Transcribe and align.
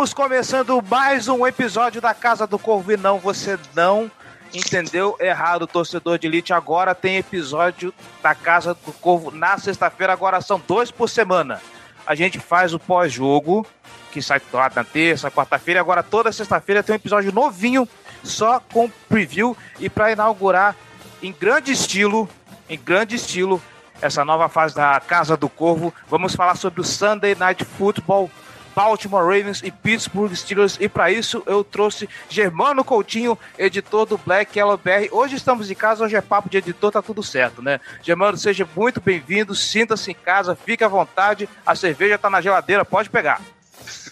Estamos 0.00 0.14
começando 0.14 0.82
mais 0.88 1.28
um 1.28 1.46
episódio 1.46 2.00
da 2.00 2.14
Casa 2.14 2.46
do 2.46 2.58
Corvo 2.58 2.90
e 2.90 2.96
não, 2.96 3.18
você 3.18 3.58
não 3.74 4.10
entendeu 4.54 5.14
errado, 5.20 5.66
torcedor 5.66 6.18
de 6.18 6.26
elite. 6.26 6.54
Agora 6.54 6.94
tem 6.94 7.18
episódio 7.18 7.92
da 8.22 8.34
Casa 8.34 8.72
do 8.72 8.94
Corvo 8.94 9.30
na 9.30 9.58
sexta-feira, 9.58 10.14
agora 10.14 10.40
são 10.40 10.58
dois 10.66 10.90
por 10.90 11.06
semana. 11.10 11.60
A 12.06 12.14
gente 12.14 12.40
faz 12.40 12.72
o 12.72 12.78
pós-jogo, 12.78 13.66
que 14.10 14.22
sai 14.22 14.40
na 14.74 14.84
terça, 14.84 15.30
quarta-feira, 15.30 15.80
agora 15.80 16.02
toda 16.02 16.32
sexta-feira 16.32 16.82
tem 16.82 16.94
um 16.94 16.96
episódio 16.96 17.30
novinho, 17.30 17.86
só 18.24 18.58
com 18.58 18.88
preview 19.06 19.54
e 19.78 19.90
para 19.90 20.12
inaugurar 20.12 20.74
em 21.22 21.30
grande 21.30 21.72
estilo, 21.72 22.26
em 22.70 22.78
grande 22.78 23.16
estilo, 23.16 23.62
essa 24.00 24.24
nova 24.24 24.48
fase 24.48 24.74
da 24.74 24.98
Casa 24.98 25.36
do 25.36 25.50
Corvo, 25.50 25.92
vamos 26.08 26.34
falar 26.34 26.56
sobre 26.56 26.80
o 26.80 26.84
Sunday 26.84 27.34
Night 27.34 27.66
Football 27.66 28.30
Baltimore 28.74 29.24
Ravens 29.24 29.62
e 29.62 29.70
Pittsburgh 29.70 30.34
Steelers. 30.34 30.76
E 30.80 30.88
para 30.88 31.10
isso 31.10 31.42
eu 31.46 31.62
trouxe 31.62 32.08
Germano 32.28 32.84
Coutinho, 32.84 33.38
editor 33.58 34.06
do 34.06 34.18
Black 34.18 34.58
Yellow 34.58 34.76
BR. 34.76 35.08
Hoje 35.12 35.36
estamos 35.36 35.70
em 35.70 35.74
casa, 35.74 36.04
hoje 36.04 36.16
é 36.16 36.20
papo 36.20 36.48
de 36.48 36.58
editor, 36.58 36.92
tá 36.92 37.02
tudo 37.02 37.22
certo, 37.22 37.62
né? 37.62 37.80
Germano, 38.02 38.36
seja 38.36 38.68
muito 38.76 39.00
bem-vindo, 39.00 39.54
sinta-se 39.54 40.10
em 40.10 40.14
casa, 40.14 40.54
fique 40.56 40.84
à 40.84 40.88
vontade, 40.88 41.48
a 41.64 41.74
cerveja 41.74 42.18
tá 42.18 42.30
na 42.30 42.40
geladeira, 42.40 42.84
pode 42.84 43.10
pegar. 43.10 43.40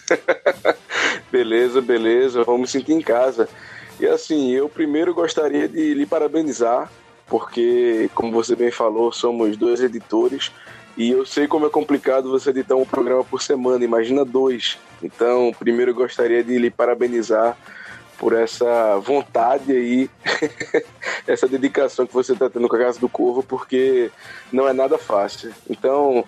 beleza, 1.31 1.81
beleza, 1.81 2.43
vamos 2.43 2.71
sentir 2.71 2.93
em 2.93 3.01
casa. 3.01 3.47
E 3.99 4.07
assim, 4.07 4.51
eu 4.51 4.69
primeiro 4.69 5.13
gostaria 5.13 5.67
de 5.67 5.93
lhe 5.93 6.05
parabenizar, 6.05 6.89
porque, 7.27 8.09
como 8.15 8.31
você 8.31 8.55
bem 8.55 8.71
falou, 8.71 9.11
somos 9.11 9.55
dois 9.55 9.81
editores 9.81 10.51
e 10.99 11.11
eu 11.11 11.25
sei 11.25 11.47
como 11.47 11.65
é 11.65 11.69
complicado 11.69 12.29
você 12.29 12.49
editar 12.49 12.75
um 12.75 12.83
programa 12.83 13.23
por 13.23 13.41
semana, 13.41 13.85
imagina 13.85 14.25
dois. 14.25 14.77
Então, 15.01 15.49
primeiro 15.57 15.91
eu 15.91 15.95
gostaria 15.95 16.43
de 16.43 16.57
lhe 16.57 16.69
parabenizar 16.69 17.57
por 18.17 18.33
essa 18.33 18.97
vontade 18.97 19.71
aí, 19.71 20.09
essa 21.25 21.47
dedicação 21.47 22.05
que 22.05 22.13
você 22.13 22.33
está 22.33 22.49
tendo 22.49 22.67
com 22.67 22.75
a 22.75 22.79
Casa 22.79 22.99
do 22.99 23.07
Corvo, 23.07 23.41
porque 23.41 24.11
não 24.51 24.67
é 24.67 24.73
nada 24.73 24.97
fácil. 24.97 25.53
Então, 25.69 26.25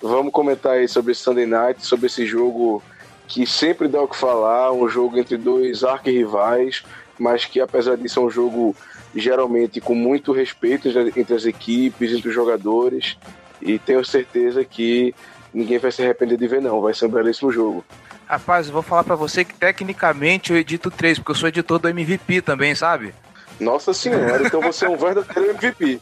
vamos 0.00 0.32
comentar 0.32 0.72
aí 0.72 0.88
sobre 0.88 1.12
esse 1.12 1.20
Sunday 1.20 1.44
Night, 1.44 1.84
sobre 1.84 2.06
esse 2.06 2.24
jogo 2.24 2.82
que 3.28 3.46
sempre 3.46 3.88
dá 3.88 4.00
o 4.00 4.08
que 4.08 4.16
falar, 4.16 4.72
um 4.72 4.88
jogo 4.88 5.18
entre 5.18 5.36
dois 5.36 5.84
arquirrivais, 5.84 6.82
mas 7.18 7.44
que 7.44 7.60
apesar 7.60 7.98
disso 7.98 8.20
é 8.20 8.22
um 8.22 8.30
jogo 8.30 8.74
geralmente 9.14 9.82
com 9.82 9.94
muito 9.94 10.32
respeito 10.32 10.88
entre 10.88 11.34
as 11.34 11.44
equipes, 11.44 12.10
entre 12.10 12.30
os 12.30 12.34
jogadores. 12.34 13.18
E 13.60 13.78
tenho 13.78 14.04
certeza 14.04 14.64
que 14.64 15.14
ninguém 15.52 15.78
vai 15.78 15.90
se 15.92 16.02
arrepender 16.02 16.36
de 16.36 16.46
ver, 16.46 16.60
não. 16.60 16.80
Vai 16.80 16.94
ser 16.94 17.06
um 17.06 17.10
belíssimo 17.10 17.52
jogo. 17.52 17.84
Rapaz, 18.26 18.66
eu 18.66 18.72
vou 18.72 18.82
falar 18.82 19.04
para 19.04 19.14
você 19.14 19.44
que 19.44 19.54
tecnicamente 19.54 20.52
eu 20.52 20.58
edito 20.58 20.90
três, 20.90 21.18
porque 21.18 21.32
eu 21.32 21.36
sou 21.36 21.48
editor 21.48 21.78
do 21.78 21.88
MVP 21.88 22.40
também, 22.42 22.74
sabe? 22.74 23.14
Nossa 23.60 23.94
senhora, 23.94 24.46
então 24.46 24.60
você 24.60 24.86
é 24.86 24.88
um 24.88 24.96
verdadeiro 24.96 25.50
MVP. 25.50 26.00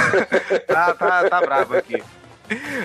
tá, 0.66 0.92
tá, 0.94 1.30
tá 1.30 1.40
bravo 1.40 1.76
aqui. 1.76 2.02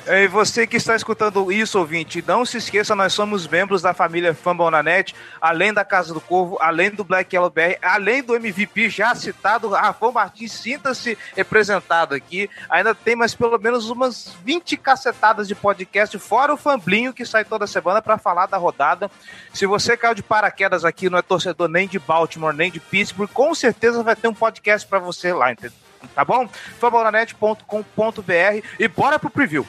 E 0.07 0.28
você 0.28 0.66
que 0.66 0.78
está 0.78 0.95
escutando 0.95 1.51
isso, 1.51 1.79
ouvinte, 1.79 2.23
não 2.25 2.45
se 2.45 2.57
esqueça, 2.57 2.95
nós 2.95 3.13
somos 3.13 3.47
membros 3.47 3.81
da 3.81 3.94
família 3.94 4.33
Fambonanet, 4.33 5.16
além 5.41 5.73
da 5.73 5.83
Casa 5.83 6.13
do 6.13 6.22
Corvo, 6.22 6.57
além 6.61 6.91
do 6.91 7.03
Black 7.03 7.35
Yellow 7.35 7.50
BR, 7.50 7.77
além 7.81 8.23
do 8.23 8.35
MVP 8.35 8.89
já 8.89 9.13
citado, 9.16 9.69
Rafael 9.69 10.11
Martins, 10.11 10.51
sinta-se 10.51 11.17
representado 11.35 12.16
aqui. 12.16 12.50
Ainda 12.69 12.94
tem 12.94 13.16
mais 13.16 13.33
pelo 13.33 13.57
menos 13.57 13.89
umas 13.89 14.35
20 14.44 14.77
cacetadas 14.77 15.47
de 15.47 15.56
podcast, 15.56 16.17
fora 16.19 16.53
o 16.53 16.57
Famblinho 16.57 17.13
que 17.13 17.25
sai 17.25 17.44
toda 17.45 17.67
semana 17.67 18.01
para 18.01 18.17
falar 18.17 18.45
da 18.45 18.57
rodada. 18.57 19.09
Se 19.53 19.66
você 19.66 19.97
caiu 19.97 20.13
de 20.13 20.23
paraquedas 20.23 20.85
aqui, 20.85 21.09
não 21.09 21.19
é 21.19 21.22
torcedor 21.22 21.67
nem 21.67 21.88
de 21.88 22.00
Baltimore, 22.00 22.53
nem 22.53 22.72
de 22.72 22.79
Pittsburgh, 22.79 23.29
com 23.31 23.53
certeza 23.53 24.03
vai 24.03 24.16
ter 24.16 24.27
um 24.27 24.33
podcast 24.33 24.88
para 24.88 25.00
você 25.00 25.33
lá, 25.33 25.51
entendeu? 25.51 25.86
Tá 26.13 26.23
bom? 26.25 26.47
Fambonanet.com.br 26.79 28.63
e 28.79 28.87
bora 28.87 29.19
pro 29.19 29.29
preview. 29.29 29.65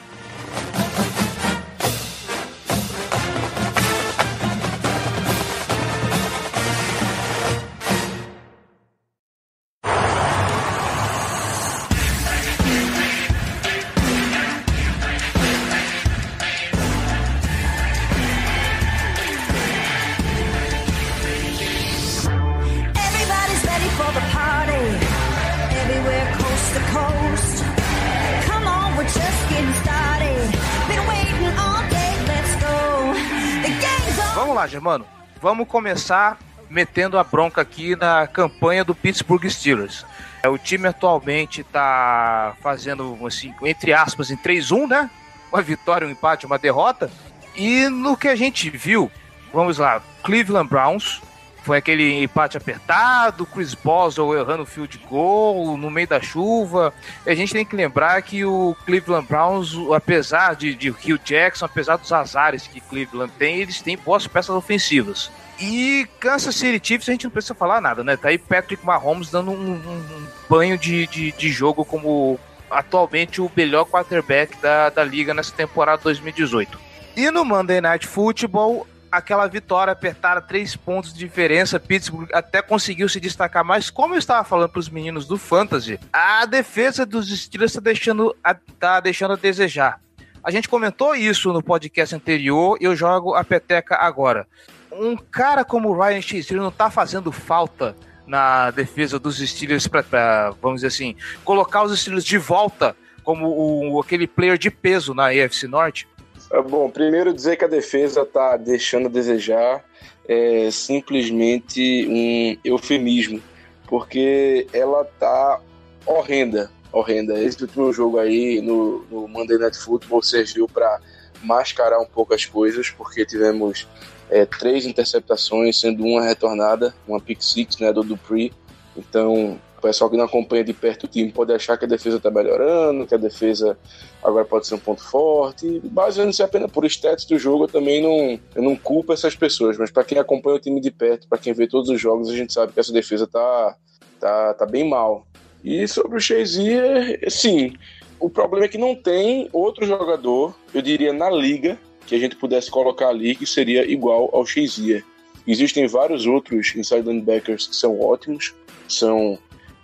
Germano. 34.79 35.05
Vamos 35.41 35.67
começar 35.67 36.37
metendo 36.69 37.19
a 37.19 37.23
bronca 37.23 37.59
aqui 37.59 37.97
na 37.97 38.25
campanha 38.25 38.85
do 38.85 38.95
Pittsburgh 38.95 39.43
Steelers. 39.49 40.05
É, 40.41 40.47
o 40.47 40.57
time 40.57 40.87
atualmente 40.87 41.61
está 41.61 42.55
fazendo, 42.61 43.17
assim, 43.25 43.53
entre 43.63 43.91
aspas, 43.91 44.31
em 44.31 44.37
3-1, 44.37 44.87
né? 44.87 45.09
Uma 45.51 45.61
vitória, 45.61 46.07
um 46.07 46.11
empate, 46.11 46.45
uma 46.45 46.57
derrota. 46.57 47.11
E 47.57 47.89
no 47.89 48.15
que 48.15 48.29
a 48.29 48.35
gente 48.35 48.69
viu, 48.69 49.11
vamos 49.53 49.77
lá, 49.77 50.01
Cleveland 50.23 50.69
Browns, 50.69 51.21
foi 51.69 51.77
aquele 51.77 52.23
empate 52.23 52.57
apertado, 52.57 53.45
Chris 53.45 53.75
Boswell 53.75 54.33
errando 54.39 54.63
o 54.63 54.65
field 54.65 54.97
goal 55.07 55.77
no 55.77 55.91
meio 55.91 56.07
da 56.07 56.19
chuva. 56.19 56.91
E 57.27 57.29
a 57.29 57.35
gente 57.35 57.53
tem 57.53 57.63
que 57.63 57.75
lembrar 57.75 58.19
que 58.23 58.43
o 58.43 58.75
Cleveland 58.87 59.27
Browns, 59.27 59.75
apesar 59.95 60.55
de, 60.55 60.73
de 60.73 60.89
Hugh 60.89 61.19
Jackson, 61.23 61.65
apesar 61.65 61.97
dos 61.97 62.11
azares 62.11 62.65
que 62.65 62.81
Cleveland 62.81 63.31
tem, 63.37 63.57
eles 63.57 63.83
têm 63.83 63.95
boas 63.95 64.25
peças 64.25 64.55
ofensivas. 64.55 65.29
E 65.59 66.07
Kansas 66.19 66.55
City 66.55 66.81
Chiefs 66.83 67.07
a 67.07 67.11
gente 67.11 67.25
não 67.25 67.31
precisa 67.31 67.53
falar 67.53 67.79
nada, 67.79 68.03
né? 68.03 68.17
Tá 68.17 68.29
aí 68.29 68.39
Patrick 68.39 68.83
Mahomes 68.83 69.29
dando 69.29 69.51
um, 69.51 69.73
um 69.73 70.27
banho 70.49 70.75
de, 70.75 71.05
de, 71.05 71.31
de 71.33 71.51
jogo 71.51 71.85
como 71.85 72.39
atualmente 72.71 73.41
o 73.41 73.51
melhor 73.55 73.85
quarterback 73.85 74.57
da, 74.59 74.89
da 74.89 75.03
liga 75.03 75.35
nessa 75.35 75.51
temporada 75.51 76.01
2018. 76.01 76.79
E 77.15 77.29
no 77.29 77.45
Monday 77.45 77.79
Night 77.79 78.07
Football, 78.07 78.87
aquela 79.11 79.47
vitória 79.47 79.91
apertada, 79.91 80.41
três 80.41 80.75
pontos 80.75 81.13
de 81.13 81.19
diferença, 81.19 81.79
Pittsburgh 81.79 82.29
até 82.33 82.61
conseguiu 82.61 83.09
se 83.09 83.19
destacar, 83.19 83.63
mas 83.63 83.89
como 83.89 84.13
eu 84.13 84.19
estava 84.19 84.43
falando 84.43 84.69
para 84.69 84.79
os 84.79 84.89
meninos 84.89 85.25
do 85.25 85.37
Fantasy, 85.37 85.99
a 86.11 86.45
defesa 86.45 87.05
dos 87.05 87.27
Steelers 87.29 87.71
está 87.71 87.81
deixando, 87.81 88.35
tá 88.79 88.99
deixando 88.99 89.33
a 89.33 89.37
desejar. 89.37 89.99
A 90.43 90.51
gente 90.51 90.69
comentou 90.69 91.15
isso 91.15 91.51
no 91.51 91.61
podcast 91.61 92.15
anterior 92.15 92.77
eu 92.79 92.95
jogo 92.95 93.35
a 93.35 93.43
peteca 93.43 93.95
agora. 93.95 94.47
Um 94.91 95.15
cara 95.17 95.65
como 95.65 95.89
o 95.89 95.99
Ryan 95.99 96.21
X 96.21 96.49
não 96.51 96.69
está 96.69 96.89
fazendo 96.89 97.31
falta 97.31 97.95
na 98.25 98.71
defesa 98.71 99.19
dos 99.19 99.37
Steelers 99.37 99.87
para, 99.87 100.51
vamos 100.61 100.77
dizer 100.81 100.87
assim, 100.87 101.15
colocar 101.43 101.83
os 101.83 101.99
Steelers 101.99 102.23
de 102.23 102.37
volta 102.37 102.95
como 103.23 103.47
o, 103.47 103.99
aquele 103.99 104.27
player 104.27 104.57
de 104.57 104.71
peso 104.71 105.13
na 105.13 105.27
AFC 105.27 105.67
Norte? 105.67 106.07
É, 106.51 106.61
bom, 106.61 106.89
primeiro 106.89 107.33
dizer 107.33 107.57
que 107.57 107.65
a 107.65 107.67
defesa 107.67 108.21
está 108.23 108.57
deixando 108.57 109.05
a 109.05 109.09
desejar 109.09 109.85
é 110.27 110.69
simplesmente 110.71 112.07
um 112.07 112.57
eufemismo, 112.63 113.41
porque 113.87 114.67
ela 114.73 115.05
tá 115.05 115.59
horrenda, 116.05 116.71
horrenda. 116.91 117.39
Esse 117.39 117.61
último 117.63 117.93
jogo 117.93 118.19
aí 118.19 118.61
no, 118.61 119.05
no 119.11 119.27
Monday 119.27 119.57
Night 119.57 119.77
Football 119.77 120.23
serviu 120.23 120.67
para 120.67 120.99
mascarar 121.41 121.99
um 121.99 122.05
pouco 122.05 122.33
as 122.33 122.45
coisas, 122.45 122.89
porque 122.89 123.25
tivemos 123.25 123.87
é, 124.29 124.45
três 124.45 124.85
interceptações, 124.85 125.79
sendo 125.79 126.03
uma 126.03 126.23
retornada, 126.23 126.93
uma 127.07 127.19
pick 127.19 127.41
six 127.41 127.77
né, 127.77 127.91
do 127.93 128.03
Dupree, 128.03 128.51
Então, 128.95 129.59
o 129.79 129.81
pessoal 129.81 130.09
que 130.09 130.17
não 130.17 130.25
acompanha 130.25 130.63
de 130.63 130.73
perto 130.73 131.05
o 131.05 131.07
time 131.07 131.31
pode 131.31 131.53
achar 131.53 131.77
que 131.77 131.85
a 131.85 131.87
defesa 131.87 132.17
está 132.17 132.29
melhorando, 132.29 133.07
que 133.07 133.15
a 133.15 133.17
defesa 133.17 133.77
agora 134.21 134.43
pode 134.43 134.67
ser 134.67 134.75
um 134.75 134.79
ponto 134.79 135.01
forte. 135.01 135.79
Baseando-se 135.85 136.43
apenas 136.43 136.69
por 136.69 136.85
stats 136.85 137.25
do 137.25 137.39
jogo, 137.39 137.63
eu 137.63 137.67
também 137.69 138.01
não, 138.01 138.39
eu 138.53 138.61
não 138.61 138.75
culpo 138.75 139.13
essas 139.13 139.35
pessoas. 139.35 139.77
Mas 139.77 139.89
para 139.89 140.03
quem 140.03 140.17
acompanha 140.17 140.57
o 140.57 140.59
time 140.59 140.81
de 140.81 140.91
perto, 140.91 141.27
para 141.29 141.37
quem 141.37 141.53
vê 141.53 141.65
todos 141.65 141.89
os 141.89 141.99
jogos, 141.99 142.29
a 142.29 142.35
gente 142.35 142.51
sabe 142.51 142.73
que 142.73 142.79
essa 142.79 142.91
defesa 142.91 143.25
tá, 143.25 143.77
tá, 144.19 144.53
tá 144.53 144.65
bem 144.65 144.87
mal. 144.87 145.25
E 145.63 145.87
sobre 145.87 146.17
o 146.17 146.21
Shazier, 146.21 147.19
sim, 147.29 147.73
o 148.19 148.29
problema 148.29 148.65
é 148.65 148.69
que 148.69 148.77
não 148.77 148.93
tem 148.93 149.49
outro 149.53 149.85
jogador, 149.85 150.53
eu 150.73 150.81
diria, 150.81 151.13
na 151.13 151.29
liga, 151.29 151.79
que 152.05 152.15
a 152.15 152.19
gente 152.19 152.35
pudesse 152.35 152.69
colocar 152.69 153.07
ali 153.07 153.33
que 153.33 153.45
seria 153.45 153.89
igual 153.89 154.29
ao 154.33 154.45
Shazier. 154.45 155.05
Existem 155.47 155.87
vários 155.87 156.25
outros 156.25 156.75
inside 156.75 157.07
linebackers 157.07 157.67
que 157.67 157.75
são 157.75 157.99
ótimos, 157.99 158.53
são 158.89 159.39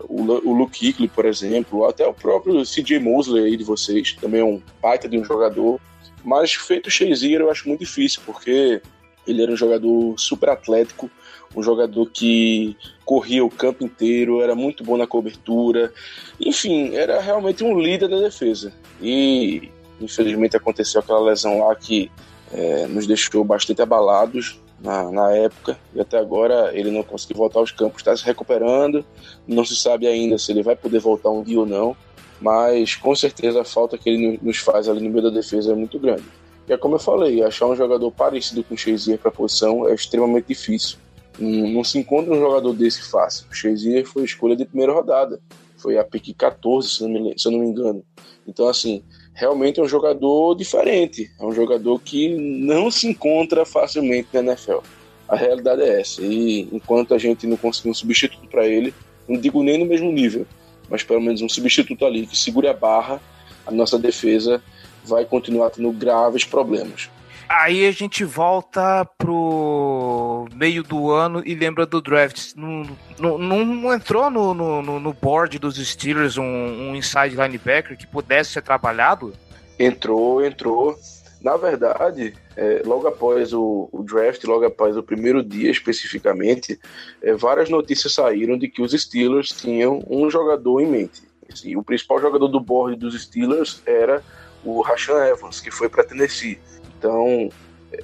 o, 0.08 0.54
Luke 0.54 0.80
Kuechly, 0.80 1.08
por 1.08 1.26
exemplo, 1.26 1.86
até 1.86 2.06
o 2.06 2.14
próprio 2.14 2.64
CJ 2.64 3.00
Mosley 3.00 3.46
aí 3.46 3.58
de 3.58 3.64
vocês, 3.64 4.14
também 4.14 4.42
é 4.42 4.46
um 4.46 4.62
baita 4.82 5.08
de 5.08 5.18
um 5.18 5.24
jogador. 5.24 5.80
Mas 6.24 6.54
feito 6.54 6.88
o 6.88 6.92
Shazier 6.92 7.42
eu 7.42 7.52
acho 7.52 7.68
muito 7.68 7.82
difícil, 7.82 8.22
porque 8.26 8.82
ele 9.28 9.44
era 9.44 9.52
um 9.52 9.58
jogador 9.58 10.16
super 10.18 10.50
atlético, 10.50 11.10
um 11.56 11.62
jogador 11.62 12.10
que 12.10 12.76
corria 13.04 13.46
o 13.46 13.50
campo 13.50 13.84
inteiro, 13.84 14.42
era 14.42 14.56
muito 14.56 14.84
bom 14.84 14.98
na 14.98 15.08
cobertura. 15.08 15.94
Enfim, 16.40 16.96
era 16.96 17.22
realmente 17.22 17.64
um 17.64 17.80
líder 17.80 18.10
da 18.10 18.20
defesa. 18.20 18.74
E 19.02 19.70
infelizmente 20.02 20.58
aconteceu 20.58 21.00
aquela 21.00 21.22
lesão 21.22 21.60
lá 21.60 21.76
que 21.76 22.12
é, 22.52 22.88
nos 22.88 23.08
deixou 23.08 23.44
bastante 23.44 23.82
abalados 23.82 24.60
na, 24.86 25.12
na 25.12 25.32
época 25.32 25.78
e 25.94 26.00
até 26.00 26.18
agora 26.18 26.72
ele 26.78 26.92
não 26.92 27.04
conseguiu 27.04 27.38
voltar 27.38 27.60
aos 27.60 27.72
campos, 27.72 27.98
está 27.98 28.16
se 28.16 28.24
recuperando, 28.24 29.04
não 29.48 29.66
se 29.66 29.76
sabe 29.76 30.06
ainda 30.06 30.38
se 30.38 30.52
ele 30.52 30.62
vai 30.62 30.76
poder 30.76 31.00
voltar 31.00 31.32
um 31.32 31.44
dia 31.44 31.60
ou 31.60 31.66
não, 31.66 31.98
mas 32.40 32.96
com 32.96 33.16
certeza 33.16 33.62
a 33.62 33.66
falta 33.66 33.98
que 33.98 34.10
ele 34.10 34.40
nos 34.42 34.58
faz 34.58 34.88
ali 34.88 35.02
no 35.02 35.10
meio 35.10 35.24
da 35.24 35.30
defesa 35.30 35.72
é 35.72 35.76
muito 35.76 36.00
grande. 36.00 36.24
E 36.68 36.74
é 36.74 36.78
como 36.78 36.96
eu 36.96 37.00
falei, 37.00 37.44
achar 37.44 37.66
um 37.66 37.76
jogador 37.76 38.12
parecido 38.12 38.64
com 38.64 38.76
o 38.76 38.78
Shazier 38.78 39.18
para 39.18 39.30
a 39.30 39.34
posição 39.34 39.88
é 39.88 39.94
extremamente 39.94 40.48
difícil. 40.48 40.98
Não, 41.38 41.68
não, 41.70 41.84
se 41.84 41.98
encontra 41.98 42.34
um 42.34 42.40
jogador 42.40 42.74
desse 42.74 43.04
fácil. 43.10 43.46
O 43.52 43.54
Shazier 43.54 44.06
foi 44.06 44.24
escolha 44.24 44.56
de 44.56 44.66
primeira 44.66 44.94
rodada. 44.94 45.40
Foi 45.78 45.98
a 45.98 46.04
pick 46.04 46.36
14, 46.36 46.90
se, 46.90 47.04
não 47.04 47.10
me, 47.10 47.38
se 47.38 47.48
eu 47.48 47.52
não 47.52 47.60
me 47.60 47.68
engano. 47.68 48.04
Então, 48.48 48.68
assim, 48.68 49.04
realmente 49.36 49.80
é 49.80 49.84
um 49.84 49.88
jogador 49.88 50.56
diferente. 50.56 51.30
É 51.40 51.46
um 51.46 51.52
jogador 51.52 52.00
que 52.00 52.30
não 52.30 52.90
se 52.90 53.08
encontra 53.08 53.66
facilmente 53.66 54.30
na 54.34 54.40
NFL. 54.40 54.80
A 55.28 55.36
realidade 55.36 55.82
é 55.82 56.02
essa. 56.02 56.22
E 56.22 56.62
enquanto 56.72 57.14
a 57.14 57.18
gente 57.18 57.46
não 57.46 57.58
conseguir 57.58 57.90
um 57.90 57.94
substituto 57.94 58.48
para 58.48 58.66
ele, 58.66 58.94
não 59.28 59.40
digo 59.40 59.62
nem 59.62 59.78
no 59.78 59.86
mesmo 59.86 60.12
nível, 60.12 60.48
mas 60.90 61.04
pelo 61.04 61.22
menos 61.22 61.42
um 61.42 61.50
substituto 61.50 62.06
ali 62.06 62.26
que 62.26 62.38
segure 62.38 62.68
a 62.68 62.74
barra, 62.74 63.22
a 63.68 63.72
nossa 63.72 64.00
defesa 64.00 64.64
vai 65.04 65.26
continuar 65.26 65.70
tendo 65.70 65.92
graves 65.92 66.46
problemas. 66.46 67.10
Aí 67.48 67.88
a 67.88 67.92
gente 67.92 68.24
volta 68.24 69.06
pro 69.18 70.48
meio 70.54 70.84
do 70.84 71.12
ano 71.12 71.44
e 71.46 71.54
lembra 71.54 71.86
do 71.86 72.02
draft. 72.02 72.54
Não, 72.56 72.84
não, 73.20 73.38
não 73.38 73.94
entrou 73.94 74.30
no, 74.30 74.54
no, 74.54 75.00
no, 75.00 75.14
board 75.14 75.60
dos 75.60 75.76
Steelers 75.78 76.38
um, 76.38 76.44
um 76.44 76.96
inside 76.96 77.36
linebacker 77.36 77.98
que 77.98 78.08
pudesse 78.08 78.52
ser 78.52 78.62
trabalhado? 78.62 79.34
Entrou, 79.78 80.44
entrou. 80.44 80.98
Na 81.42 81.58
verdade, 81.58 82.34
é, 82.58 82.82
logo 82.84 83.08
após 83.08 83.54
o, 83.54 83.88
o, 83.92 84.02
draft, 84.02 84.44
logo 84.46 84.66
após 84.66 84.98
o 84.98 85.04
primeiro 85.04 85.44
dia 85.44 85.70
especificamente, 85.70 86.80
é, 87.22 87.34
várias 87.34 87.70
notícias 87.70 88.14
saíram 88.14 88.58
de 88.58 88.68
que 88.68 88.82
os 88.82 88.92
Steelers 88.94 89.50
tinham 89.50 90.04
um 90.10 90.30
jogador 90.30 90.82
em 90.82 90.88
mente. 90.88 91.22
Assim, 91.52 91.76
o 91.76 91.84
principal 91.84 92.20
jogador 92.20 92.48
do 92.48 92.60
board 92.60 92.96
dos 92.96 93.22
Steelers 93.22 93.84
era 93.86 94.24
o 94.64 94.82
Rashan 94.82 95.24
Evans, 95.26 95.62
que 95.62 95.70
foi 95.70 95.88
para 95.88 96.04
Tennessee. 96.04 96.58
Então, 96.98 97.50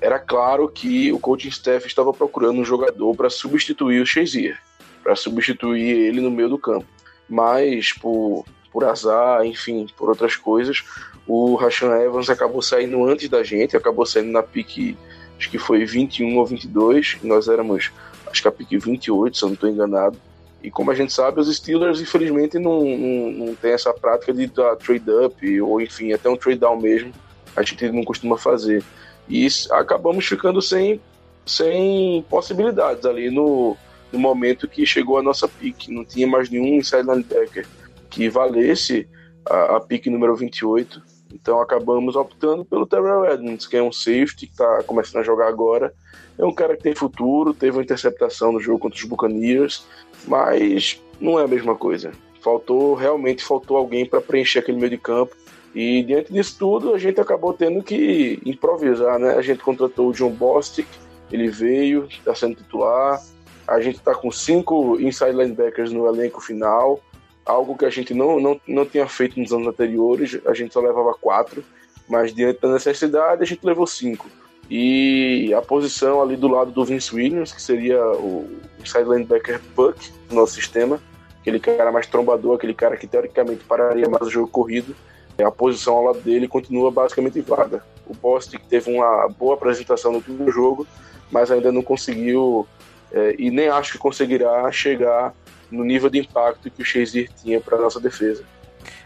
era 0.02 0.20
claro 0.20 0.70
que 0.70 1.12
o 1.12 1.20
coaching 1.20 1.50
staff 1.50 1.86
estava 1.88 2.14
procurando 2.14 2.60
um 2.60 2.66
jogador 2.66 3.16
para 3.16 3.30
substituir 3.30 4.02
o 4.02 4.06
Shazier, 4.06 4.58
para 5.04 5.16
substituir 5.16 5.90
ele 5.90 6.22
no 6.22 6.32
meio 6.32 6.50
do 6.50 6.58
campo. 6.58 6.86
Mas, 7.28 7.94
por, 7.94 8.46
por 8.72 8.84
azar, 8.84 9.46
enfim, 9.46 9.88
por 9.98 10.10
outras 10.10 10.36
coisas, 10.36 10.84
o 11.28 11.56
Rashan 11.56 11.96
Evans 11.98 12.30
acabou 12.30 12.62
saindo 12.62 13.04
antes 13.06 13.30
da 13.30 13.44
gente, 13.44 13.76
acabou 13.76 14.06
saindo 14.06 14.32
na 14.32 14.44
pique, 14.44 14.98
acho 15.38 15.50
que 15.50 15.58
foi 15.58 15.86
21 15.86 16.38
ou 16.38 16.46
22, 16.46 17.18
nós 17.24 17.48
éramos, 17.48 17.92
acho 18.28 18.42
que 18.42 18.48
a 18.48 18.52
pique 18.52 18.78
28, 18.78 19.38
se 19.38 19.44
eu 19.44 19.48
não 19.48 19.54
estou 19.54 19.70
enganado. 19.70 20.18
E 20.64 20.70
como 20.70 20.92
a 20.92 20.96
gente 20.96 21.12
sabe, 21.12 21.40
os 21.40 21.54
Steelers, 21.56 22.00
infelizmente, 22.00 22.60
não, 22.60 22.84
não, 22.84 23.32
não 23.32 23.56
tem 23.56 23.72
essa 23.72 23.92
prática 23.94 24.32
de 24.32 24.46
dar 24.48 24.76
trade-up, 24.76 25.62
ou 25.62 25.82
enfim, 25.82 26.14
até 26.14 26.30
um 26.30 26.36
trade-down 26.36 26.80
mesmo, 26.80 27.12
a 27.56 27.64
gente 27.64 27.90
não 27.92 28.04
costuma 28.04 28.38
fazer. 28.38 28.84
E 29.28 29.48
acabamos 29.72 30.26
ficando 30.26 30.62
sem, 30.62 31.00
sem 31.46 32.26
possibilidades 32.30 33.06
ali 33.06 33.30
no, 33.30 33.78
no 34.12 34.20
momento 34.20 34.68
que 34.68 34.86
chegou 34.86 35.18
a 35.18 35.24
nossa 35.24 35.48
pick. 35.48 35.88
Não 35.90 36.04
tinha 36.04 36.28
mais 36.28 36.50
nenhum 36.50 36.76
inside 36.76 37.08
linebacker 37.08 37.66
que 38.10 38.30
valesse 38.30 39.08
a, 39.50 39.78
a 39.78 39.80
pick 39.80 40.08
número 40.08 40.36
28. 40.36 41.02
Então 41.34 41.62
acabamos 41.62 42.16
optando 42.16 42.66
pelo 42.66 42.86
Terrell 42.86 43.26
Edmonds, 43.26 43.66
que 43.66 43.78
é 43.78 43.84
um 43.84 43.92
safety 43.92 44.48
que 44.48 44.52
está 44.52 44.84
começando 44.84 45.22
a 45.22 45.26
jogar 45.26 45.48
agora. 45.48 45.94
É 46.38 46.46
um 46.46 46.54
cara 46.54 46.76
que 46.76 46.84
tem 46.84 46.96
futuro, 46.96 47.54
teve 47.54 47.78
uma 47.78 47.84
interceptação 47.84 48.52
no 48.52 48.60
jogo 48.60 48.80
contra 48.80 48.98
os 48.98 49.06
Buccaneers, 49.06 49.86
mas 50.28 51.02
não 51.20 51.40
é 51.40 51.44
a 51.44 51.48
mesma 51.48 51.76
coisa. 51.76 52.12
Faltou, 52.42 52.96
realmente 52.96 53.44
faltou 53.44 53.78
alguém 53.78 54.06
para 54.06 54.20
preencher 54.20 54.60
aquele 54.60 54.78
meio 54.78 54.90
de 54.90 54.98
campo 54.98 55.36
e 55.74 56.04
diante 56.04 56.34
disso 56.34 56.56
tudo, 56.60 56.94
a 56.94 56.98
gente 56.98 57.20
acabou 57.20 57.54
tendo 57.54 57.82
que 57.82 58.42
improvisar, 58.46 59.18
né? 59.18 59.36
A 59.36 59.42
gente 59.42 59.64
contratou 59.64 60.10
o 60.10 60.14
John 60.14 60.32
Bostic, 60.32 60.88
ele 61.32 61.50
veio, 61.50 62.08
está 62.10 62.36
sendo 62.36 62.56
titular. 62.56 63.22
A 63.68 63.80
gente 63.80 63.98
está 63.98 64.14
com 64.14 64.30
cinco 64.32 65.00
inside 65.00 65.32
linebackers 65.32 65.92
no 65.92 66.06
elenco 66.06 66.42
final, 66.42 67.00
algo 67.46 67.78
que 67.78 67.86
a 67.86 67.90
gente 67.90 68.14
não, 68.14 68.40
não, 68.40 68.60
não 68.68 68.86
tinha 68.86 69.08
feito 69.08 69.40
nos 69.40 69.54
anos 69.54 69.68
anteriores, 69.68 70.40
a 70.46 70.54
gente 70.54 70.74
só 70.74 70.82
levava 70.82 71.14
quatro, 71.14 71.64
mas 72.10 72.34
diante 72.34 72.60
da 72.60 72.74
necessidade 72.74 73.42
a 73.42 73.46
gente 73.46 73.66
levou 73.66 73.88
cinco. 73.88 74.28
E 74.70 75.54
a 75.54 75.62
posição 75.62 76.22
ali 76.22 76.36
do 76.36 76.48
lado 76.48 76.72
do 76.72 76.84
Vince 76.84 77.14
Williams, 77.16 77.54
que 77.54 77.62
seria 77.62 78.02
o 78.14 78.50
inside 78.80 79.10
linebacker 79.10 79.62
Puck 79.76 80.12
do 80.28 80.36
nosso 80.36 80.54
sistema, 80.54 81.02
aquele 81.40 81.60
cara 81.60 81.92
mais 81.92 82.08
trombador, 82.08 82.56
aquele 82.56 82.74
cara 82.74 82.98
que 82.98 83.08
teoricamente 83.08 83.64
pararia 83.64 84.10
mais 84.10 84.28
o 84.28 84.30
jogo 84.30 84.48
corrido, 84.48 84.96
a 85.40 85.52
posição 85.52 85.96
ao 85.96 86.04
lado 86.04 86.22
dele 86.22 86.48
continua 86.48 86.92
basicamente 86.92 87.42
vaga. 87.42 87.84
O 88.06 88.14
Bostic 88.14 88.62
teve 88.70 88.92
uma 88.92 89.28
boa 89.30 89.56
apresentação 89.56 90.12
no 90.12 90.18
último 90.18 90.52
jogo, 90.52 90.86
mas 91.32 91.52
ainda 91.52 91.72
não 91.72 91.82
conseguiu 91.82 92.68
é, 93.12 93.36
e 93.38 93.52
nem 93.52 93.70
acho 93.70 93.94
que 93.94 93.98
conseguirá 93.98 94.72
chegar 94.72 95.34
no 95.70 95.84
nível 95.84 96.10
de 96.10 96.20
impacto 96.20 96.70
que 96.70 96.82
o 96.82 96.86
Shazier 96.86 97.30
tinha 97.42 97.60
para 97.60 97.78
nossa 97.78 98.00
defesa. 98.00 98.44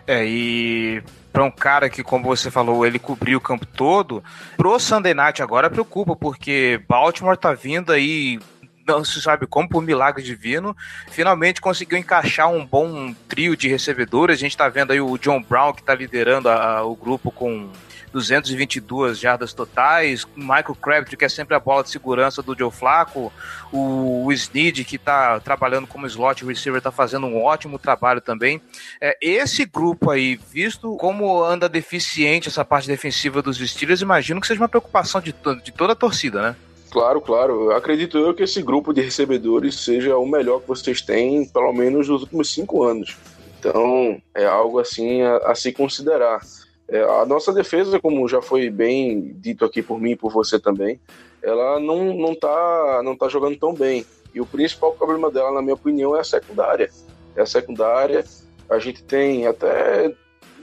É, 0.08 0.25
e 0.25 1.01
para 1.32 1.44
um 1.44 1.51
cara 1.51 1.89
que, 1.89 2.03
como 2.03 2.25
você 2.25 2.50
falou, 2.50 2.86
ele 2.86 2.98
cobriu 2.98 3.39
o 3.39 3.41
campo 3.41 3.65
todo, 3.65 4.24
pro 4.55 4.79
Sunday 4.79 5.13
Night 5.13 5.41
agora 5.41 5.70
preocupa, 5.70 6.15
porque 6.15 6.82
Baltimore 6.88 7.38
tá 7.38 7.53
vindo 7.53 7.91
aí 7.91 8.39
não 8.86 9.04
se 9.04 9.22
sabe 9.22 9.48
como, 9.48 9.68
por 9.68 9.82
milagre 9.82 10.24
divino, 10.24 10.75
finalmente 11.10 11.60
conseguiu 11.60 11.98
encaixar 11.98 12.50
um 12.50 12.65
bom 12.65 13.13
trio 13.27 13.56
de 13.56 13.68
recebedores. 13.68 14.38
A 14.38 14.39
gente 14.39 14.51
está 14.51 14.70
vendo 14.70 14.92
aí 14.92 15.01
o 15.01 15.18
John 15.18 15.42
Brown, 15.42 15.74
que 15.74 15.82
está 15.82 15.96
liderando 15.96 16.50
a, 16.50 16.84
o 16.84 16.96
grupo 16.96 17.32
com 17.32 17.70
222 18.15 19.20
jardas 19.20 19.54
totais, 19.54 20.25
Michael 20.38 20.75
Crabtree, 20.82 21.18
que 21.18 21.25
é 21.25 21.30
sempre 21.30 21.54
a 21.54 21.60
bola 21.60 21.84
de 21.84 21.89
segurança 21.89 22.42
do 22.42 22.58
Joe 22.58 22.72
Flacco, 22.72 23.32
o, 23.74 24.25
o 24.25 24.32
Snead, 24.32 24.86
que 24.86 24.96
está 24.96 25.38
trabalhando 25.42 25.86
como 25.86 26.08
slot 26.08 26.46
receiver, 26.46 26.77
está 26.77 26.92
fazendo 26.92 27.27
um 27.27 27.44
ótimo 27.44 27.77
trabalho 27.77 28.22
também. 28.22 28.62
É, 29.01 29.18
esse 29.22 29.65
grupo 29.65 30.12
aí, 30.12 30.39
visto 30.50 30.96
como 30.96 31.44
anda 31.44 31.68
deficiente 31.68 32.48
essa 32.48 32.63
parte 32.63 32.88
defensiva 32.88 33.42
dos 33.42 33.58
Steelers, 33.58 34.01
imagino 34.01 34.39
que 34.39 34.48
seja 34.48 34.62
uma 34.62 34.70
preocupação 34.70 35.20
de, 35.20 35.36
de 35.62 35.72
toda 35.74 35.92
a 35.92 35.96
torcida, 35.96 36.42
né? 36.42 36.56
Claro, 36.95 37.19
claro. 37.19 37.71
Acredito 37.71 38.17
eu 38.17 38.33
que 38.33 38.43
esse 38.43 38.61
grupo 38.61 38.93
de 38.93 39.01
recebedores 39.01 39.83
seja 39.83 40.17
o 40.17 40.25
melhor 40.25 40.61
que 40.61 40.67
vocês 40.69 41.01
têm, 41.01 41.45
pelo 41.45 41.73
menos 41.73 42.07
nos 42.07 42.21
últimos 42.21 42.49
cinco 42.53 42.85
anos. 42.85 43.17
Então, 43.59 44.17
é 44.33 44.45
algo 44.45 44.79
assim 44.79 45.21
a, 45.21 45.35
a 45.39 45.55
se 45.55 45.73
considerar. 45.73 46.39
É, 46.87 47.01
a 47.01 47.25
nossa 47.25 47.51
defesa, 47.51 47.99
como 47.99 48.25
já 48.29 48.41
foi 48.41 48.69
bem 48.69 49.35
dito 49.41 49.65
aqui 49.65 49.81
por 49.81 49.99
mim 49.99 50.11
e 50.11 50.15
por 50.15 50.31
você 50.31 50.57
também, 50.57 50.97
ela 51.43 51.81
não, 51.81 52.13
não, 52.13 52.33
tá, 52.33 53.01
não 53.03 53.13
tá 53.13 53.27
jogando 53.27 53.57
tão 53.57 53.73
bem. 53.73 54.05
E 54.33 54.39
o 54.39 54.45
principal 54.45 54.93
problema 54.93 55.29
dela, 55.29 55.51
na 55.51 55.61
minha 55.61 55.75
opinião, 55.75 56.15
é 56.15 56.21
a 56.21 56.23
secundária. 56.23 56.89
É 57.35 57.41
a 57.41 57.45
secundária. 57.45 58.23
A 58.69 58.79
gente 58.79 59.03
tem 59.03 59.45
até 59.47 60.13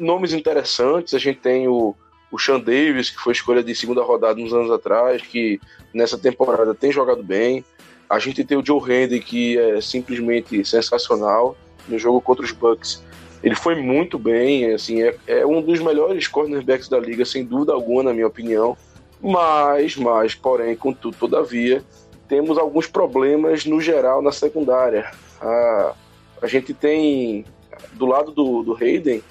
nomes 0.01 0.33
interessantes. 0.33 1.13
A 1.13 1.19
gente 1.19 1.41
tem 1.41 1.69
o, 1.69 1.95
o 2.33 2.39
Sean 2.39 2.59
Davis, 2.59 3.11
que 3.11 3.19
foi 3.21 3.35
escolha 3.35 3.63
de 3.63 3.75
segunda 3.75 4.03
rodada 4.03 4.41
uns 4.41 4.55
anos 4.55 4.71
atrás, 4.71 5.21
que 5.21 5.61
nessa 5.93 6.17
temporada 6.17 6.75
tem 6.75 6.91
jogado 6.91 7.23
bem. 7.23 7.63
A 8.09 8.19
gente 8.19 8.43
tem 8.43 8.57
o 8.57 8.65
Joe 8.65 8.81
Henry, 8.91 9.21
que 9.21 9.59
é 9.59 9.81
simplesmente 9.83 10.65
sensacional 10.65 11.55
no 11.87 11.99
jogo 11.99 12.23
contra 12.23 12.43
os 12.43 12.51
Bucks. 12.51 13.05
Ele 13.43 13.55
foi 13.55 13.75
muito 13.75 14.19
bem, 14.19 14.73
assim, 14.73 15.03
é, 15.03 15.15
é 15.27 15.47
um 15.47 15.61
dos 15.61 15.81
melhores 15.81 16.27
cornerbacks 16.27 16.89
da 16.89 16.99
liga, 16.99 17.25
sem 17.25 17.45
dúvida 17.45 17.75
alguma, 17.75 18.05
na 18.05 18.15
minha 18.15 18.27
opinião. 18.27 18.77
Mas, 19.21 19.97
mas, 19.97 20.35
porém, 20.35 20.75
contudo, 20.75 21.17
todavia, 21.19 21.85
temos 22.29 22.57
alguns 22.57 22.87
problemas 22.87 23.67
no 23.67 23.79
geral 23.79 24.23
na 24.23 24.33
secundária. 24.33 25.11
A, 25.39 25.95
a 26.41 26.47
gente 26.47 26.73
tem, 26.73 27.45
do 27.93 28.07
lado 28.07 28.33
do, 28.33 28.63
do 28.63 28.75
Hayden, 28.75 29.23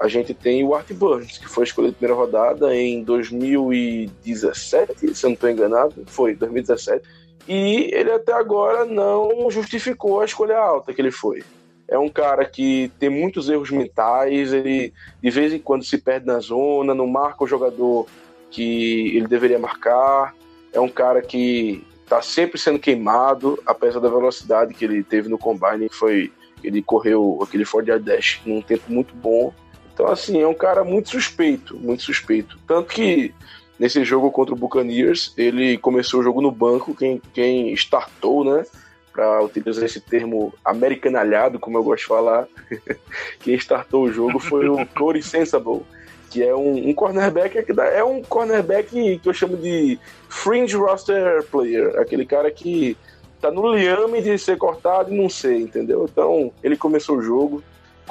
a 0.00 0.08
gente 0.08 0.32
tem 0.32 0.64
o 0.64 0.74
Art 0.74 0.90
Burns, 0.92 1.36
que 1.36 1.46
foi 1.46 1.64
escolhido 1.64 1.94
primeira 1.94 2.18
rodada 2.18 2.74
em 2.74 3.04
2017, 3.04 5.14
se 5.14 5.26
eu 5.26 5.28
não 5.28 5.34
estou 5.34 5.50
enganado, 5.50 5.94
foi 6.06 6.34
2017. 6.34 7.06
E 7.46 7.90
ele 7.92 8.10
até 8.10 8.32
agora 8.32 8.86
não 8.86 9.50
justificou 9.50 10.20
a 10.20 10.24
escolha 10.24 10.58
alta 10.58 10.94
que 10.94 11.02
ele 11.02 11.10
foi. 11.10 11.42
É 11.86 11.98
um 11.98 12.08
cara 12.08 12.46
que 12.46 12.90
tem 12.98 13.10
muitos 13.10 13.50
erros 13.50 13.70
mentais, 13.70 14.54
ele 14.54 14.94
de 15.22 15.30
vez 15.30 15.52
em 15.52 15.58
quando 15.58 15.84
se 15.84 15.98
perde 15.98 16.26
na 16.26 16.38
zona, 16.38 16.94
não 16.94 17.06
marca 17.06 17.44
o 17.44 17.48
jogador 17.48 18.06
que 18.50 19.14
ele 19.16 19.26
deveria 19.26 19.58
marcar. 19.58 20.34
É 20.72 20.80
um 20.80 20.88
cara 20.88 21.20
que 21.20 21.84
está 22.04 22.22
sempre 22.22 22.58
sendo 22.58 22.78
queimado, 22.78 23.60
apesar 23.66 24.00
da 24.00 24.08
velocidade 24.08 24.72
que 24.72 24.84
ele 24.84 25.02
teve 25.02 25.28
no 25.28 25.36
combine, 25.36 25.88
que 25.88 25.94
foi 25.94 26.32
ele 26.62 26.82
correu 26.82 27.40
aquele 27.42 27.64
Ford 27.64 27.86
Dash 27.86 28.40
num 28.46 28.62
tempo 28.62 28.84
muito 28.88 29.14
bom. 29.14 29.52
Então 30.00 30.10
assim, 30.10 30.40
é 30.40 30.46
um 30.46 30.54
cara 30.54 30.82
muito 30.82 31.10
suspeito, 31.10 31.76
muito 31.76 32.02
suspeito. 32.02 32.58
Tanto 32.66 32.88
que 32.88 33.34
nesse 33.78 34.02
jogo 34.02 34.30
contra 34.30 34.54
o 34.54 34.56
Buccaneers, 34.56 35.34
ele 35.36 35.76
começou 35.76 36.20
o 36.20 36.22
jogo 36.22 36.40
no 36.40 36.50
banco, 36.50 36.94
quem, 36.94 37.20
quem 37.34 37.70
startou, 37.74 38.42
né? 38.42 38.64
para 39.12 39.42
utilizar 39.42 39.84
esse 39.84 40.00
termo 40.00 40.54
americanalhado, 40.64 41.58
como 41.58 41.76
eu 41.76 41.82
gosto 41.82 42.02
de 42.02 42.06
falar, 42.06 42.46
quem 43.40 43.54
startou 43.56 44.04
o 44.04 44.12
jogo 44.12 44.38
foi 44.38 44.68
o 44.68 44.86
Corey 44.96 45.20
Sensible, 45.20 45.82
que 46.30 46.42
é 46.42 46.54
um, 46.54 46.88
um 46.88 46.94
cornerback 46.94 47.62
que 47.62 47.72
dá, 47.72 47.84
é 47.84 48.02
um 48.02 48.22
cornerback 48.22 49.18
que 49.18 49.28
eu 49.28 49.34
chamo 49.34 49.58
de 49.58 49.98
fringe 50.30 50.76
roster 50.76 51.44
player, 51.50 51.98
aquele 51.98 52.24
cara 52.24 52.50
que 52.50 52.96
tá 53.40 53.50
no 53.50 53.74
liame 53.74 54.22
de 54.22 54.38
ser 54.38 54.56
cortado 54.56 55.12
e 55.12 55.16
não 55.16 55.28
ser, 55.28 55.58
entendeu? 55.58 56.08
Então, 56.10 56.52
ele 56.62 56.76
começou 56.76 57.18
o 57.18 57.22
jogo, 57.22 57.62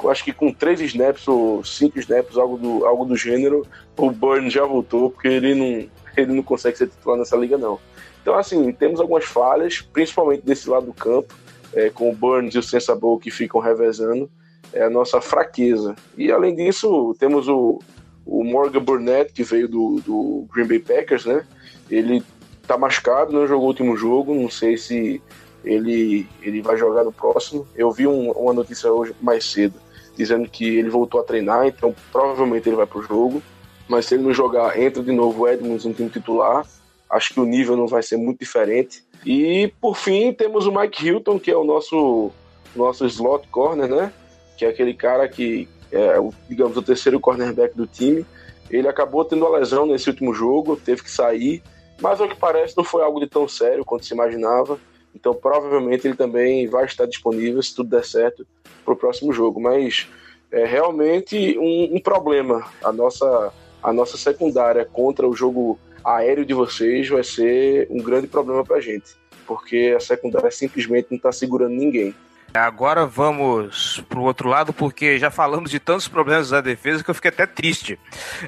acho 0.08 0.24
que 0.24 0.32
com 0.32 0.52
três 0.52 0.80
snaps 0.80 1.26
ou 1.28 1.64
cinco 1.64 1.98
snaps, 1.98 2.36
algo 2.36 2.56
do, 2.56 2.86
algo 2.86 3.04
do 3.04 3.16
gênero, 3.16 3.66
o 3.96 4.10
Burn 4.10 4.48
já 4.48 4.64
voltou, 4.64 5.10
porque 5.10 5.28
ele 5.28 5.54
não, 5.54 5.90
ele 6.16 6.32
não 6.32 6.42
consegue 6.42 6.78
ser 6.78 6.88
titular 6.88 7.18
nessa 7.18 7.36
liga, 7.36 7.58
não. 7.58 7.78
Então, 8.22 8.34
assim, 8.34 8.72
temos 8.72 9.00
algumas 9.00 9.24
falhas, 9.24 9.80
principalmente 9.80 10.44
desse 10.44 10.68
lado 10.68 10.86
do 10.86 10.92
campo, 10.92 11.34
é, 11.72 11.90
com 11.90 12.10
o 12.10 12.14
Burns 12.14 12.54
e 12.54 12.58
o 12.58 12.62
Sensabou 12.62 13.18
que 13.18 13.30
ficam 13.30 13.60
revezando, 13.60 14.30
é 14.72 14.84
a 14.84 14.90
nossa 14.90 15.20
fraqueza. 15.20 15.96
E 16.16 16.30
além 16.30 16.54
disso, 16.54 17.14
temos 17.18 17.48
o, 17.48 17.80
o 18.24 18.44
Morgan 18.44 18.82
Burnett, 18.82 19.32
que 19.32 19.42
veio 19.42 19.68
do, 19.68 20.00
do 20.00 20.46
Green 20.52 20.66
Bay 20.66 20.78
Packers, 20.78 21.24
né? 21.24 21.44
Ele 21.90 22.22
tá 22.66 22.78
machucado, 22.78 23.32
não 23.32 23.46
jogou 23.46 23.64
o 23.64 23.68
último 23.68 23.96
jogo, 23.96 24.34
não 24.34 24.50
sei 24.50 24.76
se 24.76 25.20
ele, 25.64 26.26
ele 26.40 26.62
vai 26.62 26.76
jogar 26.76 27.04
no 27.04 27.12
próximo. 27.12 27.66
Eu 27.74 27.90
vi 27.90 28.06
um, 28.06 28.30
uma 28.32 28.52
notícia 28.52 28.92
hoje 28.92 29.14
mais 29.20 29.44
cedo 29.44 29.74
dizendo 30.20 30.48
que 30.48 30.78
ele 30.78 30.90
voltou 30.90 31.20
a 31.20 31.24
treinar, 31.24 31.66
então 31.66 31.94
provavelmente 32.12 32.68
ele 32.68 32.76
vai 32.76 32.86
pro 32.86 33.02
jogo. 33.02 33.42
Mas 33.88 34.06
se 34.06 34.14
ele 34.14 34.22
não 34.22 34.32
jogar, 34.32 34.78
entra 34.78 35.02
de 35.02 35.10
novo 35.10 35.42
o 35.42 35.48
Edmonds 35.48 35.84
no 35.84 35.92
time 35.92 36.10
titular 36.10 36.64
Acho 37.10 37.34
que 37.34 37.40
o 37.40 37.44
nível 37.44 37.76
não 37.76 37.88
vai 37.88 38.04
ser 38.04 38.16
muito 38.16 38.38
diferente. 38.38 39.02
E 39.26 39.72
por 39.80 39.96
fim 39.96 40.32
temos 40.32 40.66
o 40.66 40.72
Mike 40.72 41.04
Hilton, 41.04 41.40
que 41.40 41.50
é 41.50 41.56
o 41.56 41.64
nosso 41.64 42.30
nosso 42.74 43.04
slot 43.06 43.48
corner, 43.48 43.88
né? 43.88 44.12
Que 44.56 44.64
é 44.64 44.68
aquele 44.68 44.94
cara 44.94 45.28
que 45.28 45.68
é, 45.90 46.20
o, 46.20 46.32
digamos, 46.48 46.76
o 46.76 46.82
terceiro 46.82 47.18
cornerback 47.18 47.76
do 47.76 47.84
time. 47.84 48.24
Ele 48.70 48.86
acabou 48.86 49.24
tendo 49.24 49.44
uma 49.44 49.58
lesão 49.58 49.86
nesse 49.86 50.08
último 50.08 50.32
jogo, 50.32 50.76
teve 50.76 51.02
que 51.02 51.10
sair, 51.10 51.60
mas 52.00 52.20
ao 52.20 52.28
que 52.28 52.36
parece 52.36 52.76
não 52.76 52.84
foi 52.84 53.02
algo 53.02 53.18
de 53.18 53.26
tão 53.26 53.48
sério 53.48 53.84
quanto 53.84 54.06
se 54.06 54.14
imaginava. 54.14 54.78
Então 55.12 55.34
provavelmente 55.34 56.06
ele 56.06 56.14
também 56.14 56.68
vai 56.68 56.84
estar 56.84 57.06
disponível 57.06 57.60
se 57.60 57.74
tudo 57.74 57.90
der 57.90 58.04
certo 58.04 58.46
para 58.84 58.94
o 58.94 58.96
próximo 58.96 59.32
jogo. 59.32 59.60
Mas 59.60 60.08
é 60.50 60.64
realmente 60.64 61.58
um, 61.58 61.96
um 61.96 62.00
problema 62.00 62.64
a 62.82 62.92
nossa 62.92 63.52
a 63.82 63.92
nossa 63.92 64.18
secundária 64.18 64.84
contra 64.84 65.26
o 65.26 65.34
jogo 65.34 65.78
aéreo 66.04 66.44
de 66.44 66.54
vocês 66.54 67.08
vai 67.08 67.24
ser 67.24 67.86
um 67.90 68.02
grande 68.02 68.26
problema 68.26 68.64
para 68.64 68.76
a 68.76 68.80
gente, 68.80 69.16
porque 69.46 69.94
a 69.96 70.00
secundária 70.00 70.50
simplesmente 70.50 71.08
não 71.10 71.16
está 71.16 71.32
segurando 71.32 71.72
ninguém. 71.72 72.14
Agora 72.52 73.06
vamos 73.06 74.02
para 74.08 74.18
o 74.18 74.24
outro 74.24 74.48
lado, 74.48 74.72
porque 74.72 75.18
já 75.18 75.30
falamos 75.30 75.70
de 75.70 75.78
tantos 75.78 76.08
problemas 76.08 76.50
da 76.50 76.60
defesa 76.60 77.04
que 77.04 77.10
eu 77.10 77.14
fiquei 77.14 77.30
até 77.30 77.46
triste. 77.46 77.98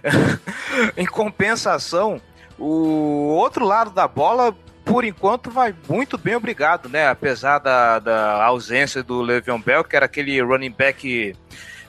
em 0.97 1.07
compensação, 1.07 2.21
o 2.59 3.29
outro 3.37 3.65
lado 3.65 3.93
da 3.93 4.09
bola, 4.09 4.57
por 4.85 5.05
enquanto, 5.05 5.51
vai 5.51 5.75
muito 5.89 6.19
bem, 6.19 6.35
obrigado, 6.35 6.89
né? 6.89 7.09
Apesar 7.09 7.59
da, 7.59 7.99
da 7.99 8.45
ausência 8.45 9.03
do 9.03 9.23
Le'Veon 9.23 9.61
Bell, 9.61 9.85
que 9.85 9.97
era 9.97 10.07
aquele 10.07 10.41
running 10.41 10.71
back 10.71 11.35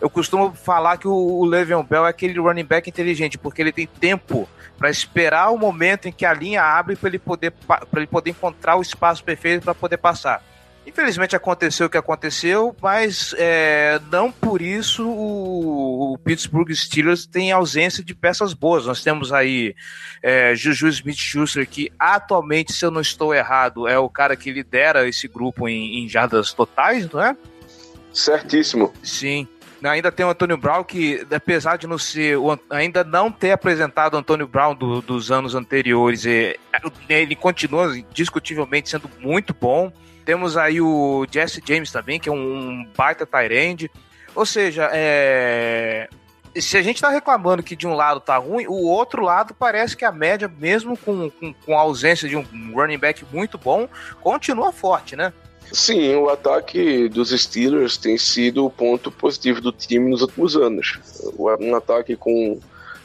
eu 0.04 0.10
costumo 0.10 0.54
falar 0.54 0.98
que 0.98 1.08
o, 1.08 1.46
Le'Veon 1.46 1.82
Bell 1.82 2.06
é 2.06 2.10
aquele 2.10 2.38
running 2.38 2.66
back 2.66 2.90
inteligente, 2.90 3.38
porque 3.38 3.62
ele 3.62 3.72
tem 3.72 3.88
tempo 3.88 4.50
para 4.78 4.90
esperar 4.90 5.50
o 5.50 5.58
momento 5.58 6.10
em 6.10 6.12
que 6.12 6.26
a 6.26 6.34
linha 6.34 6.62
abre 6.62 6.98
para 6.98 7.08
ele 7.08 7.20
poder 7.20 7.52
para 7.52 7.88
ele 7.94 8.08
poder 8.08 8.32
encontrar 8.32 8.76
o 8.76 8.82
espaço 8.82 9.24
perfeito 9.24 9.64
para 9.64 9.74
poder 9.74 9.96
passar. 9.96 10.44
Infelizmente 10.86 11.36
aconteceu 11.36 11.88
o 11.88 11.90
que 11.90 11.98
aconteceu, 11.98 12.76
mas 12.82 13.34
é, 13.38 14.02
não 14.12 14.32
por 14.32 14.62
isso 14.62 15.08
o, 15.08 16.14
o, 16.14 16.18
Pittsburgh 16.18 16.72
Steelers 16.74 17.26
tem 17.26 17.52
ausência 17.52 18.04
de 18.04 18.14
peças 18.14 18.54
boas. 18.54 18.86
Nós 18.86 19.02
temos 19.02 19.32
aí 19.32 19.76
é, 20.22 20.54
Juju 20.54 20.90
Smith-Schuster, 20.90 21.68
que 21.68 21.92
atualmente, 21.98 22.74
se 22.74 22.86
eu 22.86 22.92
não 22.92 23.00
estou 23.00 23.34
errado, 23.34 23.88
é 23.88 23.98
o 23.98 24.10
cara 24.10 24.36
que 24.36 24.52
lidera 24.52 25.08
esse 25.08 25.28
grupo 25.28 25.70
em, 25.70 26.04
em 26.04 26.10
jardas 26.10 26.52
totais, 26.52 27.10
não 27.10 27.22
é? 27.24 27.36
Certíssimo. 28.12 28.94
Sim. 29.02 29.48
Ainda 29.84 30.12
tem 30.12 30.26
o 30.26 30.30
Antônio 30.30 30.58
Brown, 30.58 30.84
que 30.84 31.26
apesar 31.34 31.78
de 31.78 31.88
não 31.88 31.98
ser, 31.98 32.38
ainda 32.70 33.04
não 33.04 33.30
ter 33.30 33.52
apresentado 33.52 34.14
o 34.14 34.18
Antônio 34.18 34.48
Brown 34.48 34.74
do, 34.76 35.02
dos 35.02 35.30
anos 35.32 35.56
anteriores, 35.56 36.26
ele 36.26 37.36
continua 37.36 37.94
discutivelmente 38.14 38.90
sendo 38.90 39.10
muito 39.20 39.54
bom. 39.54 39.92
Temos 40.26 40.56
aí 40.58 40.80
o 40.80 41.26
Jesse 41.30 41.62
James 41.66 41.92
também, 41.92 42.20
que 42.20 42.30
é 42.30 42.32
um 42.32 42.88
baita 42.96 43.26
tight 43.26 43.92
Ou 44.34 44.46
seja, 44.46 44.90
é... 44.94 46.08
se 46.56 46.78
a 46.78 46.82
gente 46.82 46.96
está 46.96 47.10
reclamando 47.10 47.64
que 47.64 47.76
de 47.76 47.86
um 47.86 47.94
lado 47.94 48.20
tá 48.20 48.38
ruim, 48.38 48.66
o 48.68 48.88
outro 48.88 49.24
lado 49.24 49.54
parece 49.54 49.98
que 49.98 50.06
a 50.06 50.12
média, 50.12 50.52
mesmo 50.60 50.98
com, 50.98 51.30
com, 51.30 51.54
com 51.54 51.78
a 51.78 51.82
ausência 51.82 52.28
de 52.28 52.36
um 52.36 52.46
running 52.74 52.98
back 52.98 53.26
muito 53.32 53.58
bom, 53.58 53.88
continua 54.22 54.72
forte, 54.72 55.16
né? 55.16 55.34
Sim, 55.72 56.16
o 56.16 56.30
ataque 56.30 57.10
dos 57.10 57.30
Steelers 57.30 57.98
tem 57.98 58.18
sido 58.18 58.66
o 58.66 58.70
ponto 58.70 59.10
positivo 59.10 59.60
do 59.60 59.72
time 59.72 60.12
nos 60.12 60.22
últimos 60.22 60.56
anos. 60.56 61.00
Um 61.60 61.76
ataque 61.76 62.16
com 62.16 62.60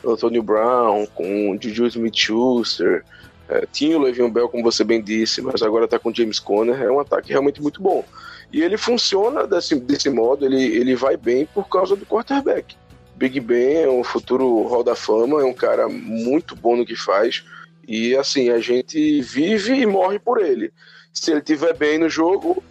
Antonio 0.06 0.42
Brown, 0.42 1.06
com 1.14 1.56
Juju 1.60 1.86
Smith-Schuster, 1.86 3.04
é, 3.48 3.66
tinha 3.72 3.96
o 3.96 4.00
Le'Veon 4.02 4.30
Bell, 4.30 4.48
como 4.48 4.62
você 4.62 4.84
bem 4.84 5.02
disse, 5.02 5.40
mas 5.40 5.62
agora 5.62 5.86
está 5.86 5.98
com 5.98 6.12
James 6.12 6.38
Conner. 6.38 6.82
É 6.82 6.90
um 6.90 7.00
ataque 7.00 7.30
realmente 7.30 7.62
muito 7.62 7.82
bom. 7.82 8.04
E 8.52 8.62
ele 8.62 8.76
funciona 8.76 9.46
desse, 9.46 9.74
desse 9.76 10.10
modo, 10.10 10.44
ele, 10.44 10.62
ele 10.62 10.94
vai 10.94 11.16
bem 11.16 11.46
por 11.46 11.68
causa 11.68 11.96
do 11.96 12.06
quarterback. 12.06 12.76
Big 13.16 13.40
Ben 13.40 13.82
é 13.82 13.90
um 13.90 14.04
futuro 14.04 14.62
Hall 14.68 14.84
da 14.84 14.94
Fama, 14.94 15.40
é 15.40 15.44
um 15.44 15.52
cara 15.52 15.88
muito 15.88 16.54
bom 16.54 16.76
no 16.76 16.86
que 16.86 16.94
faz. 16.94 17.44
E 17.86 18.14
assim, 18.14 18.50
a 18.50 18.58
gente 18.58 19.20
vive 19.22 19.74
e 19.74 19.86
morre 19.86 20.18
por 20.18 20.40
ele. 20.40 20.72
Se 21.12 21.32
ele 21.32 21.40
tiver 21.40 21.74
bem 21.74 21.98
no 21.98 22.08
jogo, 22.08 22.62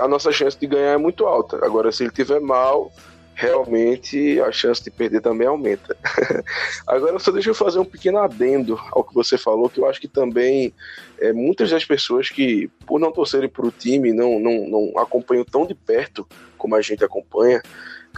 a, 0.00 0.06
nossa 0.06 0.30
chance 0.30 0.56
de 0.58 0.66
ganhar 0.66 0.92
é 0.92 0.98
muito 0.98 1.26
alta. 1.26 1.64
Agora, 1.64 1.90
se 1.90 2.04
ele 2.04 2.12
tiver 2.12 2.40
mal, 2.40 2.92
realmente 3.34 4.40
a 4.40 4.52
chance 4.52 4.82
de 4.82 4.90
perder 4.90 5.20
também 5.20 5.46
aumenta. 5.46 5.96
Agora, 6.86 7.18
só 7.18 7.32
deixa 7.32 7.50
eu 7.50 7.54
fazer 7.54 7.78
um 7.78 7.84
pequeno 7.84 8.18
adendo 8.18 8.78
ao 8.92 9.02
que 9.02 9.12
você 9.12 9.36
falou, 9.36 9.68
que 9.68 9.80
eu 9.80 9.86
acho 9.86 10.00
que 10.00 10.08
também 10.08 10.72
é, 11.18 11.32
muitas 11.32 11.70
das 11.70 11.84
pessoas 11.84 12.30
que, 12.30 12.70
por 12.86 13.00
não 13.00 13.12
torcerem 13.12 13.48
para 13.48 13.66
o 13.66 13.72
time, 13.72 14.12
não, 14.12 14.38
não, 14.38 14.68
não 14.68 14.98
acompanham 14.98 15.44
tão 15.44 15.66
de 15.66 15.74
perto 15.74 16.26
como 16.56 16.76
a 16.76 16.80
gente 16.80 17.04
acompanha, 17.04 17.60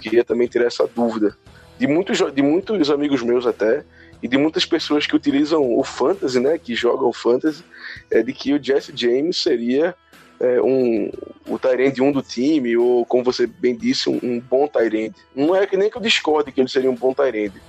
queria 0.01 0.23
também 0.23 0.47
ter 0.47 0.63
essa 0.63 0.87
dúvida. 0.87 1.37
De 1.79 1.87
muitos, 1.87 2.19
de 2.33 2.43
muitos 2.43 2.91
amigos 2.91 3.23
meus 3.23 3.47
até, 3.47 3.85
e 4.23 4.29
de 4.29 4.39
muitas 4.39 4.65
pessoas 4.65 5.07
que 5.07 5.15
utilizam 5.15 5.77
o 5.77 5.85
fantasy, 5.85 6.41
né, 6.41 6.59
que 6.59 6.75
jogam 6.75 7.13
fantasy, 7.13 7.63
é 8.11 8.23
de 8.23 8.33
que 8.33 8.53
o 8.53 8.63
Jesse 8.63 8.93
James 8.95 9.43
seria 9.43 9.95
é, 10.41 10.61
um, 10.61 11.11
o 11.47 11.59
Tyrande 11.59 12.03
1 12.03 12.13
do 12.13 12.23
time, 12.23 12.77
ou 12.77 13.05
como 13.07 13.25
você 13.25 13.47
bem 13.47 13.75
disse, 13.75 14.09
um, 14.09 14.19
um 14.23 14.41
bom 14.41 14.67
Tyrande. 14.67 15.15
Não 15.35 15.55
é 15.55 15.67
que 15.67 15.77
nem 15.77 15.91
que 15.91 15.97
eu 15.97 16.03
discorde 16.03 16.53
que 16.53 16.61
ele 16.61 16.69
seria 16.69 16.91
um 16.91 16.95
bom 16.95 17.15
Tyrande. 17.15 17.61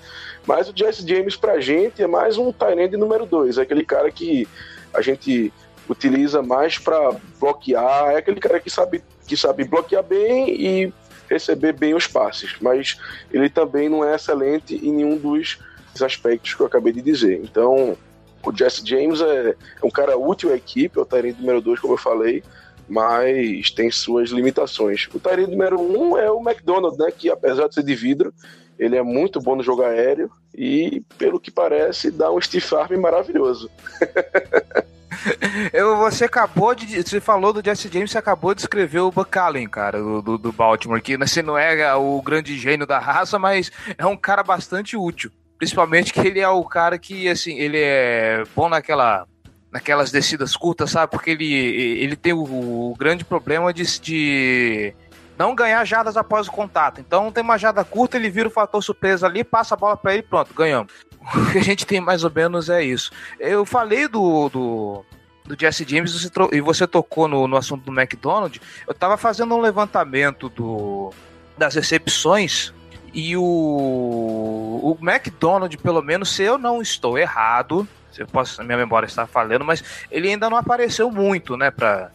Mas 0.46 0.70
o 0.70 0.74
Jesse 0.76 1.08
James 1.08 1.36
pra 1.36 1.60
gente 1.60 2.02
é 2.02 2.08
mais 2.08 2.38
um 2.38 2.52
Tyrande 2.52 2.96
número 2.98 3.26
2, 3.26 3.58
é 3.58 3.62
aquele 3.62 3.84
cara 3.84 4.12
que 4.12 4.48
a 4.94 5.02
gente 5.02 5.52
utiliza 5.90 6.42
mais 6.42 6.78
para 6.78 7.16
bloquear, 7.40 8.12
é 8.12 8.18
aquele 8.18 8.40
cara 8.40 8.60
que 8.60 8.70
sabe, 8.70 9.04
que 9.26 9.38
sabe 9.38 9.64
bloquear 9.64 10.04
bem 10.04 10.50
e 10.50 10.94
receber 11.30 11.74
bem 11.74 11.94
os 11.94 12.08
passes, 12.08 12.56
mas 12.62 12.98
ele 13.32 13.50
também 13.50 13.90
não 13.90 14.04
é 14.04 14.16
excelente 14.16 14.76
em 14.76 14.92
nenhum 14.92 15.18
dos 15.18 15.58
aspectos 16.02 16.54
que 16.54 16.62
eu 16.62 16.68
acabei 16.68 16.94
de 16.94 17.02
dizer. 17.02 17.42
Então, 17.44 17.98
o 18.48 18.56
Jesse 18.56 18.86
James 18.86 19.22
é, 19.22 19.50
é 19.50 19.86
um 19.86 19.89
cara 19.89 20.18
útil 20.18 20.51
à 20.51 20.56
equipe, 20.56 20.98
é 20.98 21.01
o 21.01 21.06
Tyrant 21.06 21.38
número 21.39 21.62
2, 21.62 21.80
como 21.80 21.94
eu 21.94 21.98
falei, 21.98 22.44
mas 22.88 23.70
tem 23.72 23.92
suas 23.92 24.30
limitações. 24.30 25.08
O 25.13 25.20
Tyrant 25.20 25.50
número 25.50 25.80
1 25.80 26.01
um 26.01 26.18
é 26.18 26.32
o 26.32 26.42
McDonald, 26.42 26.98
né, 26.98 27.12
que 27.12 27.30
apesar 27.30 27.68
de 27.68 27.75
ser 27.75 27.84
de 27.84 27.96
vidro, 27.96 28.34
ele 28.80 28.96
é 28.96 29.04
muito 29.04 29.42
bom 29.42 29.56
no 29.56 29.63
jogo 29.63 29.84
aéreo 29.84 30.32
e, 30.56 31.01
pelo 31.18 31.39
que 31.39 31.51
parece, 31.51 32.12
dá 32.12 32.32
um 32.32 32.39
stiff 32.39 32.74
arm 32.75 32.96
maravilhoso. 32.98 33.70
Eu, 35.74 35.98
você 35.98 36.25
acabou 36.25 36.75
de. 36.75 37.01
Você 37.01 37.20
falou 37.20 37.51
do 37.51 37.63
Jesse 37.63 37.89
James, 37.92 38.12
você 38.12 38.18
acabou 38.18 38.54
de 38.54 38.62
escrever 38.62 39.00
o 39.00 39.12
Buck 39.12 39.36
Allen, 39.38 39.68
cara, 39.68 40.00
do, 40.00 40.22
do, 40.22 40.38
do 40.38 40.51
Baltimore, 40.51 41.01
que 41.01 41.18
você 41.18 41.42
não 41.42 41.58
é 41.58 41.94
o 41.96 42.22
grande 42.22 42.58
gênio 42.58 42.86
da 42.86 43.00
raça, 43.00 43.39
mas 43.39 43.72
é 43.98 44.06
um 44.06 44.16
cara 44.16 44.44
bastante 44.44 44.96
útil. 44.96 45.32
Principalmente 45.58 46.14
que 46.14 46.20
ele 46.20 46.40
é 46.40 46.50
o 46.50 46.64
cara 46.64 46.98
que, 46.98 47.28
assim, 47.28 47.58
ele 47.58 47.80
é 47.80 48.44
bom 48.56 48.70
naquela 48.70 49.26
naquelas 49.72 50.12
descidas 50.12 50.56
curtas, 50.56 50.92
sabe? 50.92 51.12
Porque 51.12 51.32
ele, 51.32 51.54
ele 51.54 52.16
tem 52.16 52.34
o, 52.34 52.44
o 52.44 52.96
grande 52.98 53.26
problema 53.26 53.74
de, 53.74 54.00
de 54.00 54.96
não 55.38 55.54
ganhar 55.54 55.84
jadas 55.86 56.18
após 56.18 56.48
o 56.48 56.52
contato. 56.52 57.00
Então 57.00 57.32
tem 57.32 57.44
uma 57.44 57.58
jada 57.58 57.84
curta, 57.84 58.18
ele 58.18 58.30
vira 58.30 58.48
o 58.48 58.52
fator 58.52 58.82
surpresa 58.82 59.28
ali, 59.28 59.44
passa 59.44 59.76
a 59.76 59.78
bola 59.78 59.96
para 59.96 60.14
ele 60.14 60.24
pronto, 60.24 60.54
ganhamos. 60.54 60.92
O 61.36 61.52
que 61.52 61.58
a 61.58 61.64
gente 61.64 61.86
tem 61.86 62.00
mais 62.00 62.24
ou 62.24 62.32
menos 62.34 62.70
é 62.70 62.84
isso. 62.84 63.12
Eu 63.40 63.66
falei 63.66 64.08
do, 64.08 64.50
do, 64.50 65.06
do 65.46 65.60
Jesse 65.60 65.86
James 65.88 66.14
você 66.14 66.30
e 66.54 66.62
você 66.62 66.88
tocou 66.88 67.28
no, 67.28 67.48
no 67.48 67.58
assunto 67.58 67.84
do 67.84 68.00
McDonald. 68.00 68.60
Eu 68.88 68.94
tava 68.94 69.18
fazendo 69.18 69.54
um 69.54 69.60
levantamento 69.60 70.48
do, 70.50 71.12
das 71.58 71.76
recepções 71.76 72.74
e 73.14 73.36
o, 73.36 73.44
o 74.77 74.98
McDonald, 75.01 75.75
pelo 75.77 76.01
menos, 76.01 76.29
se 76.29 76.43
eu 76.43 76.57
não 76.57 76.81
estou 76.81 77.17
errado, 77.17 77.88
eu 78.17 78.27
posso, 78.27 78.63
minha 78.63 78.77
memória 78.77 79.05
está 79.05 79.27
falhando, 79.27 79.63
mas 79.63 79.84
ele 80.12 80.29
ainda 80.29 80.50
não 80.50 80.57
apareceu 80.57 81.12
muito, 81.12 81.55
né, 81.55 81.72
para 81.72 82.12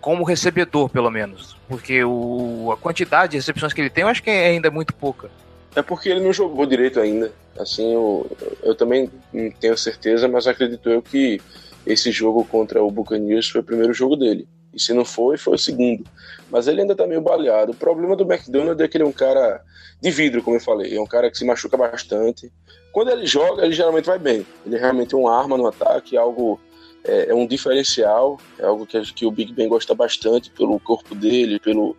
como 0.00 0.24
recebedor, 0.24 0.88
pelo 0.88 1.10
menos. 1.10 1.56
Porque 1.68 2.02
o, 2.04 2.70
a 2.72 2.76
quantidade 2.76 3.32
de 3.32 3.36
recepções 3.38 3.72
que 3.72 3.80
ele 3.80 3.90
tem, 3.90 4.02
eu 4.02 4.08
acho 4.08 4.22
que 4.22 4.30
é 4.30 4.46
ainda 4.46 4.70
muito 4.70 4.94
pouca. 4.94 5.30
É 5.76 5.82
porque 5.82 6.08
ele 6.08 6.20
não 6.20 6.32
jogou 6.32 6.64
direito 6.66 7.00
ainda. 7.00 7.32
Assim, 7.58 7.92
eu, 7.92 8.30
eu 8.62 8.74
também 8.74 9.10
não 9.32 9.50
tenho 9.50 9.76
certeza, 9.76 10.28
mas 10.28 10.46
acredito 10.46 10.88
eu 10.88 11.02
que 11.02 11.40
esse 11.86 12.10
jogo 12.10 12.44
contra 12.44 12.82
o 12.82 12.90
Buccaneers 12.90 13.48
foi 13.48 13.60
o 13.60 13.64
primeiro 13.64 13.92
jogo 13.92 14.16
dele. 14.16 14.48
E 14.74 14.80
se 14.80 14.92
não 14.92 15.04
foi, 15.04 15.36
foi 15.36 15.54
o 15.54 15.58
segundo. 15.58 16.04
Mas 16.50 16.66
ele 16.66 16.80
ainda 16.80 16.94
tá 16.94 17.06
meio 17.06 17.20
baleado. 17.20 17.72
O 17.72 17.76
problema 17.76 18.16
do 18.16 18.24
McDonald 18.24 18.82
é 18.82 18.88
que 18.88 18.96
ele 18.96 19.04
é 19.04 19.06
um 19.06 19.12
cara 19.12 19.62
de 20.00 20.10
vidro, 20.10 20.42
como 20.42 20.56
eu 20.56 20.60
falei. 20.60 20.96
É 20.96 21.00
um 21.00 21.06
cara 21.06 21.30
que 21.30 21.38
se 21.38 21.44
machuca 21.44 21.76
bastante. 21.76 22.52
Quando 22.92 23.10
ele 23.10 23.26
joga, 23.26 23.64
ele 23.64 23.74
geralmente 23.74 24.06
vai 24.06 24.18
bem. 24.18 24.46
Ele 24.66 24.76
é 24.76 24.78
realmente 24.78 25.14
uma 25.14 25.36
arma 25.36 25.56
no 25.56 25.66
ataque, 25.66 26.16
algo 26.16 26.60
é, 27.04 27.30
é, 27.30 27.34
um 27.34 27.46
diferencial, 27.46 28.38
é 28.58 28.64
algo 28.64 28.86
que, 28.86 29.00
que 29.12 29.26
o 29.26 29.30
Big 29.30 29.52
Ben 29.52 29.68
gosta 29.68 29.94
bastante 29.94 30.50
pelo 30.50 30.80
corpo 30.80 31.14
dele, 31.14 31.60
pelo 31.60 31.96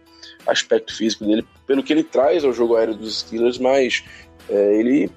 aspecto 0.47 0.95
físico 0.95 1.25
dele, 1.25 1.45
pelo 1.67 1.83
que 1.83 1.93
ele 1.93 2.03
traz 2.03 2.43
ao 2.43 2.53
jogo 2.53 2.75
aéreo 2.75 2.95
dos 2.95 3.19
Steelers, 3.19 3.57
mas 3.57 4.03
é, 4.49 4.75
ele 4.79 5.11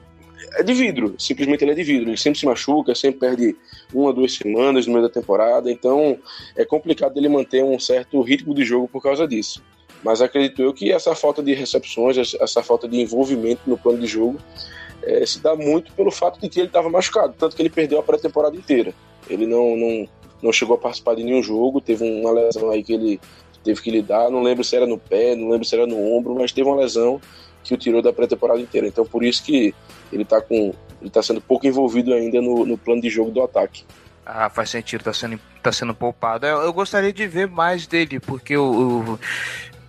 é 0.55 0.63
de 0.63 0.75
vidro, 0.75 1.15
simplesmente 1.19 1.63
ele 1.63 1.73
é 1.73 1.75
de 1.75 1.83
vidro. 1.83 2.11
Ele 2.11 2.17
sempre 2.17 2.39
se 2.39 2.47
machuca, 2.47 2.95
sempre 2.95 3.21
perde 3.21 3.57
uma, 3.93 4.13
duas 4.13 4.33
semanas 4.33 4.87
no 4.87 4.93
meio 4.93 5.07
da 5.07 5.13
temporada, 5.13 5.71
então 5.71 6.19
é 6.57 6.65
complicado 6.65 7.17
ele 7.17 7.29
manter 7.29 7.65
um 7.65 7.79
certo 7.79 8.21
ritmo 8.23 8.55
de 8.55 8.65
jogo 8.65 8.89
por 8.89 9.03
causa 9.03 9.27
disso. 9.27 9.63
Mas 10.03 10.21
acredito 10.21 10.63
eu 10.63 10.73
que 10.73 10.93
essa 10.93 11.15
falta 11.15 11.43
de 11.43 11.53
recepções, 11.55 12.35
essa 12.35 12.63
falta 12.63 12.87
de 12.87 13.01
envolvimento 13.01 13.63
no 13.67 13.77
plano 13.77 13.99
de 13.99 14.07
jogo, 14.07 14.39
é, 15.03 15.25
se 15.27 15.41
dá 15.41 15.57
muito 15.57 15.93
pelo 15.93 16.11
fato 16.11 16.41
de 16.41 16.49
que 16.49 16.61
ele 16.61 16.69
estava 16.69 16.89
machucado, 16.89 17.35
tanto 17.37 17.57
que 17.57 17.63
ele 17.63 17.71
perdeu 17.71 17.99
a 17.99 18.03
pré-temporada 18.03 18.57
inteira. 18.57 18.95
Ele 19.29 19.47
não, 19.47 19.77
não, 19.77 20.09
não 20.43 20.53
chegou 20.53 20.77
a 20.77 20.79
participar 20.79 21.15
de 21.17 21.25
nenhum 21.25 21.43
jogo, 21.43 21.81
teve 21.81 22.05
uma 22.05 22.31
lesão 22.31 22.71
aí 22.71 22.83
que 22.83 22.93
ele 22.93 23.21
teve 23.65 23.83
que 23.83 23.91
lidar, 23.91 24.31
não 24.31 24.43
lembro 24.43 24.63
se 24.63 24.77
era 24.77 24.87
no 24.87 24.99
pé, 24.99 25.35
não 25.35 25.51
lembro 25.51 25.65
se 25.65 25.75
era 25.75 25.87
no 25.87 26.01
ombro, 26.01 26.35
mas 26.35 26.53
teve 26.53 26.69
uma 26.69 26.77
lesão 26.77 27.21
que 27.63 27.75
o 27.75 27.77
tirou 27.77 28.03
da 28.03 28.13
pré-temporada 28.13 28.61
inteira. 28.61 28.87
Então 28.87 29.05
por 29.05 29.23
isso 29.23 29.43
que 29.43 29.75
ele 30.13 30.23
está 30.23 30.41
com 30.41 30.75
ele 31.01 31.11
tá 31.11 31.23
sendo 31.23 31.41
pouco 31.41 31.67
envolvido 31.67 32.13
ainda 32.13 32.41
no, 32.41 32.67
no 32.67 32.77
plano 32.77 33.01
de 33.01 33.09
jogo 33.09 33.31
do 33.31 33.43
ataque. 33.43 33.85
Ah, 34.27 34.51
faz 34.51 34.71
sentido, 34.71 35.05
tá 35.05 35.13
sendo, 35.13 35.41
tá 35.63 35.73
sendo 35.73 35.95
poupado. 35.95 36.45
Eu, 36.45 36.59
eu 36.63 36.73
gostaria 36.73 37.13
de 37.13 37.27
ver 37.27 37.47
mais 37.47 37.87
dele, 37.87 38.21
porque 38.21 38.55
eu, 38.55 39.09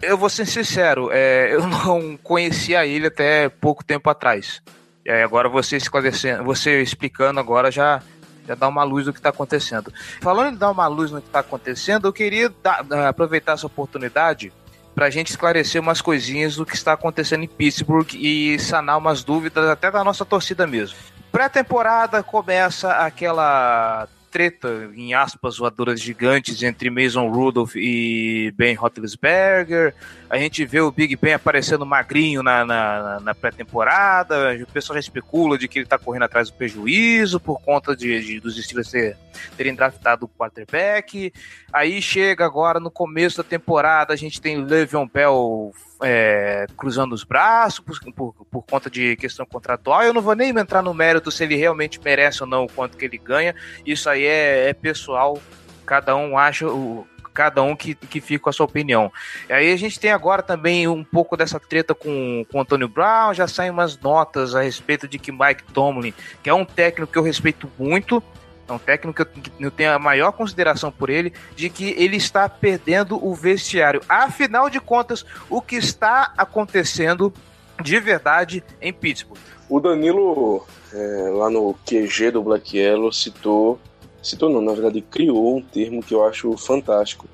eu, 0.02 0.10
eu 0.10 0.18
vou 0.18 0.30
ser 0.30 0.46
sincero, 0.46 1.10
é, 1.12 1.54
eu 1.54 1.66
não 1.68 2.16
conhecia 2.18 2.86
ele 2.86 3.08
até 3.08 3.50
pouco 3.50 3.84
tempo 3.84 4.10
atrás. 4.10 4.62
É, 5.04 5.24
agora 5.24 5.50
você 5.50 5.78
esclarecendo, 5.78 6.44
você 6.44 6.82
explicando 6.82 7.40
agora 7.40 7.72
já 7.72 8.02
já 8.48 8.56
dá 8.56 8.68
uma 8.68 8.84
luz 8.84 9.06
do 9.06 9.14
que 9.14 9.20
está 9.20 9.30
acontecendo. 9.30 9.94
Falando 10.22 10.56
em 10.56 10.58
dar 10.58 10.72
uma 10.72 10.88
luz 10.88 11.12
no 11.12 11.22
que 11.22 11.28
está 11.28 11.42
acontecendo, 11.42 12.08
eu 12.08 12.14
queria 12.14 12.52
dar, 12.64 12.84
aproveitar 13.08 13.54
essa 13.54 13.68
oportunidade 13.68 14.52
para 14.96 15.06
a 15.06 15.10
gente 15.10 15.30
esclarecer 15.30 15.82
umas 15.82 16.02
coisinhas 16.02 16.56
do 16.56 16.66
que 16.66 16.76
está 16.76 16.94
acontecendo 16.94 17.44
em 17.44 17.48
Pittsburgh 17.48 18.14
e 18.14 18.60
sanar 18.60 18.98
umas 18.98 19.24
dúvidas 19.24 19.66
até 19.70 19.90
da 19.90 20.04
nossa 20.04 20.26
torcida 20.26 20.68
mesmo. 20.68 20.98
Pré-temporada 21.32 22.24
começa 22.24 22.92
aquela 22.92 24.08
treta, 24.30 24.90
em 24.96 25.14
aspas, 25.14 25.58
voadoras 25.58 26.00
gigantes 26.00 26.62
entre 26.64 26.90
Mason 26.90 27.30
Rudolph 27.30 27.76
e 27.76 28.54
Ben 28.56 28.76
Roethlisberger. 28.76 29.94
A 30.30 30.38
gente 30.38 30.64
vê 30.64 30.80
o 30.80 30.92
Big 30.92 31.16
Ben 31.16 31.34
aparecendo 31.34 31.84
magrinho 31.86 32.44
na, 32.44 32.64
na, 32.64 33.20
na 33.20 33.34
pré-temporada. 33.34 34.56
O 34.62 34.72
pessoal 34.72 34.94
já 34.96 35.00
especula 35.00 35.58
de 35.58 35.68
que 35.68 35.80
ele 35.80 35.86
está 35.86 35.98
correndo 35.98 36.24
atrás 36.24 36.52
do 36.52 36.56
prejuízo 36.56 37.40
por 37.40 37.60
conta 37.62 37.96
de, 37.96 38.24
de 38.24 38.40
dos 38.40 38.56
Steelers 38.64 38.92
ter, 38.92 39.18
terem 39.58 39.74
draftado 39.74 40.26
o 40.26 40.30
quarterback. 40.30 41.34
Aí 41.74 42.00
chega 42.00 42.46
agora 42.46 42.80
no 42.80 42.92
começo 42.92 43.38
da 43.38 43.44
temporada, 43.44 44.14
a 44.14 44.16
gente 44.16 44.40
tem 44.40 44.64
Le'Veon 44.64 45.08
Bell 45.12 45.74
é, 46.04 46.68
cruzando 46.78 47.14
os 47.14 47.24
braços 47.24 47.80
por, 47.80 48.14
por, 48.14 48.46
por, 48.46 48.62
conta 48.62 48.88
de 48.88 49.16
questão 49.16 49.48
contratual. 49.48 50.04
Eu 50.04 50.14
não 50.14 50.22
vou 50.22 50.36
nem 50.36 50.50
entrar 50.50 50.84
no 50.84 50.94
mérito 50.94 51.32
se 51.32 51.44
ele 51.44 51.56
realmente 51.56 52.00
merece 52.04 52.44
ou 52.44 52.50
não 52.50 52.66
o 52.66 52.72
quanto 52.72 52.98
que 52.98 53.06
ele 53.06 53.18
ganha. 53.18 53.56
Isso 53.84 54.08
aí 54.08 54.26
é, 54.26 54.70
é 54.70 54.74
pessoal. 54.74 55.42
Cada 55.88 56.16
um 56.16 56.38
acha 56.38 56.68
o, 56.68 57.08
cada 57.34 57.62
um 57.62 57.76
que, 57.76 57.96
que 57.96 58.20
fica 58.20 58.44
com 58.44 58.50
a 58.50 58.54
sua 58.54 58.66
opinião. 58.66 59.12
E 59.48 59.54
aí 59.54 59.72
a 59.72 59.78
gente 59.78 60.00
tem 60.00 60.12
agora 60.12 60.42
também 60.42 60.88
um 60.88 61.04
pouco 61.04 61.38
dessa 61.38 61.60
treta 61.60 61.94
com, 61.94 62.46
com 62.52 62.58
o 62.58 62.62
Antônio 62.62 62.88
Brown, 62.88 63.34
já 63.34 63.48
saem 63.48 63.72
umas 63.72 63.98
notas 63.98 64.56
a 64.56 64.62
respeito 64.62 65.08
de 65.08 65.20
que 65.20 65.32
Mike 65.32 65.64
Tomlin, 65.74 66.14
que 66.44 66.50
é 66.50 66.54
um 66.54 66.66
técnico 66.66 67.12
que 67.12 67.18
eu 67.18 67.24
respeito 67.24 67.70
muito, 67.78 68.24
é 68.68 68.74
um 68.74 68.80
técnico 68.80 69.26
que 69.26 69.52
eu 69.60 69.72
tenho 69.72 69.94
a 69.94 70.00
maior 70.00 70.32
consideração 70.32 70.92
por 70.92 71.10
ele, 71.10 71.34
de 71.56 71.70
que 71.70 71.96
ele 71.98 72.18
está 72.18 72.48
perdendo 72.48 73.24
o 73.24 73.34
vestiário. 73.34 74.02
Afinal 74.08 74.70
de 74.70 74.80
contas, 74.80 75.26
o 75.50 75.62
que 75.62 75.76
está 75.76 76.34
acontecendo 76.38 77.34
de 77.82 78.00
verdade 78.00 78.64
em 78.82 78.94
Pittsburgh? 78.94 79.40
O 79.68 79.80
Danilo, 79.80 80.66
é, 80.94 81.30
lá 81.32 81.50
no 81.50 81.76
QG 81.86 82.32
do 82.32 82.44
Black 82.44 82.78
Yellow, 82.78 83.12
citou, 83.12 83.80
citou 84.22 84.50
não, 84.50 84.62
na 84.62 84.74
verdade 84.74 85.02
criou 85.02 85.58
um 85.58 85.62
termo 85.62 86.04
que 86.04 86.14
eu 86.14 86.24
acho 86.24 86.56
fantástico. 86.58 87.28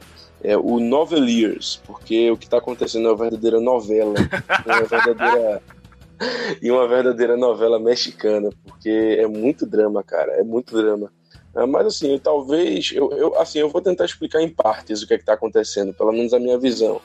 É 0.43 0.55
o 0.55 0.79
Noveliers, 0.79 1.81
porque 1.87 2.29
o 2.29 2.37
que 2.37 2.45
está 2.45 2.57
acontecendo 2.57 3.07
é 3.07 3.11
uma 3.11 3.17
verdadeira 3.17 3.59
novela, 3.59 4.13
uma 4.65 4.81
verdadeira 4.83 5.61
e 6.61 6.71
uma 6.71 6.87
verdadeira 6.87 7.35
novela 7.35 7.79
mexicana, 7.79 8.49
porque 8.63 9.17
é 9.19 9.27
muito 9.27 9.65
drama, 9.65 10.03
cara, 10.03 10.33
é 10.33 10.43
muito 10.43 10.75
drama. 10.75 11.11
É, 11.55 11.65
mas 11.65 11.87
assim, 11.87 12.19
talvez 12.21 12.91
eu, 12.93 13.11
eu, 13.13 13.39
assim, 13.39 13.59
eu 13.59 13.69
vou 13.69 13.81
tentar 13.81 14.05
explicar 14.05 14.41
em 14.41 14.49
partes 14.49 15.01
o 15.01 15.07
que 15.07 15.13
é 15.13 15.17
está 15.17 15.33
acontecendo, 15.33 15.93
pelo 15.93 16.11
menos 16.11 16.33
a 16.33 16.39
minha 16.39 16.57
visão. 16.57 17.01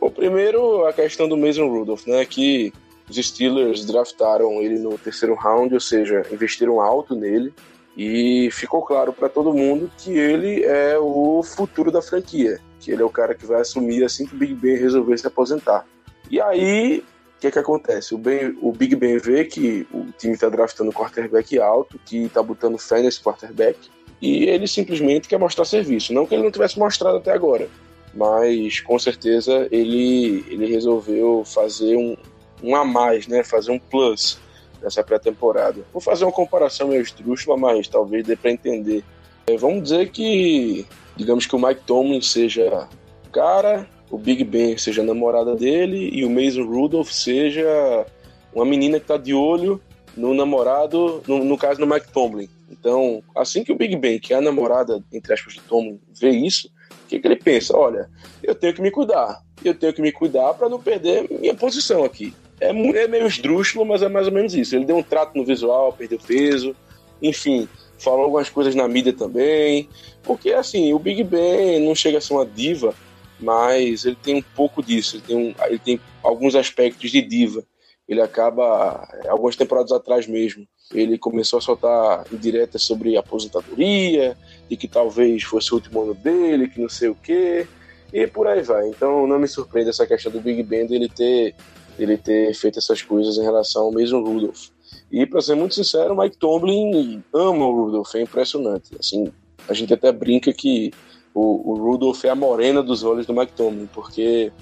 Bom, 0.00 0.10
primeiro 0.10 0.84
a 0.84 0.92
questão 0.92 1.28
do 1.28 1.36
Mason 1.36 1.68
Rudolph, 1.68 2.06
né, 2.06 2.24
que 2.24 2.72
os 3.08 3.16
Steelers 3.16 3.84
draftaram 3.84 4.60
ele 4.60 4.78
no 4.78 4.98
terceiro 4.98 5.34
round, 5.34 5.72
ou 5.72 5.80
seja, 5.80 6.26
investiram 6.30 6.80
alto 6.80 7.14
nele 7.14 7.52
e 7.98 8.48
ficou 8.52 8.80
claro 8.82 9.12
para 9.12 9.28
todo 9.28 9.52
mundo 9.52 9.90
que 9.98 10.16
ele 10.16 10.64
é 10.64 10.96
o 10.96 11.42
futuro 11.42 11.90
da 11.90 12.00
franquia, 12.00 12.60
que 12.78 12.92
ele 12.92 13.02
é 13.02 13.04
o 13.04 13.10
cara 13.10 13.34
que 13.34 13.44
vai 13.44 13.60
assumir 13.60 14.04
assim 14.04 14.24
que 14.24 14.36
o 14.36 14.38
Big 14.38 14.54
Ben 14.54 14.76
resolver 14.76 15.18
se 15.18 15.26
aposentar. 15.26 15.84
E 16.30 16.40
aí 16.40 17.02
o 17.36 17.40
que 17.40 17.50
que 17.50 17.58
acontece? 17.58 18.14
O, 18.14 18.18
ben, 18.18 18.56
o 18.62 18.70
Big 18.70 18.94
Ben 18.94 19.18
vê 19.18 19.44
que 19.44 19.84
o 19.92 20.06
time 20.16 20.34
está 20.34 20.48
draftando 20.48 20.92
quarterback 20.92 21.58
alto, 21.58 21.98
que 22.04 22.26
está 22.26 22.40
botando 22.40 22.78
fé 22.78 23.02
nesse 23.02 23.20
quarterback, 23.20 23.90
e 24.22 24.44
ele 24.44 24.68
simplesmente 24.68 25.26
quer 25.26 25.38
mostrar 25.38 25.64
serviço. 25.64 26.12
Não 26.12 26.24
que 26.24 26.36
ele 26.36 26.44
não 26.44 26.52
tivesse 26.52 26.78
mostrado 26.78 27.16
até 27.16 27.32
agora, 27.32 27.68
mas 28.14 28.80
com 28.80 28.96
certeza 28.96 29.66
ele, 29.72 30.44
ele 30.48 30.66
resolveu 30.66 31.42
fazer 31.44 31.96
um, 31.96 32.16
um 32.62 32.76
a 32.76 32.84
mais, 32.84 33.26
né? 33.26 33.42
fazer 33.42 33.72
um 33.72 33.78
plus 33.78 34.38
nessa 34.82 35.02
pré-temporada. 35.02 35.80
Vou 35.92 36.00
fazer 36.00 36.24
uma 36.24 36.32
comparação 36.32 36.88
meio 36.88 37.02
estrúxula, 37.02 37.56
mas 37.56 37.88
talvez 37.88 38.24
dê 38.24 38.36
para 38.36 38.50
entender 38.50 39.02
É, 39.46 39.56
vamos 39.56 39.84
dizer 39.84 40.10
que, 40.10 40.84
digamos 41.16 41.46
que 41.46 41.56
o 41.56 41.58
Mike 41.58 41.80
Tomlin 41.86 42.20
seja 42.20 42.86
o 43.26 43.30
cara, 43.30 43.88
o 44.10 44.18
Big 44.18 44.44
Ben 44.44 44.76
seja 44.76 45.00
a 45.00 45.04
namorada 45.04 45.56
dele 45.56 46.10
e 46.12 46.22
o 46.22 46.30
Mason 46.30 46.64
Rudolph 46.64 47.10
seja 47.10 48.06
uma 48.52 48.66
menina 48.66 49.00
que 49.00 49.06
tá 49.06 49.16
de 49.16 49.32
olho 49.32 49.80
no 50.14 50.34
namorado, 50.34 51.22
no, 51.26 51.42
no 51.42 51.56
caso 51.56 51.80
no 51.80 51.86
Mike 51.86 52.12
Tomlin. 52.12 52.48
Então, 52.70 53.22
assim 53.34 53.64
que 53.64 53.72
o 53.72 53.76
Big 53.76 53.96
Ben, 53.96 54.18
que 54.18 54.34
é 54.34 54.36
a 54.36 54.40
namorada, 54.42 55.02
entre 55.10 55.32
aspas, 55.32 55.54
de 55.54 55.60
Tomlin, 55.60 55.98
vê 56.12 56.30
isso, 56.30 56.68
o 57.04 57.08
que, 57.08 57.18
que 57.18 57.26
ele 57.26 57.36
pensa? 57.36 57.74
Olha, 57.74 58.10
eu 58.42 58.54
tenho 58.54 58.74
que 58.74 58.82
me 58.82 58.90
cuidar. 58.90 59.42
Eu 59.64 59.74
tenho 59.74 59.94
que 59.94 60.02
me 60.02 60.12
cuidar 60.12 60.52
para 60.54 60.68
não 60.68 60.78
perder 60.78 61.26
minha 61.30 61.54
posição 61.54 62.04
aqui. 62.04 62.34
É, 62.60 62.70
é 62.70 63.08
meio 63.08 63.26
esdrúxulo, 63.26 63.84
mas 63.84 64.02
é 64.02 64.08
mais 64.08 64.26
ou 64.26 64.32
menos 64.32 64.54
isso. 64.54 64.74
Ele 64.74 64.84
deu 64.84 64.96
um 64.96 65.02
trato 65.02 65.36
no 65.36 65.44
visual, 65.44 65.92
perdeu 65.92 66.18
peso, 66.18 66.74
enfim, 67.22 67.68
falou 67.98 68.24
algumas 68.24 68.48
coisas 68.48 68.74
na 68.74 68.88
mídia 68.88 69.12
também. 69.12 69.88
Porque, 70.22 70.52
assim, 70.52 70.92
o 70.92 70.98
Big 70.98 71.22
Ben 71.24 71.80
não 71.80 71.94
chega 71.94 72.18
a 72.18 72.20
ser 72.20 72.34
uma 72.34 72.46
diva, 72.46 72.94
mas 73.40 74.04
ele 74.04 74.16
tem 74.22 74.36
um 74.36 74.42
pouco 74.42 74.82
disso. 74.82 75.16
Ele 75.16 75.22
tem, 75.22 75.36
um, 75.36 75.54
ele 75.66 75.78
tem 75.78 76.00
alguns 76.22 76.54
aspectos 76.54 77.10
de 77.10 77.22
diva. 77.22 77.64
Ele 78.08 78.20
acaba, 78.22 79.06
algumas 79.28 79.54
temporadas 79.54 79.92
atrás 79.92 80.26
mesmo, 80.26 80.66
ele 80.94 81.18
começou 81.18 81.58
a 81.58 81.62
soltar 81.62 82.24
indiretas 82.32 82.82
sobre 82.82 83.16
aposentadoria, 83.16 84.36
de 84.68 84.76
que 84.76 84.88
talvez 84.88 85.42
fosse 85.42 85.72
o 85.72 85.74
último 85.74 86.02
ano 86.02 86.14
dele, 86.14 86.68
que 86.68 86.80
não 86.80 86.88
sei 86.88 87.08
o 87.08 87.14
quê, 87.14 87.66
e 88.12 88.26
por 88.26 88.46
aí 88.46 88.62
vai. 88.62 88.88
Então 88.88 89.26
não 89.26 89.38
me 89.38 89.46
surpreende 89.46 89.90
essa 89.90 90.06
questão 90.06 90.32
do 90.32 90.40
Big 90.40 90.62
Ben 90.62 90.86
ele 90.90 91.08
ter, 91.08 91.54
ele 91.98 92.16
ter 92.16 92.54
feito 92.54 92.78
essas 92.78 93.02
coisas 93.02 93.36
em 93.36 93.42
relação 93.42 93.84
ao 93.84 93.92
mesmo 93.92 94.24
Rudolph. 94.24 94.68
E 95.10 95.26
para 95.26 95.40
ser 95.40 95.54
muito 95.54 95.74
sincero, 95.74 96.14
o 96.14 96.18
Mike 96.18 96.36
Tomlin 96.36 97.22
ama 97.34 97.66
o 97.66 97.84
Rudolph, 97.84 98.14
é 98.14 98.22
impressionante. 98.22 98.90
Assim, 98.98 99.32
a 99.68 99.74
gente 99.74 99.92
até 99.92 100.12
brinca 100.12 100.52
que 100.52 100.92
o, 101.34 101.72
o 101.72 101.74
Rudolph 101.76 102.24
é 102.24 102.30
a 102.30 102.34
morena 102.34 102.82
dos 102.82 103.04
olhos 103.04 103.26
do 103.26 103.34
Mike 103.34 103.52
Tomlin, 103.52 103.88
porque 103.92 104.52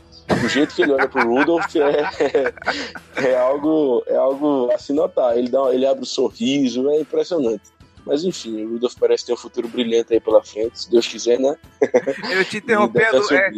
o 0.45 0.49
jeito 0.49 0.75
que 0.75 0.83
ele 0.83 0.93
olha 0.93 1.09
pro 1.09 1.29
Rudolph 1.29 1.75
é, 1.77 2.01
é, 2.25 2.55
é, 3.31 3.39
algo, 3.39 4.03
é 4.07 4.17
algo 4.17 4.71
a 4.73 4.79
se 4.79 4.93
notar. 4.93 5.37
Ele, 5.37 5.49
dá, 5.49 5.73
ele 5.73 5.87
abre 5.87 6.01
o 6.01 6.03
um 6.03 6.07
sorriso, 6.07 6.89
é 6.91 7.01
impressionante. 7.01 7.63
Mas 8.05 8.23
enfim, 8.23 8.65
o 8.65 8.73
Rudolph 8.73 8.95
parece 9.01 9.27
ter 9.27 9.33
um 9.33 9.37
futuro 9.37 9.67
brilhante 9.67 10.15
aí 10.15 10.21
pela 10.21 10.43
frente, 10.43 10.81
se 10.81 10.91
Deus 10.91 11.09
quiser, 11.09 11.41
né? 11.41 11.57
Eu 12.31 12.45
te 12.45 12.59
interrompendo, 12.59 13.17
é, 13.35 13.51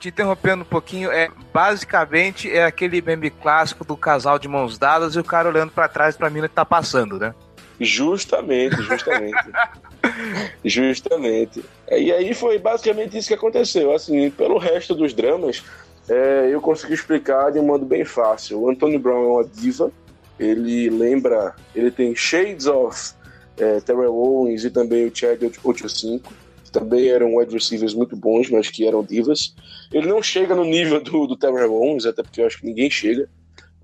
te 0.00 0.08
interrompendo 0.08 0.62
um 0.62 0.66
pouquinho, 0.66 1.10
é 1.10 1.28
basicamente 1.52 2.50
é 2.50 2.64
aquele 2.64 3.02
meme 3.02 3.30
clássico 3.30 3.84
do 3.84 3.96
casal 3.96 4.38
de 4.38 4.48
mãos 4.48 4.78
dadas 4.78 5.14
e 5.14 5.20
o 5.20 5.24
cara 5.24 5.48
olhando 5.48 5.70
para 5.70 5.88
trás 5.88 6.16
pra 6.16 6.30
mina 6.30 6.48
que 6.48 6.54
tá 6.54 6.64
passando, 6.64 7.18
né? 7.18 7.34
Justamente, 7.78 8.76
justamente. 8.82 9.50
justamente. 10.64 11.64
E 11.90 12.12
aí 12.12 12.34
foi 12.34 12.58
basicamente 12.58 13.16
isso 13.16 13.28
que 13.28 13.34
aconteceu. 13.34 13.94
Assim, 13.94 14.30
pelo 14.30 14.58
resto 14.58 14.94
dos 14.94 15.12
dramas, 15.12 15.62
é, 16.08 16.48
eu 16.50 16.60
consegui 16.60 16.94
explicar 16.94 17.52
de 17.52 17.58
um 17.58 17.64
modo 17.64 17.84
bem 17.84 18.04
fácil. 18.04 18.60
O 18.60 18.70
Anthony 18.70 18.98
Brown 18.98 19.22
é 19.22 19.28
uma 19.28 19.44
diva. 19.44 19.92
Ele 20.38 20.88
lembra, 20.88 21.54
ele 21.74 21.90
tem 21.90 22.14
shades 22.14 22.66
of 22.66 23.12
é, 23.58 23.80
Terrell 23.80 24.14
Owens 24.14 24.64
e 24.64 24.70
também 24.70 25.06
o 25.06 25.14
Chad 25.14 25.42
85, 25.42 26.32
que 26.32 26.34
também 26.70 27.08
eram 27.08 27.36
wide 27.36 27.52
receivers 27.52 27.94
muito 27.94 28.16
bons, 28.16 28.48
mas 28.50 28.70
que 28.70 28.86
eram 28.86 29.02
divas. 29.02 29.54
Ele 29.92 30.06
não 30.06 30.22
chega 30.22 30.54
no 30.54 30.64
nível 30.64 31.00
do, 31.02 31.26
do 31.26 31.36
Terrell 31.36 31.72
Owens, 31.72 32.06
até 32.06 32.22
porque 32.22 32.40
eu 32.40 32.46
acho 32.46 32.58
que 32.58 32.66
ninguém 32.66 32.90
chega, 32.90 33.28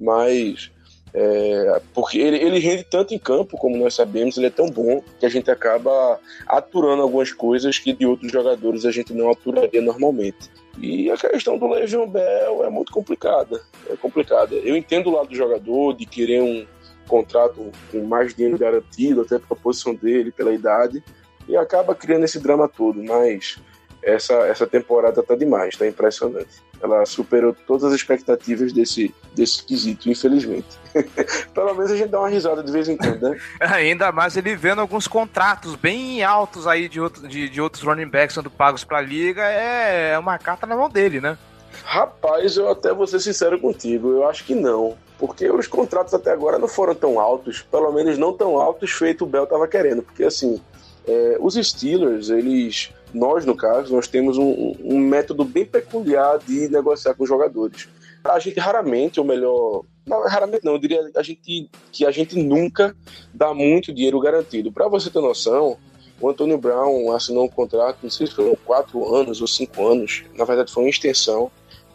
mas 0.01 0.71
é, 1.19 1.81
porque 1.95 2.19
ele, 2.19 2.37
ele 2.37 2.59
rende 2.59 2.85
tanto 2.85 3.15
em 3.15 3.19
campo, 3.19 3.57
como 3.57 3.77
nós 3.77 3.95
sabemos, 3.95 4.37
ele 4.37 4.47
é 4.47 4.51
tão 4.51 4.69
bom 4.69 5.03
que 5.19 5.25
a 5.25 5.29
gente 5.31 5.51
acaba 5.51 6.21
aturando 6.47 7.01
algumas 7.03 7.33
coisas 7.33 7.79
que 7.79 7.95
de 7.95 8.05
outros 8.05 8.31
jogadores 8.31 8.85
a 8.85 8.91
gente 8.91 9.15
não 9.15 9.31
aturaria 9.31 9.81
normalmente. 9.81 10.51
E 10.79 11.11
a 11.11 11.17
questão 11.17 11.57
do 11.57 11.69
Le'Veon 11.69 12.07
Bell 12.07 12.65
é 12.65 12.69
muito 12.69 12.93
complicada. 12.93 13.63
É 13.89 13.97
complicada. 13.97 14.55
Eu 14.57 14.77
entendo 14.77 15.09
o 15.09 15.13
lado 15.13 15.29
do 15.29 15.35
jogador 15.35 15.95
de 15.95 16.05
querer 16.05 16.43
um 16.43 16.67
contrato 17.09 17.73
com 17.91 18.05
mais 18.05 18.35
dinheiro 18.35 18.59
garantido, 18.59 19.23
até 19.23 19.39
pela 19.39 19.59
posição 19.59 19.95
dele, 19.95 20.31
pela 20.31 20.53
idade, 20.53 21.03
e 21.49 21.57
acaba 21.57 21.95
criando 21.95 22.25
esse 22.25 22.39
drama 22.41 22.69
todo. 22.69 23.03
Mas 23.03 23.59
essa, 24.03 24.35
essa 24.47 24.67
temporada 24.67 25.23
tá 25.23 25.35
demais, 25.35 25.77
tá 25.77 25.87
impressionante. 25.87 26.65
Ela 26.81 27.05
superou 27.07 27.55
todas 27.67 27.85
as 27.85 27.93
expectativas 27.93 28.73
desse, 28.73 29.15
desse 29.35 29.65
quesito, 29.65 30.09
infelizmente. 30.09 30.67
Pelo 31.53 31.75
menos 31.75 31.91
a 31.91 31.97
gente 31.97 32.11
dá 32.11 32.21
uma 32.21 32.29
risada 32.29 32.63
de 32.63 32.71
vez 32.71 32.89
em 32.89 32.97
quando, 32.97 33.21
né? 33.21 33.39
Ainda 33.61 34.13
mais 34.13 34.37
ele 34.37 34.55
vendo 34.55 34.81
alguns 34.81 35.09
contratos 35.09 35.75
bem 35.75 36.23
altos 36.23 36.67
aí 36.67 36.89
de, 36.89 37.01
outro, 37.01 37.27
de, 37.27 37.49
de 37.49 37.61
outros 37.61 37.83
running 37.83 38.09
backs 38.09 38.35
sendo 38.35 38.51
pagos 38.51 38.85
pra 38.85 39.01
liga, 39.01 39.43
é, 39.43 40.13
é 40.13 40.19
uma 40.19 40.39
carta 40.39 40.67
na 40.67 40.77
mão 40.77 40.89
dele, 40.89 41.21
né? 41.21 41.37
Rapaz, 41.85 42.57
eu 42.57 42.71
até 42.71 42.93
vou 42.93 43.07
ser 43.07 43.21
sincero 43.21 43.59
contigo, 43.59 44.11
eu 44.11 44.29
acho 44.29 44.45
que 44.45 44.55
não. 44.55 44.97
Porque 45.19 45.51
os 45.51 45.67
contratos 45.67 46.13
até 46.13 46.31
agora 46.31 46.59
não 46.59 46.69
foram 46.69 46.95
tão 46.95 47.19
altos, 47.19 47.63
pelo 47.63 47.91
menos 47.91 48.19
não 48.19 48.33
tão 48.33 48.59
altos 48.59 48.93
feito 48.93 49.25
o 49.25 49.27
Bell 49.27 49.47
tava 49.47 49.67
querendo. 49.67 50.03
Porque 50.03 50.25
assim, 50.25 50.61
é, 51.07 51.37
os 51.41 51.55
Steelers, 51.55 52.31
eles 52.31 52.91
nós, 53.15 53.47
no 53.47 53.57
caso, 53.57 53.95
nós 53.95 54.07
temos 54.07 54.37
um, 54.37 54.75
um 54.85 54.99
método 54.99 55.45
bem 55.45 55.65
peculiar 55.65 56.39
de 56.39 56.69
negociar 56.69 57.15
com 57.15 57.23
os 57.23 57.29
jogadores. 57.29 57.89
A 58.25 58.39
gente 58.39 58.59
raramente, 58.59 59.21
ou 59.21 59.25
melhor, 59.25 59.85
não, 60.05 60.27
raramente 60.27 60.65
não, 60.65 60.73
eu 60.73 60.79
diria 60.79 61.11
a 61.17 61.23
gente, 61.23 61.71
que 61.93 62.05
a 62.05 62.11
gente 62.11 62.37
nunca 62.37 62.95
dá 63.33 63.55
muito 63.55 63.95
dinheiro 63.95 64.19
garantido. 64.19 64.73
Para 64.73 64.89
você 64.89 65.09
ter 65.09 65.21
noção, 65.21 65.79
o 66.21 66.29
Antônio 66.29 66.59
Brown 66.59 67.13
assinou 67.13 67.45
um 67.45 67.49
contrato, 67.49 67.99
não 68.03 68.11
sei 68.11 68.27
se 68.27 68.35
foram 68.35 68.57
quatro 68.65 69.15
anos 69.15 69.41
ou 69.41 69.47
cinco 69.47 69.87
anos, 69.87 70.25
na 70.35 70.45
verdade 70.45 70.73
foi 70.73 70.85
uma 70.85 70.91
extensão, 70.91 71.51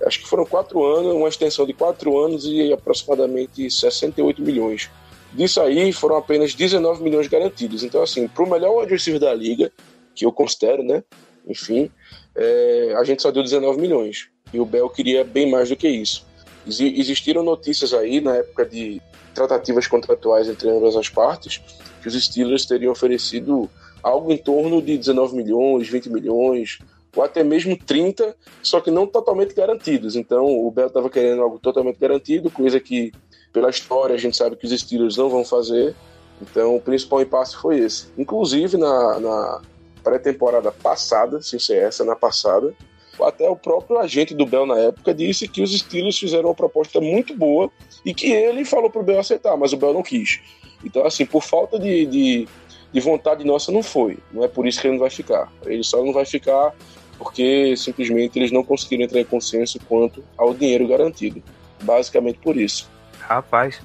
acho 0.06 0.20
que 0.20 0.28
foram 0.28 0.46
quatro 0.46 0.84
anos, 0.84 1.14
uma 1.14 1.30
extensão 1.30 1.66
de 1.66 1.74
quatro 1.74 2.18
anos 2.18 2.46
e 2.46 2.72
aproximadamente 2.72 3.70
68 3.70 4.42
milhões. 4.42 4.90
Disso 5.34 5.62
aí 5.62 5.92
foram 5.94 6.18
apenas 6.18 6.54
19 6.54 7.04
milhões 7.04 7.28
garantidos. 7.28 7.84
Então, 7.84 8.04
assim, 8.04 8.28
para 8.28 8.44
o 8.44 8.50
melhor 8.50 8.84
wide 8.84 9.20
da 9.20 9.34
liga, 9.34 9.72
que 10.14 10.26
eu 10.26 10.32
considero, 10.32 10.84
né? 10.84 11.04
Enfim, 11.48 11.90
é, 12.36 12.94
a 12.98 13.04
gente 13.04 13.22
só 13.22 13.32
deu 13.32 13.42
19 13.42 13.80
milhões. 13.80 14.30
E 14.54 14.60
o 14.60 14.66
Bell 14.66 14.90
queria 14.90 15.24
bem 15.24 15.50
mais 15.50 15.70
do 15.70 15.76
que 15.76 15.88
isso. 15.88 16.26
Existiram 16.68 17.44
notícias 17.44 17.94
aí 17.94 18.22
na 18.22 18.36
época 18.36 18.66
de 18.66 19.02
tratativas 19.34 19.88
contratuais 19.88 20.48
entre 20.48 20.70
ambas 20.70 20.96
as 20.96 21.10
partes 21.10 21.62
que 22.02 22.08
os 22.08 22.24
Steelers 22.24 22.66
teriam 22.66 22.92
oferecido 22.92 23.70
algo 24.04 24.32
em 24.32 24.38
torno 24.38 24.82
de 24.82 24.98
19 24.98 25.36
milhões, 25.36 25.88
20 25.88 26.10
milhões, 26.10 26.80
ou 27.16 27.24
até 27.24 27.44
mesmo 27.44 27.78
30, 27.78 28.36
só 28.62 28.80
que 28.80 28.90
não 28.90 29.06
totalmente 29.06 29.54
garantidos. 29.54 30.16
Então 30.16 30.46
o 30.46 30.72
Bell 30.72 30.88
estava 30.88 31.10
querendo 31.10 31.42
algo 31.42 31.60
totalmente 31.60 32.00
garantido, 32.00 32.50
coisa 32.50 32.80
que, 32.80 33.12
pela 33.52 33.70
história, 33.70 34.16
a 34.16 34.18
gente 34.18 34.38
sabe 34.38 34.56
que 34.56 34.66
os 34.66 34.80
Steelers 34.80 35.18
não 35.18 35.30
vão 35.30 35.44
fazer. 35.44 35.96
Então 36.42 36.76
o 36.76 36.82
principal 36.82 37.22
impasse 37.22 37.56
foi 37.56 37.80
esse. 37.80 38.08
Inclusive 38.18 38.78
na, 38.78 39.20
na 39.20 39.62
pré-temporada 40.04 40.72
passada, 40.72 41.42
sem 41.42 41.60
ser 41.60 41.84
essa, 41.84 42.04
na 42.04 42.16
passada, 42.16 42.74
até 43.22 43.48
o 43.48 43.56
próprio 43.56 44.00
agente 44.00 44.34
do 44.34 44.46
Bell 44.46 44.66
na 44.66 44.78
época 44.78 45.14
disse 45.14 45.48
que 45.48 45.62
os 45.62 45.78
Steelers 45.78 46.18
fizeram 46.18 46.50
uma 46.50 46.56
proposta 46.56 47.00
muito 47.00 47.36
boa 47.36 47.70
e 48.06 48.14
que 48.14 48.32
ele 48.32 48.66
falou 48.66 48.90
pro 48.90 49.04
Bell 49.04 49.20
aceitar, 49.20 49.56
mas 49.58 49.74
o 49.74 49.78
Bell 49.78 49.94
não 49.94 50.02
quis. 50.02 50.40
Então, 50.84 51.06
assim, 51.06 51.26
por 51.26 51.44
falta 51.44 51.78
de, 51.78 52.06
de, 52.08 52.48
de 52.92 53.00
vontade 53.00 53.44
nossa, 53.44 53.72
não 53.72 53.84
foi. 53.84 54.18
Não 54.32 54.44
é 54.44 54.48
por 54.48 54.66
isso 54.66 54.82
que 54.82 54.88
ele 54.88 54.94
não 54.94 55.02
vai 55.02 55.10
ficar. 55.10 55.52
Ele 55.66 55.84
só 55.84 56.04
não 56.04 56.14
vai 56.14 56.26
ficar 56.26 56.74
porque 57.18 57.76
simplesmente 57.78 58.40
eles 58.40 58.52
não 58.52 58.64
conseguiram 58.64 59.04
entrar 59.04 59.20
em 59.20 59.26
consenso 59.26 59.80
quanto 59.88 60.24
ao 60.36 60.56
dinheiro 60.56 60.88
garantido. 60.88 61.44
Basicamente 61.84 62.40
por 62.40 62.58
isso. 62.58 62.90
Rapaz, 63.36 63.82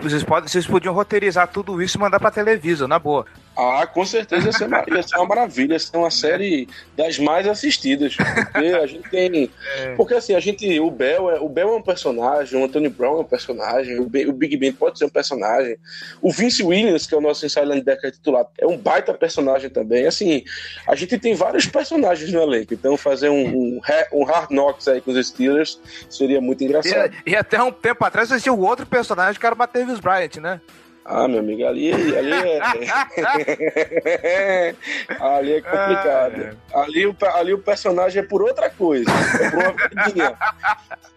vocês, 0.00 0.22
podem, 0.22 0.48
vocês 0.48 0.66
podiam 0.66 0.94
roteirizar 0.94 1.48
tudo 1.48 1.82
isso 1.82 1.98
e 1.98 2.00
mandar 2.00 2.18
pra 2.18 2.30
televisão, 2.30 2.86
na 2.86 2.98
boa. 2.98 3.26
Ah, 3.56 3.86
com 3.86 4.04
certeza 4.04 4.46
ia 4.46 4.52
ser, 4.52 4.66
uma, 4.66 4.84
ia 4.86 5.02
ser 5.02 5.16
uma 5.16 5.26
maravilha, 5.26 5.72
ia 5.72 5.78
ser 5.78 5.96
uma 5.96 6.10
série 6.10 6.68
das 6.94 7.18
mais 7.18 7.48
assistidas. 7.48 8.14
Porque 8.16 8.66
a 8.66 8.86
gente 8.86 9.08
tem. 9.08 9.50
É. 9.78 9.94
Porque 9.94 10.14
assim, 10.14 10.34
a 10.34 10.40
gente. 10.40 10.78
O 10.78 10.90
Bell, 10.90 11.30
é, 11.30 11.40
o 11.40 11.48
Bell 11.48 11.70
é 11.70 11.76
um 11.76 11.82
personagem, 11.82 12.60
o 12.60 12.64
Anthony 12.64 12.88
Brown 12.88 13.18
é 13.18 13.20
um 13.20 13.24
personagem, 13.24 13.98
o, 13.98 14.02
o 14.02 14.32
Big 14.32 14.56
Ben 14.56 14.72
pode 14.72 14.98
ser 14.98 15.06
um 15.06 15.10
personagem. 15.10 15.78
O 16.20 16.30
Vince 16.30 16.62
Williams, 16.62 17.06
que 17.06 17.14
é 17.14 17.18
o 17.18 17.20
nosso 17.20 17.46
inside 17.46 17.66
linebacker 17.66 18.12
titular, 18.12 18.46
é 18.58 18.66
um 18.66 18.76
baita 18.76 19.14
personagem 19.14 19.70
também. 19.70 20.06
Assim, 20.06 20.44
a 20.86 20.94
gente 20.94 21.18
tem 21.18 21.34
vários 21.34 21.66
personagens 21.66 22.30
no 22.30 22.42
elenco. 22.42 22.74
Então 22.74 22.96
fazer 22.96 23.30
um, 23.30 23.46
um, 23.46 23.80
um 24.12 24.24
hard 24.24 24.50
knocks 24.50 24.86
aí 24.86 25.00
com 25.00 25.10
os 25.10 25.26
Steelers 25.26 25.80
seria 26.10 26.40
muito 26.40 26.62
engraçado. 26.62 27.14
E, 27.24 27.30
e 27.30 27.36
até 27.36 27.62
um 27.62 27.72
tempo 27.72 28.04
atrás 28.04 28.30
existia 28.30 28.52
o 28.52 28.60
outro 28.60 28.84
personagem 28.86 29.40
que 29.40 29.46
era 29.46 29.54
o 29.54 29.58
Matthews 29.58 30.00
Bryant, 30.00 30.36
né? 30.36 30.60
Ah, 31.08 31.28
meu 31.28 31.38
amigo, 31.38 31.64
ali, 31.64 31.92
ali 31.92 32.32
é. 32.32 32.58
ali 35.20 35.52
é 35.52 35.60
complicado. 35.60 36.58
Ah, 36.74 36.80
é. 36.80 36.82
Ali, 36.82 37.06
o, 37.06 37.16
ali 37.34 37.54
o 37.54 37.58
personagem 37.58 38.22
é 38.22 38.26
por 38.26 38.42
outra 38.42 38.68
coisa. 38.68 39.08
É 39.40 39.50
por 39.50 39.58
uma 39.60 39.72
verdinha. 39.72 40.36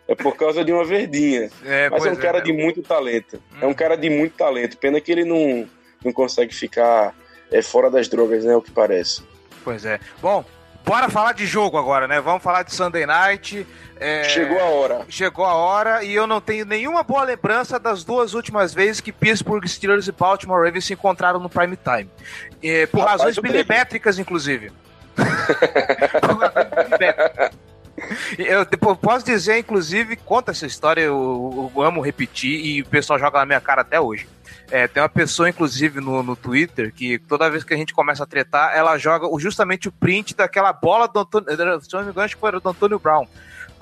É 0.07 0.15
por 0.15 0.35
causa 0.35 0.63
de 0.63 0.71
uma 0.71 0.85
verdinha. 0.85 1.49
É, 1.65 1.89
Mas 1.89 2.05
é 2.05 2.11
um 2.11 2.15
cara 2.15 2.37
é, 2.37 2.41
de 2.41 2.53
muito 2.53 2.83
talento. 2.83 3.41
Hum. 3.53 3.57
É 3.61 3.65
um 3.65 3.73
cara 3.73 3.95
de 3.95 4.09
muito 4.09 4.37
talento. 4.37 4.77
Pena 4.77 5.01
que 5.01 5.11
ele 5.11 5.25
não, 5.25 5.67
não 6.05 6.13
consegue 6.13 6.53
ficar 6.53 7.15
é 7.51 7.61
fora 7.61 7.89
das 7.89 8.07
drogas, 8.07 8.45
né? 8.45 8.55
O 8.55 8.61
que 8.61 8.71
parece. 8.71 9.23
Pois 9.63 9.85
é. 9.85 9.99
Bom, 10.21 10.45
bora 10.85 11.09
falar 11.09 11.33
de 11.33 11.45
jogo 11.45 11.77
agora, 11.77 12.07
né? 12.07 12.19
Vamos 12.19 12.43
falar 12.43 12.63
de 12.63 12.73
Sunday 12.73 13.05
Night. 13.05 13.65
É... 13.99 14.23
Chegou 14.25 14.59
a 14.59 14.65
hora. 14.65 15.05
Chegou 15.09 15.45
a 15.45 15.53
hora 15.53 16.03
e 16.03 16.13
eu 16.13 16.25
não 16.25 16.39
tenho 16.39 16.65
nenhuma 16.65 17.03
boa 17.03 17.23
lembrança 17.23 17.79
das 17.79 18.03
duas 18.03 18.33
últimas 18.33 18.73
vezes 18.73 19.01
que 19.01 19.11
Pittsburgh 19.11 19.65
Steelers 19.67 20.07
e 20.07 20.11
Baltimore 20.11 20.63
Ravens 20.63 20.85
se 20.85 20.93
encontraram 20.93 21.39
no 21.39 21.49
prime 21.49 21.77
time. 21.77 22.09
É, 22.63 22.85
por 22.85 23.01
Rapaz, 23.01 23.21
razões 23.21 23.37
milimétricas, 23.39 24.17
inclusive. 24.17 24.71
por 25.15 26.37
razões 26.37 26.89
milimétricas. 26.89 27.51
Eu 28.37 28.65
posso 28.95 29.25
dizer, 29.25 29.57
inclusive, 29.57 30.15
conta 30.15 30.51
essa 30.51 30.65
história, 30.65 31.01
eu, 31.01 31.71
eu, 31.75 31.81
amo 31.81 32.01
repetir 32.01 32.65
e 32.65 32.81
o 32.81 32.85
pessoal 32.85 33.19
joga 33.19 33.39
na 33.39 33.45
minha 33.45 33.61
cara 33.61 33.81
até 33.81 33.99
hoje. 33.99 34.27
É, 34.71 34.87
tem 34.87 35.01
uma 35.01 35.09
pessoa, 35.09 35.49
inclusive, 35.49 35.99
no, 35.99 36.21
no 36.21 36.35
Twitter, 36.35 36.93
que 36.93 37.17
toda 37.17 37.49
vez 37.49 37.63
que 37.63 37.73
a 37.73 37.77
gente 37.77 37.93
começa 37.93 38.23
a 38.23 38.27
tretar, 38.27 38.75
ela 38.75 38.97
joga 38.97 39.27
justamente 39.39 39.87
o 39.87 39.91
print 39.91 40.35
daquela 40.35 40.71
bola 40.71 41.07
do 41.07 41.19
Antônio. 41.19 41.47
Se 41.81 41.93
não 41.93 42.03
me 42.03 42.09
engano, 42.11 42.21
acho 42.21 42.35
que 42.35 42.39
foi 42.39 42.51
do 42.51 42.69
Antônio 42.69 42.99
Brown. 42.99 43.27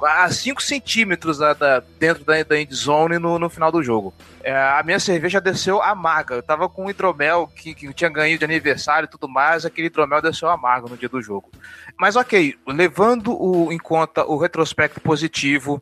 A 0.02 0.30
5 0.30 0.62
centímetros 0.62 1.40
da, 1.40 1.54
da, 1.54 1.84
dentro 2.00 2.24
da, 2.24 2.42
da 2.44 2.62
endzone 2.62 3.18
no, 3.18 3.40
no 3.40 3.50
final 3.50 3.72
do 3.72 3.82
jogo. 3.82 4.14
É, 4.44 4.56
a 4.56 4.82
minha 4.84 5.00
cerveja 5.00 5.42
desceu 5.42 5.82
amarga. 5.82 6.36
Eu 6.36 6.44
tava 6.44 6.70
com 6.70 6.86
um 6.86 6.90
hidromel 6.90 7.48
que, 7.48 7.74
que 7.74 7.92
tinha 7.94 8.10
ganho 8.10 8.38
de 8.38 8.46
aniversário 8.46 9.08
e 9.08 9.10
tudo 9.10 9.28
mais, 9.28 9.66
aquele 9.66 9.88
hidromel 9.88 10.22
desceu 10.22 10.50
amargo 10.50 10.88
no 10.88 10.96
dia 10.96 11.10
do 11.10 11.22
jogo. 11.22 11.50
Mas 12.00 12.16
ok, 12.16 12.56
levando 12.68 13.34
o, 13.34 13.74
em 13.74 13.80
conta 13.80 14.24
o 14.24 14.38
retrospecto 14.38 15.02
positivo 15.02 15.82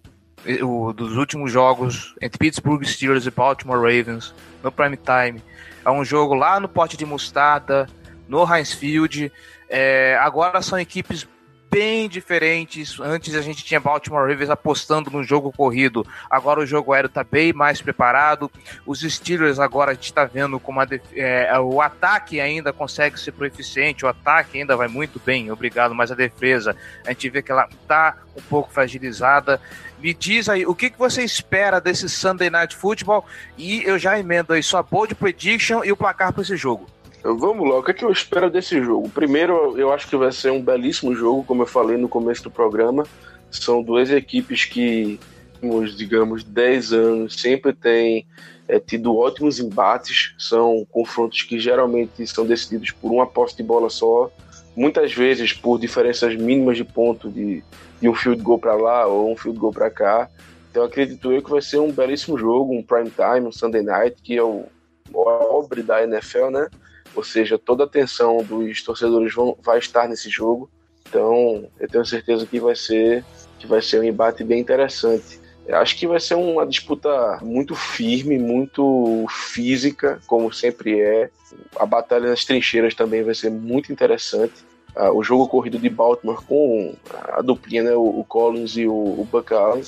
o, 0.61 0.93
dos 0.93 1.17
últimos 1.17 1.51
jogos 1.51 2.15
entre 2.21 2.37
Pittsburgh 2.37 2.83
Steelers 2.83 3.25
e 3.25 3.31
Baltimore 3.31 3.77
Ravens 3.77 4.33
no 4.63 4.71
prime 4.71 4.97
time, 4.97 5.41
é 5.83 5.91
um 5.91 6.03
jogo 6.03 6.33
lá 6.33 6.59
no 6.59 6.67
pote 6.67 6.97
de 6.97 7.05
mostarda, 7.05 7.87
no 8.27 8.43
Heinz 8.43 8.73
Field. 8.73 9.31
É, 9.69 10.17
agora 10.21 10.61
são 10.61 10.79
equipes 10.79 11.27
bem 11.75 12.07
diferentes. 12.07 13.01
Antes 13.01 13.35
a 13.35 13.41
gente 13.41 13.61
tinha 13.61 13.81
Baltimore 13.81 14.25
Ravens 14.25 14.49
apostando 14.49 15.11
no 15.11 15.21
jogo 15.21 15.51
corrido, 15.51 16.07
agora 16.29 16.61
o 16.61 16.65
jogo 16.65 16.93
aéreo 16.93 17.07
está 17.07 17.21
bem 17.21 17.51
mais 17.51 17.81
preparado. 17.81 18.49
Os 18.85 19.01
Steelers 19.01 19.59
agora 19.59 19.91
a 19.91 19.93
gente 19.93 20.05
está 20.05 20.23
vendo 20.23 20.57
como 20.57 20.79
a, 20.79 20.87
é, 21.13 21.59
o 21.59 21.81
ataque 21.81 22.39
ainda 22.39 22.71
consegue 22.71 23.19
ser 23.19 23.33
proeficiente, 23.33 24.05
o 24.05 24.07
ataque 24.07 24.57
ainda 24.57 24.77
vai 24.77 24.87
muito 24.87 25.19
bem, 25.19 25.51
obrigado, 25.51 25.93
mas 25.93 26.13
a 26.13 26.15
defesa 26.15 26.77
a 27.05 27.09
gente 27.09 27.29
vê 27.29 27.41
que 27.41 27.51
ela 27.51 27.67
está 27.69 28.19
um 28.37 28.41
pouco 28.43 28.71
fragilizada. 28.71 29.59
Me 29.99 30.13
diz 30.13 30.47
aí, 30.47 30.65
o 30.65 30.73
que, 30.73 30.89
que 30.89 30.97
você 30.97 31.23
espera 31.23 31.81
desse 31.81 32.07
Sunday 32.07 32.49
Night 32.49 32.73
Football? 32.73 33.25
E 33.57 33.83
eu 33.83 33.99
já 33.99 34.17
emendo 34.17 34.53
aí 34.53 34.63
sua 34.63 34.81
bold 34.81 35.13
prediction 35.15 35.83
e 35.83 35.91
o 35.91 35.97
placar 35.97 36.31
para 36.31 36.41
esse 36.41 36.55
jogo. 36.55 36.94
Vamos 37.27 37.67
lá, 37.67 37.79
o 37.79 37.83
que, 37.83 37.89
é 37.89 37.93
que 37.95 38.05
eu 38.05 38.11
espero 38.11 38.51
desse 38.51 38.79
jogo? 38.83 39.09
Primeiro, 39.09 39.75
eu 39.79 39.91
acho 39.91 40.07
que 40.07 40.15
vai 40.15 40.31
ser 40.31 40.51
um 40.51 40.61
belíssimo 40.61 41.15
jogo, 41.15 41.43
como 41.43 41.63
eu 41.63 41.65
falei 41.65 41.97
no 41.97 42.07
começo 42.07 42.43
do 42.43 42.51
programa. 42.51 43.03
São 43.49 43.81
duas 43.81 44.11
equipes 44.11 44.65
que, 44.65 45.19
nos, 45.59 45.97
digamos, 45.97 46.43
10 46.43 46.93
anos, 46.93 47.41
sempre 47.41 47.73
têm 47.73 48.27
é, 48.67 48.79
tido 48.79 49.17
ótimos 49.17 49.59
embates. 49.59 50.35
São 50.37 50.85
confrontos 50.91 51.41
que 51.41 51.57
geralmente 51.59 52.27
são 52.27 52.45
decididos 52.45 52.91
por 52.91 53.11
uma 53.11 53.25
posse 53.25 53.57
de 53.57 53.63
bola 53.63 53.89
só, 53.89 54.29
muitas 54.75 55.11
vezes 55.11 55.51
por 55.51 55.79
diferenças 55.79 56.35
mínimas 56.35 56.77
de 56.77 56.83
ponto 56.83 57.27
de, 57.27 57.63
de 57.99 58.07
um 58.07 58.13
field 58.13 58.43
goal 58.43 58.59
para 58.59 58.75
lá 58.75 59.07
ou 59.07 59.31
um 59.31 59.35
field 59.35 59.57
goal 59.57 59.73
para 59.73 59.89
cá. 59.89 60.29
Então 60.69 60.83
acredito 60.83 61.31
eu 61.31 61.41
que 61.41 61.49
vai 61.49 61.61
ser 61.63 61.79
um 61.79 61.91
belíssimo 61.91 62.37
jogo, 62.37 62.71
um 62.71 62.83
prime 62.83 63.09
time, 63.09 63.47
um 63.47 63.51
Sunday 63.51 63.81
night, 63.81 64.21
que 64.21 64.37
é 64.37 64.43
o 64.43 64.65
obre 65.11 65.81
da 65.81 66.03
NFL, 66.03 66.51
né? 66.51 66.67
Ou 67.15 67.23
seja, 67.23 67.57
toda 67.57 67.83
a 67.83 67.87
atenção 67.87 68.37
dos 68.43 68.81
torcedores 68.83 69.33
vão, 69.33 69.57
vai 69.63 69.79
estar 69.79 70.07
nesse 70.07 70.29
jogo. 70.29 70.69
Então, 71.07 71.69
eu 71.79 71.87
tenho 71.87 72.05
certeza 72.05 72.45
que 72.45 72.59
vai 72.59 72.75
ser 72.75 73.23
que 73.57 73.65
vai 73.65 73.81
ser 73.81 74.01
um 74.01 74.03
embate 74.03 74.43
bem 74.43 74.59
interessante. 74.59 75.39
Eu 75.65 75.77
acho 75.77 75.97
que 75.97 76.05
vai 76.05 76.19
ser 76.19 76.35
uma 76.35 76.65
disputa 76.65 77.39
muito 77.41 77.73
firme, 77.73 78.37
muito 78.37 79.25
física, 79.29 80.19
como 80.27 80.53
sempre 80.53 80.99
é. 80.99 81.29
A 81.77 81.85
batalha 81.85 82.29
nas 82.29 82.45
trincheiras 82.45 82.93
também 82.93 83.23
vai 83.23 83.33
ser 83.33 83.49
muito 83.49 83.91
interessante. 83.91 84.53
Ah, 84.95 85.11
o 85.11 85.23
jogo 85.23 85.47
corrido 85.47 85.79
de 85.79 85.89
Baltimore 85.89 86.43
com 86.45 86.95
a 87.11 87.41
duplinha, 87.41 87.83
né, 87.83 87.95
o 87.95 88.23
Collins 88.27 88.77
e 88.77 88.85
o, 88.85 88.93
o 88.93 89.27
Buck 89.29 89.53
Allen, 89.53 89.83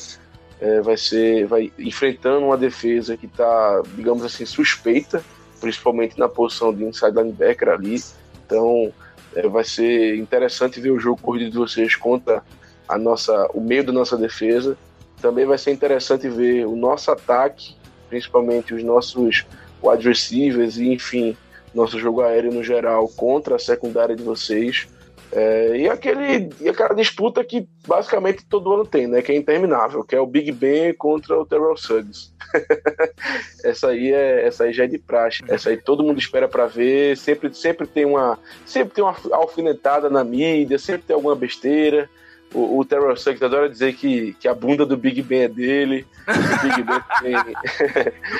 é, 0.59 0.81
vai 0.81 0.97
ser 0.97 1.45
vai 1.45 1.71
enfrentando 1.77 2.47
uma 2.47 2.57
defesa 2.57 3.15
que 3.15 3.27
está, 3.27 3.83
digamos 3.95 4.23
assim, 4.23 4.45
suspeita 4.45 5.23
principalmente 5.59 6.17
na 6.17 6.27
posição 6.27 6.73
de 6.73 6.83
inside 6.83 7.15
linebacker 7.15 7.69
ali. 7.69 8.01
Então 8.45 8.91
é, 9.35 9.47
vai 9.47 9.63
ser 9.63 10.15
interessante 10.15 10.79
ver 10.79 10.91
o 10.91 10.99
jogo 10.99 11.21
corrido 11.21 11.51
de 11.51 11.57
vocês 11.57 11.95
contra 11.95 12.43
a 12.87 12.97
nossa, 12.97 13.49
o 13.53 13.61
meio 13.61 13.83
da 13.83 13.91
nossa 13.91 14.17
defesa. 14.17 14.77
Também 15.21 15.45
vai 15.45 15.57
ser 15.57 15.71
interessante 15.71 16.29
ver 16.29 16.65
o 16.65 16.75
nosso 16.75 17.11
ataque, 17.11 17.75
principalmente 18.09 18.73
os 18.73 18.83
nossos 18.83 19.45
wide 19.83 20.07
receivers 20.07 20.77
e, 20.77 20.93
enfim, 20.93 21.35
nosso 21.73 21.99
jogo 21.99 22.21
aéreo 22.21 22.53
no 22.53 22.63
geral 22.63 23.07
contra 23.09 23.55
a 23.55 23.59
secundária 23.59 24.15
de 24.15 24.23
vocês. 24.23 24.87
É, 25.31 25.77
e, 25.77 25.89
aquele, 25.89 26.49
e 26.61 26.69
aquela 26.69 26.93
disputa 26.95 27.43
que 27.43 27.67
basicamente 27.85 28.45
todo 28.45 28.73
ano 28.73 28.85
tem, 28.85 29.07
né? 29.07 29.21
Que 29.21 29.33
é 29.33 29.35
interminável, 29.35 30.03
que 30.03 30.15
é 30.15 30.19
o 30.19 30.25
Big 30.25 30.51
Ben 30.51 30.93
contra 30.93 31.37
o 31.37 31.45
Terrell 31.45 31.75
Suggs. 31.75 32.31
essa 33.63 33.89
aí 33.89 34.13
é 34.13 34.47
essa 34.47 34.63
aí 34.63 34.73
já 34.73 34.85
é 34.85 34.87
de 34.87 34.97
praxe. 34.97 35.43
Essa 35.47 35.69
aí 35.69 35.77
todo 35.77 36.03
mundo 36.03 36.19
espera 36.19 36.47
para 36.47 36.65
ver. 36.65 37.17
Sempre, 37.17 37.53
sempre 37.53 37.85
tem 37.85 38.05
uma 38.05 38.39
sempre 38.65 38.93
tem 38.93 39.03
uma 39.03 39.15
alfinetada 39.31 40.09
na 40.09 40.23
mídia, 40.23 40.79
sempre 40.79 41.03
tem 41.03 41.15
alguma 41.15 41.35
besteira. 41.35 42.09
O, 42.53 42.79
o 42.79 42.85
Terrell 42.85 43.17
Suggs 43.17 43.43
adora 43.43 43.69
dizer 43.69 43.93
que, 43.95 44.33
que 44.39 44.47
a 44.47 44.53
bunda 44.53 44.85
do 44.85 44.95
Big 44.95 45.21
Ben 45.21 45.41
é 45.41 45.47
dele. 45.49 46.07
O 46.25 46.63
Big 46.63 46.83
Ben 46.83 47.01
também. 47.15 47.55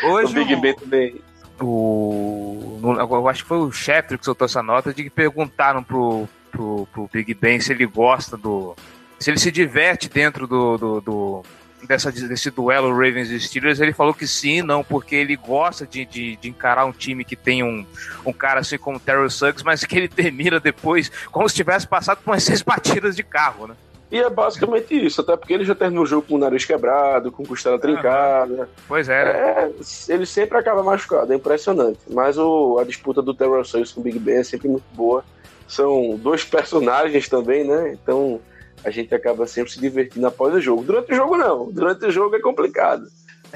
Hoje 0.09 0.31
o 0.31 0.45
Big 0.45 0.55
Ben 0.55 0.75
também. 0.75 1.15
O, 1.59 2.79
eu 2.83 3.27
acho 3.27 3.43
que 3.43 3.49
foi 3.49 3.57
o 3.57 3.71
chefe 3.71 4.17
que 4.17 4.23
soltou 4.23 4.45
essa 4.45 4.61
nota 4.61 4.93
de 4.93 5.03
que 5.03 5.09
perguntaram 5.09 5.83
pro, 5.83 6.29
pro, 6.57 6.87
pro 6.91 7.09
Big 7.13 7.33
Ben 7.35 7.59
se 7.59 7.71
ele 7.71 7.85
gosta 7.85 8.35
do. 8.35 8.75
se 9.19 9.29
ele 9.29 9.37
se 9.37 9.51
diverte 9.51 10.09
dentro 10.09 10.47
do, 10.47 10.77
do, 10.77 11.01
do 11.01 11.43
dessa, 11.87 12.11
desse 12.11 12.49
duelo 12.49 12.89
Ravens 12.89 13.29
e 13.29 13.39
Steelers, 13.39 13.79
ele 13.79 13.93
falou 13.93 14.13
que 14.13 14.25
sim, 14.25 14.63
não, 14.63 14.83
porque 14.83 15.15
ele 15.15 15.35
gosta 15.35 15.85
de, 15.85 16.03
de, 16.03 16.35
de, 16.37 16.49
encarar 16.49 16.85
um 16.85 16.91
time 16.91 17.23
que 17.23 17.35
tem 17.35 17.63
um, 17.63 17.85
um 18.25 18.33
cara 18.33 18.61
assim 18.61 18.79
como 18.79 18.97
o 18.97 18.99
Terrell 18.99 19.29
Suggs, 19.29 19.63
mas 19.63 19.85
que 19.85 19.95
ele 19.95 20.07
termina 20.09 20.59
depois 20.59 21.11
como 21.31 21.47
se 21.47 21.55
tivesse 21.55 21.87
passado 21.87 22.19
por 22.23 22.31
umas 22.31 22.43
seis 22.43 22.63
batidas 22.63 23.15
de 23.15 23.21
carro, 23.21 23.67
né? 23.67 23.75
E 24.09 24.17
é 24.19 24.29
basicamente 24.29 24.95
isso, 25.05 25.19
até 25.19 25.35
porque 25.35 25.53
ele 25.53 25.65
já 25.65 25.75
terminou 25.75 26.05
o 26.05 26.07
jogo 26.07 26.25
com 26.25 26.35
o 26.35 26.37
nariz 26.37 26.63
quebrado, 26.63 27.29
com 27.29 27.45
costela 27.45 27.77
trincada. 27.77 28.69
Pois 28.87 29.09
é. 29.09 29.21
É. 29.21 29.71
Ele 30.07 30.25
sempre 30.25 30.57
acaba 30.57 30.81
machucado, 30.81 31.33
é 31.33 31.35
impressionante. 31.35 31.99
Mas 32.09 32.37
o, 32.37 32.79
a 32.79 32.85
disputa 32.85 33.21
do 33.21 33.33
Terrell 33.33 33.65
Suggs 33.65 33.93
com 33.93 33.99
o 33.99 34.03
Big 34.05 34.17
Ben 34.17 34.37
é 34.37 34.43
sempre 34.45 34.69
muito 34.69 34.85
boa 34.93 35.25
são 35.67 36.17
dois 36.17 36.43
personagens 36.43 37.27
também, 37.27 37.63
né? 37.63 37.91
Então 37.93 38.39
a 38.83 38.89
gente 38.89 39.13
acaba 39.13 39.45
sempre 39.47 39.71
se 39.71 39.79
divertindo 39.79 40.25
após 40.27 40.53
o 40.53 40.61
jogo. 40.61 40.83
Durante 40.83 41.11
o 41.11 41.15
jogo, 41.15 41.37
não. 41.37 41.71
Durante 41.71 42.05
o 42.05 42.11
jogo 42.11 42.35
é 42.35 42.39
complicado. 42.39 43.07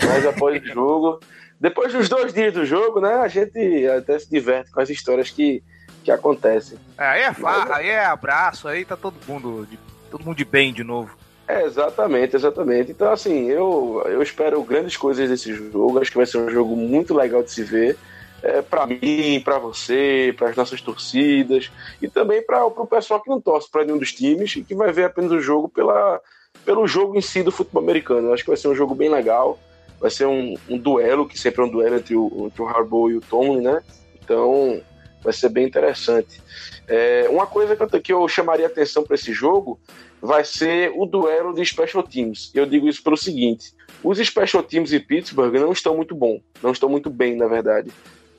Mas 0.02 0.26
após 0.26 0.62
o 0.62 0.66
jogo, 0.66 1.20
depois 1.60 1.94
dos 1.94 2.10
dois 2.10 2.34
dias 2.34 2.54
do 2.54 2.66
jogo, 2.66 3.00
né? 3.00 3.14
A 3.16 3.28
gente 3.28 3.88
até 3.88 4.20
se 4.20 4.30
diverte 4.30 4.72
com 4.72 4.82
as 4.82 4.90
histórias 4.90 5.30
que, 5.30 5.64
que 6.04 6.12
acontecem. 6.12 6.78
É, 6.98 7.06
aí 7.06 7.22
é 7.22 7.34
farra, 7.34 7.78
aí 7.78 7.90
é 7.90 8.06
abraço, 8.06 8.68
aí 8.68 8.84
tá 8.84 8.98
todo 8.98 9.16
mundo, 9.28 9.68
de, 9.70 9.80
todo 10.10 10.26
mundo 10.26 10.38
de 10.38 10.46
bem 10.46 10.74
de 10.74 10.84
novo. 10.84 11.16
É, 11.48 11.64
exatamente, 11.64 12.36
exatamente. 12.36 12.92
Então, 12.92 13.12
assim, 13.12 13.48
eu, 13.48 14.02
eu 14.06 14.22
espero 14.22 14.64
grandes 14.64 14.96
coisas 14.96 15.30
desse 15.30 15.54
jogo. 15.54 16.00
Acho 16.00 16.12
que 16.12 16.18
vai 16.18 16.26
ser 16.26 16.38
um 16.38 16.50
jogo 16.50 16.76
muito 16.76 17.14
legal 17.14 17.44
de 17.44 17.52
se 17.52 17.64
ver 17.64 17.98
é, 18.44 18.62
para 18.62 18.88
mim, 18.88 19.42
para 19.44 19.60
você, 19.60 20.34
para 20.38 20.50
as 20.50 20.56
nossas 20.56 20.82
torcidas 20.82 21.72
e 22.02 22.08
também 22.08 22.42
para 22.42 22.66
o 22.66 22.88
pessoal 22.88 23.22
que 23.22 23.30
não 23.30 23.40
torce 23.40 23.70
para 23.70 23.86
nenhum 23.86 23.98
dos 23.98 24.14
times 24.14 24.56
e 24.56 24.64
que 24.64 24.76
vai 24.76 24.92
ver 24.92 25.06
apenas 25.06 25.32
o 25.32 25.40
jogo 25.40 25.70
pela, 25.70 26.20
pelo 26.66 26.88
jogo 26.88 27.18
em 27.18 27.22
si 27.22 27.44
do 27.44 27.52
futebol 27.52 27.84
americano. 27.84 28.28
Eu 28.28 28.34
acho 28.34 28.44
que 28.44 28.50
vai 28.50 28.58
ser 28.58 28.68
um 28.68 28.76
jogo 28.76 28.96
bem 28.96 29.10
legal, 29.10 29.60
vai 30.00 30.10
ser 30.10 30.26
um, 30.26 30.56
um 30.68 30.78
duelo, 30.78 31.28
que 31.28 31.38
sempre 31.38 31.62
é 31.62 31.66
um 31.66 31.70
duelo 31.70 31.96
entre 31.96 32.16
o, 32.16 32.48
entre 32.48 32.62
o 32.62 33.10
e 33.10 33.18
o 33.18 33.22
Tomlin, 33.22 33.62
né? 33.62 33.82
Então 34.24 34.82
vai 35.24 35.34
ser 35.34 35.50
bem 35.50 35.68
interessante. 35.68 36.42
É, 36.88 37.28
uma 37.30 37.46
coisa 37.46 37.76
que 37.76 37.84
eu, 37.84 38.02
que 38.02 38.14
eu 38.14 38.28
chamaria 38.28 38.66
atenção 38.66 39.04
para 39.04 39.16
esse 39.16 39.32
jogo 39.32 39.80
vai 40.20 40.44
ser 40.44 40.92
o 40.96 41.06
duelo 41.06 41.54
de 41.54 41.64
special 41.64 42.04
teams. 42.04 42.52
Eu 42.54 42.66
digo 42.66 42.88
isso 42.88 43.04
pelo 43.04 43.16
seguinte: 43.16 43.74
os 44.04 44.18
special 44.18 44.64
teams 44.64 44.90
de 44.90 45.00
Pittsburgh 45.00 45.54
não 45.54 45.72
estão 45.72 45.96
muito 45.96 46.16
bom, 46.16 46.42
não 46.62 46.72
estão 46.72 46.90
muito 46.90 47.10
bem, 47.10 47.36
na 47.36 47.48
verdade. 47.48 47.92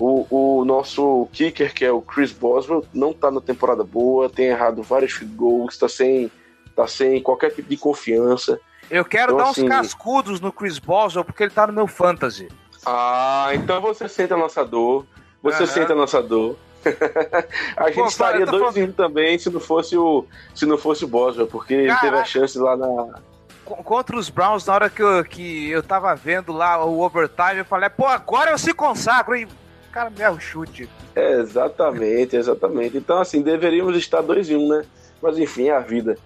O, 0.05 0.59
o 0.59 0.65
nosso 0.65 1.29
kicker, 1.33 1.73
que 1.73 1.85
é 1.85 1.93
o 1.93 2.03
Chris 2.03 2.33
Boswell, 2.33 2.85
não 2.93 3.12
está 3.12 3.31
na 3.31 3.41
temporada 3.41 3.85
boa, 3.85 4.29
tem 4.29 4.47
errado 4.47 4.83
vários 4.83 5.12
field 5.12 5.33
goals, 5.37 5.75
está 5.75 5.88
sem, 5.88 6.29
tá 6.75 6.88
sem 6.88 7.23
qualquer 7.23 7.51
tipo 7.55 7.69
de 7.69 7.77
confiança. 7.77 8.59
Eu 8.91 9.05
quero 9.05 9.35
então, 9.35 9.45
dar 9.45 9.51
assim, 9.53 9.62
uns 9.62 9.69
cascudos 9.69 10.41
no 10.41 10.53
Chris 10.53 10.81
Boswell 10.81 11.25
porque 11.25 11.45
ele 11.45 11.53
está 11.53 11.69
no 11.69 11.73
meu 11.73 11.87
fantasy. 11.87 12.49
Ah, 12.85 13.51
então 13.55 13.81
você 13.81 14.09
sente 14.09 14.33
a 14.33 14.37
nossa 14.37 14.65
dor. 14.65 15.07
Você 15.41 15.62
uhum. 15.62 15.69
sente 15.69 15.93
a 15.93 15.95
nossa 15.95 16.21
dor. 16.21 16.57
a 17.77 17.87
gente 17.87 17.95
Pô, 17.95 18.07
estaria 18.07 18.45
dois 18.45 18.75
falando... 18.75 18.93
também 18.95 19.38
se 19.38 19.49
não 19.51 19.61
fosse 19.61 19.97
o 19.97 20.27
se 20.53 20.67
não 20.67 20.77
fosse 20.77 21.05
o 21.05 21.09
Boswell, 21.09 21.47
porque 21.47 21.87
Caraca. 21.87 21.93
ele 21.93 22.11
teve 22.11 22.21
a 22.21 22.25
chance 22.25 22.59
lá 22.59 22.77
na 22.77 23.21
contra 23.65 24.17
os 24.17 24.29
Browns, 24.29 24.67
na 24.67 24.75
hora 24.75 24.91
que 24.91 25.01
eu, 25.01 25.25
que 25.25 25.71
eu 25.71 25.81
tava 25.81 26.12
vendo 26.17 26.53
lá 26.53 26.85
o 26.85 27.01
overtime, 27.01 27.59
eu 27.59 27.65
falei, 27.65 27.88
pô, 27.88 28.07
agora 28.07 28.51
eu 28.51 28.59
se 28.59 28.75
consagro, 28.75 29.35
o 29.35 29.62
cara 29.92 30.11
me 30.11 30.20
erra 30.20 30.33
o 30.33 30.40
chute. 30.40 30.88
É, 31.14 31.35
exatamente, 31.35 32.35
exatamente. 32.35 32.96
Então, 32.96 33.18
assim, 33.18 33.42
deveríamos 33.42 33.96
estar 33.96 34.22
2 34.22 34.50
em 34.50 34.57
1, 34.57 34.61
um, 34.61 34.68
né? 34.68 34.85
Mas 35.20 35.38
enfim, 35.38 35.68
é 35.68 35.72
a 35.72 35.81
vida. 35.81 36.16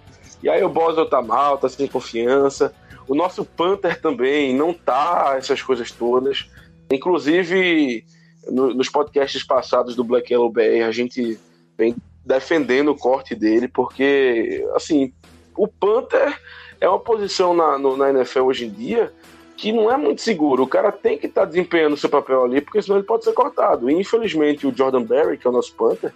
E 0.42 0.48
aí 0.48 0.62
o 0.62 0.68
Boswell 0.68 1.08
tá 1.08 1.20
mal, 1.20 1.58
tá 1.58 1.68
sem 1.68 1.86
confiança. 1.86 2.72
O 3.08 3.14
nosso 3.14 3.44
Panther 3.44 4.00
também 4.00 4.54
não 4.54 4.72
tá 4.72 5.34
essas 5.36 5.60
coisas 5.60 5.90
todas. 5.90 6.48
Inclusive, 6.90 8.04
no, 8.48 8.72
nos 8.72 8.88
podcasts 8.88 9.42
passados 9.42 9.96
do 9.96 10.04
Black 10.04 10.32
Yellow 10.32 10.50
BR, 10.50 10.84
a 10.86 10.92
gente 10.92 11.38
vem 11.76 11.96
defendendo 12.24 12.90
o 12.90 12.96
corte 12.96 13.34
dele, 13.34 13.68
porque, 13.68 14.66
assim, 14.74 15.12
o 15.56 15.68
Panther 15.68 16.38
é 16.80 16.88
uma 16.88 16.98
posição 16.98 17.54
na, 17.54 17.78
no, 17.78 17.96
na 17.96 18.10
NFL 18.10 18.42
hoje 18.42 18.66
em 18.66 18.70
dia 18.70 19.12
que 19.56 19.72
não 19.72 19.90
é 19.90 19.96
muito 19.96 20.20
seguro. 20.20 20.62
O 20.62 20.68
cara 20.68 20.92
tem 20.92 21.16
que 21.16 21.26
estar 21.26 21.42
tá 21.42 21.46
desempenhando 21.46 21.96
seu 21.96 22.10
papel 22.10 22.44
ali, 22.44 22.60
porque 22.60 22.82
senão 22.82 22.98
ele 22.98 23.06
pode 23.06 23.24
ser 23.24 23.32
cortado. 23.32 23.90
E, 23.90 23.94
infelizmente, 23.94 24.66
o 24.66 24.76
Jordan 24.76 25.02
Berry, 25.02 25.38
que 25.38 25.46
é 25.46 25.50
o 25.50 25.52
nosso 25.52 25.74
Panther, 25.74 26.12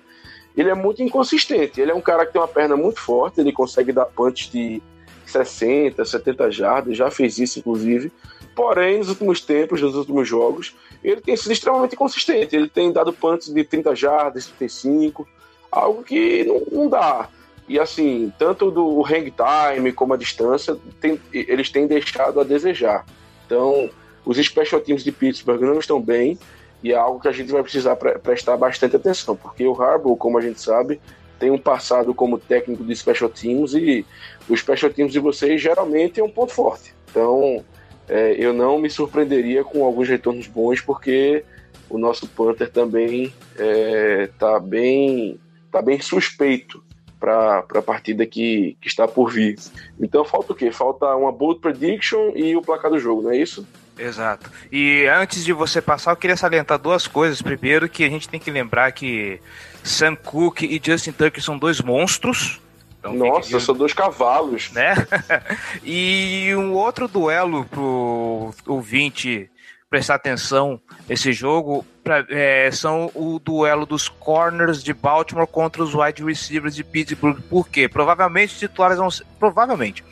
ele 0.57 0.68
é 0.68 0.74
muito 0.74 1.03
inconsistente. 1.03 1.81
Ele 1.81 1.90
é 1.90 1.94
um 1.94 2.00
cara 2.00 2.26
que 2.26 2.33
tem 2.33 2.40
uma 2.40 2.48
perna 2.48 2.76
muito 2.76 3.00
forte, 3.00 3.40
ele 3.40 3.53
consegue 3.53 3.92
dar 3.92 4.05
punch 4.05 4.50
de 4.50 4.83
60, 5.24 6.05
70 6.05 6.50
jardas, 6.50 6.96
já 6.96 7.11
fez 7.11 7.38
isso, 7.38 7.59
inclusive. 7.59 8.12
Porém, 8.55 8.98
nos 8.98 9.09
últimos 9.09 9.40
tempos, 9.40 9.81
nos 9.81 9.94
últimos 9.94 10.29
jogos, 10.29 10.74
ele 11.03 11.20
tem 11.20 11.37
sido 11.37 11.53
extremamente 11.53 11.96
consistente. 11.96 12.55
Ele 12.55 12.68
tem 12.68 12.92
dado 12.92 13.12
punts 13.12 13.53
de 13.53 13.64
30 13.64 13.94
jardas, 13.94 14.46
35, 14.46 15.26
algo 15.70 16.03
que 16.03 16.44
não, 16.44 16.83
não 16.83 16.88
dá. 16.90 17.29
E 17.68 17.79
assim, 17.79 18.33
tanto 18.38 18.70
do 18.70 19.00
hang 19.03 19.33
time 19.33 19.92
como 19.92 20.12
a 20.12 20.16
distância, 20.16 20.76
tem, 21.00 21.20
eles 21.33 21.70
têm 21.70 21.87
deixado 21.87 22.40
a 22.40 22.44
desejar. 22.44 23.07
Então, 23.50 23.90
os 24.24 24.36
special 24.36 24.80
teams 24.80 25.02
de 25.02 25.10
Pittsburgh 25.10 25.60
não 25.62 25.80
estão 25.80 26.00
bem 26.00 26.38
e 26.84 26.92
é 26.92 26.96
algo 26.96 27.18
que 27.18 27.26
a 27.26 27.32
gente 27.32 27.50
vai 27.50 27.64
precisar 27.64 27.96
pre 27.96 28.16
prestar 28.20 28.56
bastante 28.56 28.94
atenção, 28.94 29.34
porque 29.34 29.66
o 29.66 29.82
Harbaugh, 29.82 30.16
como 30.16 30.38
a 30.38 30.40
gente 30.40 30.60
sabe, 30.60 31.00
tem 31.36 31.50
um 31.50 31.58
passado 31.58 32.14
como 32.14 32.38
técnico 32.38 32.84
de 32.84 32.94
special 32.94 33.28
teams 33.28 33.74
e 33.74 34.06
os 34.48 34.60
special 34.60 34.92
teams 34.92 35.12
de 35.12 35.18
vocês 35.18 35.60
geralmente 35.60 36.20
é 36.20 36.22
um 36.22 36.30
ponto 36.30 36.52
forte. 36.52 36.94
Então, 37.10 37.64
é, 38.08 38.36
eu 38.38 38.52
não 38.52 38.78
me 38.78 38.88
surpreenderia 38.88 39.64
com 39.64 39.84
alguns 39.84 40.08
retornos 40.08 40.46
bons, 40.46 40.80
porque 40.80 41.44
o 41.88 41.98
nosso 41.98 42.28
Panther 42.28 42.70
também 42.70 43.34
está 43.52 44.56
é, 44.56 44.60
bem, 44.60 45.40
tá 45.72 45.82
bem 45.82 46.00
suspeito 46.00 46.80
para 47.20 47.59
a 47.59 47.83
partida 47.83 48.24
que, 48.26 48.76
que 48.80 48.88
está 48.88 49.06
por 49.06 49.30
vir. 49.30 49.56
Então 50.00 50.24
falta 50.24 50.52
o 50.52 50.56
quê? 50.56 50.72
Falta 50.72 51.14
uma 51.14 51.30
bold 51.30 51.61
prediction 51.61 52.33
e 52.35 52.56
o 52.56 52.62
placar 52.62 52.90
do 52.90 52.98
jogo, 52.98 53.22
não 53.22 53.30
é 53.30 53.37
isso? 53.37 53.66
Exato. 53.98 54.50
E 54.72 55.06
antes 55.06 55.44
de 55.44 55.52
você 55.52 55.83
passar, 55.83 56.12
eu 56.12 56.16
queria 56.16 56.37
salientar 56.37 56.78
duas 56.78 57.06
coisas. 57.06 57.42
Primeiro, 57.42 57.87
que 57.87 58.02
a 58.02 58.09
gente 58.09 58.28
tem 58.28 58.40
que 58.40 58.50
lembrar 58.50 58.90
que 58.92 59.38
Sam 59.85 60.16
Cooke 60.16 60.64
e 60.64 60.80
Justin 60.83 61.12
Tucker 61.12 61.42
são 61.42 61.59
dois 61.59 61.83
monstros. 61.83 62.59
Então, 62.98 63.14
Nossa, 63.14 63.61
são 63.61 63.74
dois 63.74 63.92
cavalos. 63.92 64.72
Né? 64.72 64.94
e 65.85 66.50
um 66.54 66.72
outro 66.72 67.06
duelo 67.06 67.66
pro 67.66 68.54
ouvinte 68.66 69.50
prestar 69.90 70.14
atenção 70.14 70.81
nesse 71.09 71.33
jogo 71.33 71.85
pra, 72.05 72.24
é, 72.31 72.70
são 72.70 73.11
o 73.12 73.40
duelo 73.40 73.85
dos 73.85 74.09
corners 74.09 74.83
de 74.85 74.94
Baltimore 74.94 75.48
contra 75.48 75.83
os 75.83 75.92
wide 75.94 76.24
receivers 76.24 76.76
de 76.76 76.85
Pittsburgh. 76.85 77.40
Por 77.50 77.68
quê? 77.68 77.88
Provavelmente 77.88 78.55
os 78.55 78.59
titulares 78.61 78.98
vão 78.98 79.11
ser. 79.11 79.26
Provavelmente. 79.38 80.05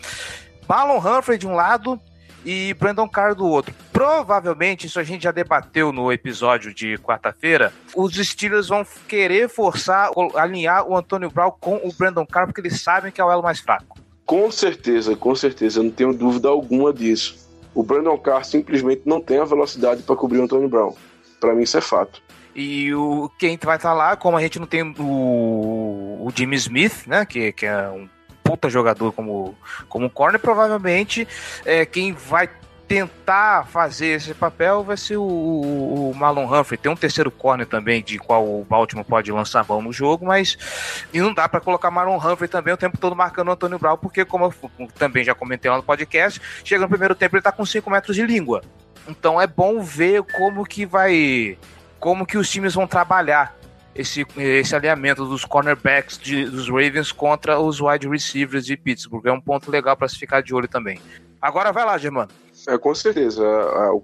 Marlon 0.69 0.99
Humphrey 0.99 1.38
de 1.38 1.47
um 1.47 1.55
lado 1.55 1.99
e 2.45 2.75
Brandon 2.75 3.09
Carr 3.09 3.35
do 3.35 3.47
outro. 3.47 3.75
Provavelmente, 3.93 4.87
isso 4.87 4.99
a 4.99 5.05
gente 5.05 5.23
já 5.23 5.31
debateu 5.31 5.93
no 5.93 6.12
episódio 6.12 6.75
de 6.75 6.97
quarta-feira, 6.99 7.73
os 7.95 8.14
Steelers 8.14 8.69
vão 8.69 8.87
querer 9.09 9.49
forçar, 9.49 10.11
alinhar 10.35 10.87
o 10.87 10.97
Antônio 10.97 11.31
Brown 11.31 11.53
com 11.59 11.77
o 11.77 11.93
Brandon 11.93 12.27
Carr, 12.27 12.47
porque 12.47 12.61
eles 12.61 12.81
sabem 12.81 13.11
que 13.11 13.21
é 13.21 13.25
o 13.25 13.31
elo 13.31 13.43
mais 13.43 13.61
fraco. 13.61 13.99
Com 14.25 14.51
certeza, 14.51 15.17
com 15.17 15.35
certeza, 15.35 15.83
não 15.83 15.91
tenho 15.91 16.12
dúvida 16.12 16.49
alguma 16.49 16.93
disso. 16.93 17.48
O 17.74 17.83
Brandon 17.83 18.18
Carr 18.18 18.44
simplesmente 18.44 19.02
não 19.04 19.20
tem 19.20 19.38
a 19.38 19.44
velocidade 19.44 20.02
para 20.02 20.16
cobrir 20.16 20.38
o 20.38 20.44
Antônio 20.44 20.68
Brown. 20.68 20.94
Para 21.40 21.54
mim, 21.54 21.62
isso 21.62 21.78
é 21.78 21.81
fato. 21.81 22.22
E 22.54 22.92
o 22.94 23.31
quem 23.38 23.57
vai 23.62 23.76
estar 23.76 23.90
tá 23.90 23.94
lá, 23.94 24.16
como 24.16 24.37
a 24.37 24.40
gente 24.40 24.59
não 24.59 24.66
tem 24.66 24.83
o, 24.83 26.26
o 26.26 26.33
Jimmy 26.35 26.57
Smith, 26.57 27.07
né, 27.07 27.24
que, 27.24 27.52
que 27.52 27.66
é 27.66 27.88
um 27.88 28.09
puta 28.42 28.68
jogador 28.68 29.12
como, 29.12 29.54
como 29.88 30.09
corner, 30.11 30.40
provavelmente 30.40 31.28
é, 31.64 31.85
quem 31.85 32.12
vai 32.12 32.48
tentar 32.88 33.66
fazer 33.66 34.16
esse 34.16 34.33
papel 34.33 34.83
vai 34.83 34.96
ser 34.96 35.18
o, 35.18 35.22
o, 35.22 36.12
Malon 36.16 36.46
Humphrey. 36.46 36.79
Tem 36.79 36.90
um 36.90 36.96
terceiro 36.96 37.31
corner 37.31 37.66
também, 37.66 38.03
de 38.03 38.18
qual 38.18 38.44
o 38.44 38.64
Baltimore 38.64 39.05
pode 39.05 39.31
lançar 39.31 39.64
mão 39.68 39.83
no 39.83 39.92
jogo, 39.92 40.24
mas 40.24 40.57
e 41.12 41.20
não 41.20 41.35
dá 41.35 41.46
para 41.46 41.61
colocar 41.61 41.90
Malon 41.90 42.16
Humphrey 42.16 42.48
também 42.48 42.72
o 42.72 42.79
tempo 42.79 42.96
todo 42.96 43.14
marcando 43.14 43.48
o 43.48 43.53
Antônio 43.53 43.79
Brown, 43.79 43.98
porque, 43.98 44.24
como 44.24 44.46
eu 44.46 44.88
também 44.98 45.22
já 45.22 45.35
comentei 45.35 45.70
lá 45.70 45.77
no 45.77 45.83
podcast, 45.83 46.40
chega 46.64 46.83
no 46.83 46.88
primeiro 46.88 47.14
tempo 47.14 47.37
ele 47.37 47.42
tá 47.42 47.53
com 47.53 47.64
5 47.64 47.90
metros 47.90 48.16
de 48.16 48.24
língua. 48.24 48.62
Então 49.07 49.40
é 49.40 49.46
bom 49.46 49.81
ver 49.83 50.22
como 50.22 50.64
que 50.64 50.87
vai. 50.87 51.59
como 52.01 52.24
que 52.24 52.38
os 52.38 52.48
times 52.48 52.74
vão 52.74 52.87
trabalhar 52.87 53.55
esse, 53.94 54.27
esse 54.37 54.74
alinhamento 54.74 55.27
dos 55.27 55.44
cornerbacks 55.44 56.16
de, 56.16 56.46
dos 56.46 56.68
Ravens 56.68 57.12
contra 57.12 57.61
os 57.61 57.81
wide 57.81 58.09
receivers 58.09 58.64
de 58.64 58.77
Pittsburgh. 58.79 59.27
É 59.27 59.33
um 59.33 59.40
ponto 59.40 59.70
legal 59.70 59.94
para 59.94 60.09
se 60.09 60.16
ficar 60.16 60.42
de 60.42 60.55
olho 60.55 60.68
também. 60.68 60.98
Agora 61.40 61.70
vai 61.70 61.85
lá, 61.85 61.98
Germano. 61.98 62.31
É, 62.66 62.77
com 62.77 62.94
certeza. 62.94 63.44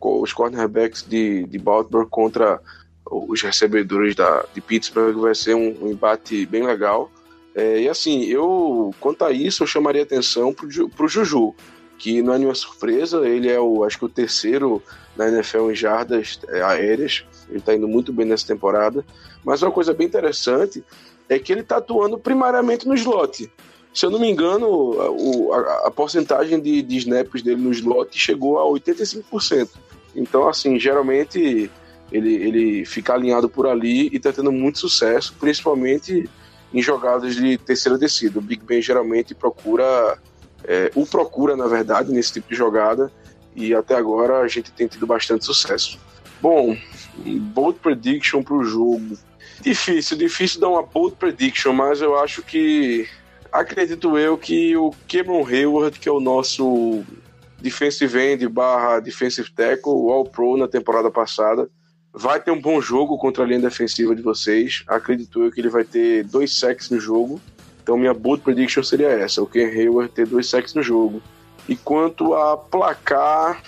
Os 0.01 0.33
cornerbacks 0.33 1.03
de, 1.03 1.45
de 1.47 1.59
Baltimore 1.59 2.07
contra 2.07 2.61
os 3.05 3.43
recebedores 3.43 4.15
da, 4.15 4.45
de 4.55 4.61
Pittsburgh 4.61 5.17
vai 5.17 5.35
ser 5.35 5.55
um, 5.55 5.85
um 5.85 5.89
embate 5.89 6.47
bem 6.47 6.65
legal. 6.65 7.11
É, 7.55 7.83
e 7.83 7.89
assim, 7.89 8.25
eu, 8.25 8.93
quanto 9.01 9.25
a 9.25 9.31
isso, 9.31 9.63
eu 9.63 9.67
chamaria 9.67 10.03
atenção 10.03 10.53
para 10.53 11.05
o 11.05 11.09
Juju, 11.09 11.55
que 11.99 12.21
não 12.23 12.35
é 12.35 12.39
nenhuma 12.39 12.55
surpresa, 12.55 13.29
ele 13.29 13.49
é 13.49 13.61
o, 13.61 13.85
acho 13.85 13.99
que 13.99 14.05
o 14.05 14.09
terceiro 14.09 14.83
na 15.17 15.29
NFL 15.29 15.71
em 15.71 15.75
jardas 15.75 16.41
é, 16.49 16.61
aéreas, 16.63 17.25
ele 17.49 17.59
está 17.59 17.75
indo 17.75 17.87
muito 17.87 18.13
bem 18.13 18.27
nessa 18.27 18.47
temporada. 18.47 19.05
Mas 19.45 19.63
uma 19.63 19.71
coisa 19.71 19.95
bem 19.95 20.07
interessante 20.07 20.83
é 21.29 21.39
que 21.39 21.53
ele 21.53 21.61
está 21.61 21.77
atuando 21.77 22.19
primariamente 22.19 22.89
no 22.89 22.95
slot. 22.95 23.51
Se 23.95 24.05
eu 24.05 24.11
não 24.11 24.19
me 24.19 24.29
engano, 24.29 25.53
a, 25.53 25.87
a, 25.87 25.91
porcentagem 25.91 26.61
de, 26.61 26.83
de 26.83 26.97
snaps 26.97 27.43
dele 27.43 27.63
no 27.63 27.71
slot 27.71 28.19
chegou 28.19 28.59
a 28.59 28.65
85%. 28.65 29.69
Então, 30.17 30.49
assim, 30.49 30.81
geralmente 30.81 31.71
ele, 32.11 32.35
ele 32.35 32.85
fica 32.85 33.15
alinhado 33.15 33.49
por 33.49 33.69
ali 33.69 34.09
e 34.13 34.17
está 34.17 34.33
tendo 34.33 34.51
muito 34.51 34.81
sucesso, 34.81 35.35
principalmente 35.39 36.29
em 36.73 36.83
jogadas 36.83 37.37
de 37.37 37.57
terceira 37.57 37.97
descida. 37.97 38.41
O 38.41 38.43
Big 38.43 38.65
Ben 38.65 38.83
geralmente 38.83 39.33
procura, 39.33 40.19
é, 40.65 40.91
o 40.97 41.07
procura, 41.07 41.57
na 41.57 41.69
verdade, 41.69 42.13
nesse 42.13 42.33
tipo 42.33 42.49
de 42.49 42.57
jogada, 42.57 43.13
e 43.55 43.73
até 43.73 43.95
agora 43.95 44.41
a 44.41 44.49
gente 44.49 44.73
tem 44.73 44.89
tido 44.89 45.07
bastante 45.07 45.45
sucesso. 45.45 46.01
Bom, 46.43 46.77
bold 47.55 47.79
prediction 47.79 48.43
para 48.43 48.55
o 48.55 48.65
jogo. 48.65 49.17
Difícil, 49.61 50.17
difícil 50.17 50.61
dar 50.61 50.69
uma 50.69 50.83
bold 50.83 51.15
prediction, 51.15 51.73
mas 51.73 52.01
eu 52.01 52.19
acho 52.19 52.43
que 52.43 53.09
acredito 53.55 54.19
eu 54.19 54.37
que 54.37 54.77
o 54.77 54.93
Cameron 55.09 55.47
Hayward, 55.47 55.99
que 56.01 56.09
é 56.09 56.13
o 56.13 56.19
nosso 56.19 57.05
defensive 57.61 58.19
end 58.19 58.49
barra 58.49 58.99
defensive 58.99 59.51
tackle, 59.53 60.11
All-Pro 60.11 60.57
na 60.57 60.67
temporada 60.67 61.11
passada, 61.11 61.71
vai 62.13 62.41
ter 62.41 62.51
um 62.51 62.61
bom 62.61 62.81
jogo 62.81 63.17
contra 63.17 63.45
a 63.45 63.47
linha 63.47 63.61
defensiva 63.61 64.15
de 64.15 64.23
vocês. 64.23 64.83
Acredito 64.89 65.43
eu 65.43 65.53
que 65.53 65.61
ele 65.61 65.71
vai 65.71 65.85
ter 65.85 66.25
dois 66.25 66.59
sacks 66.59 66.91
no 66.91 66.99
jogo. 66.99 67.41
Então 67.81 67.97
minha 67.97 68.13
bold 68.13 68.43
prediction 68.43 68.83
seria 68.83 69.09
essa, 69.09 69.41
o 69.41 69.47
Ken 69.47 69.67
Hayward 69.67 70.13
ter 70.13 70.27
dois 70.27 70.49
sacks 70.49 70.75
no 70.75 70.83
jogo. 70.83 71.23
E 71.69 71.77
quanto 71.77 72.35
a 72.35 72.57
placar, 72.57 73.63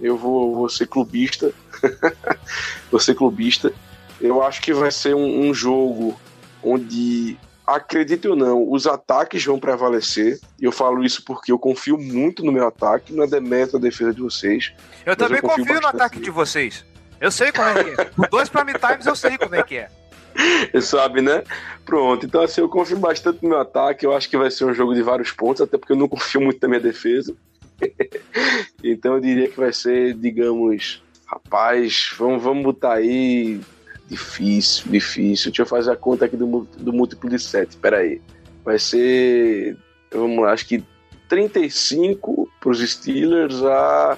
eu 0.00 0.16
vou, 0.16 0.54
vou 0.54 0.68
ser 0.68 0.88
clubista. 0.88 1.52
vou 2.90 2.98
ser 2.98 3.14
clubista. 3.14 3.72
Eu 4.20 4.42
acho 4.42 4.60
que 4.60 4.74
vai 4.74 4.90
ser 4.90 5.14
um, 5.14 5.48
um 5.48 5.54
jogo 5.54 6.18
onde, 6.62 7.38
acredite 7.68 8.26
ou 8.26 8.34
não, 8.34 8.70
os 8.70 8.86
ataques 8.86 9.44
vão 9.44 9.58
prevalecer. 9.58 10.40
E 10.60 10.64
eu 10.64 10.72
falo 10.72 11.04
isso 11.04 11.22
porque 11.24 11.52
eu 11.52 11.58
confio 11.58 11.98
muito 11.98 12.44
no 12.44 12.50
meu 12.50 12.66
ataque, 12.66 13.12
na 13.12 13.26
demérito 13.26 13.78
da 13.78 13.88
defesa 13.88 14.12
de 14.12 14.20
vocês. 14.20 14.72
Eu 15.04 15.14
também 15.14 15.36
eu 15.36 15.42
confio, 15.42 15.66
confio 15.66 15.80
no 15.80 15.88
ataque 15.88 16.20
de 16.20 16.30
vocês. 16.30 16.84
Eu 17.20 17.30
sei 17.30 17.52
como 17.52 17.68
é 17.68 17.84
que 17.84 18.00
é. 18.00 18.10
Os 18.16 18.28
dois 18.30 18.48
Prime 18.48 18.72
Times 18.74 19.06
eu 19.06 19.16
sei 19.16 19.36
como 19.36 19.54
é 19.54 19.62
que 19.62 19.76
é. 19.76 19.90
Você 20.72 20.82
sabe, 20.82 21.20
né? 21.20 21.42
Pronto. 21.84 22.24
Então, 22.24 22.42
assim, 22.42 22.60
eu 22.60 22.68
confio 22.68 22.98
bastante 22.98 23.42
no 23.42 23.50
meu 23.50 23.60
ataque. 23.60 24.06
Eu 24.06 24.14
acho 24.14 24.28
que 24.28 24.36
vai 24.36 24.50
ser 24.50 24.64
um 24.64 24.74
jogo 24.74 24.94
de 24.94 25.02
vários 25.02 25.32
pontos, 25.32 25.62
até 25.62 25.76
porque 25.76 25.92
eu 25.92 25.96
não 25.96 26.06
confio 26.08 26.40
muito 26.40 26.60
na 26.62 26.68
minha 26.68 26.80
defesa. 26.80 27.34
então, 28.82 29.14
eu 29.14 29.20
diria 29.20 29.48
que 29.48 29.56
vai 29.56 29.72
ser, 29.72 30.14
digamos, 30.14 31.02
rapaz, 31.26 32.14
vamos, 32.16 32.42
vamos 32.42 32.62
botar 32.62 32.94
aí 32.94 33.60
Difícil, 34.08 34.90
difícil. 34.90 35.50
Deixa 35.50 35.62
eu 35.62 35.66
fazer 35.66 35.92
a 35.92 35.96
conta 35.96 36.24
aqui 36.24 36.36
do, 36.36 36.66
do 36.76 36.92
múltiplo 36.92 37.28
de 37.28 37.38
7. 37.38 37.76
Pera 37.76 37.98
aí. 37.98 38.20
Vai 38.64 38.78
ser. 38.78 39.76
Vamos 40.10 40.42
lá, 40.42 40.52
acho 40.52 40.66
que 40.66 40.82
35 41.28 42.48
para 42.58 42.70
os 42.70 42.80
Steelers 42.80 43.62
a 43.62 44.16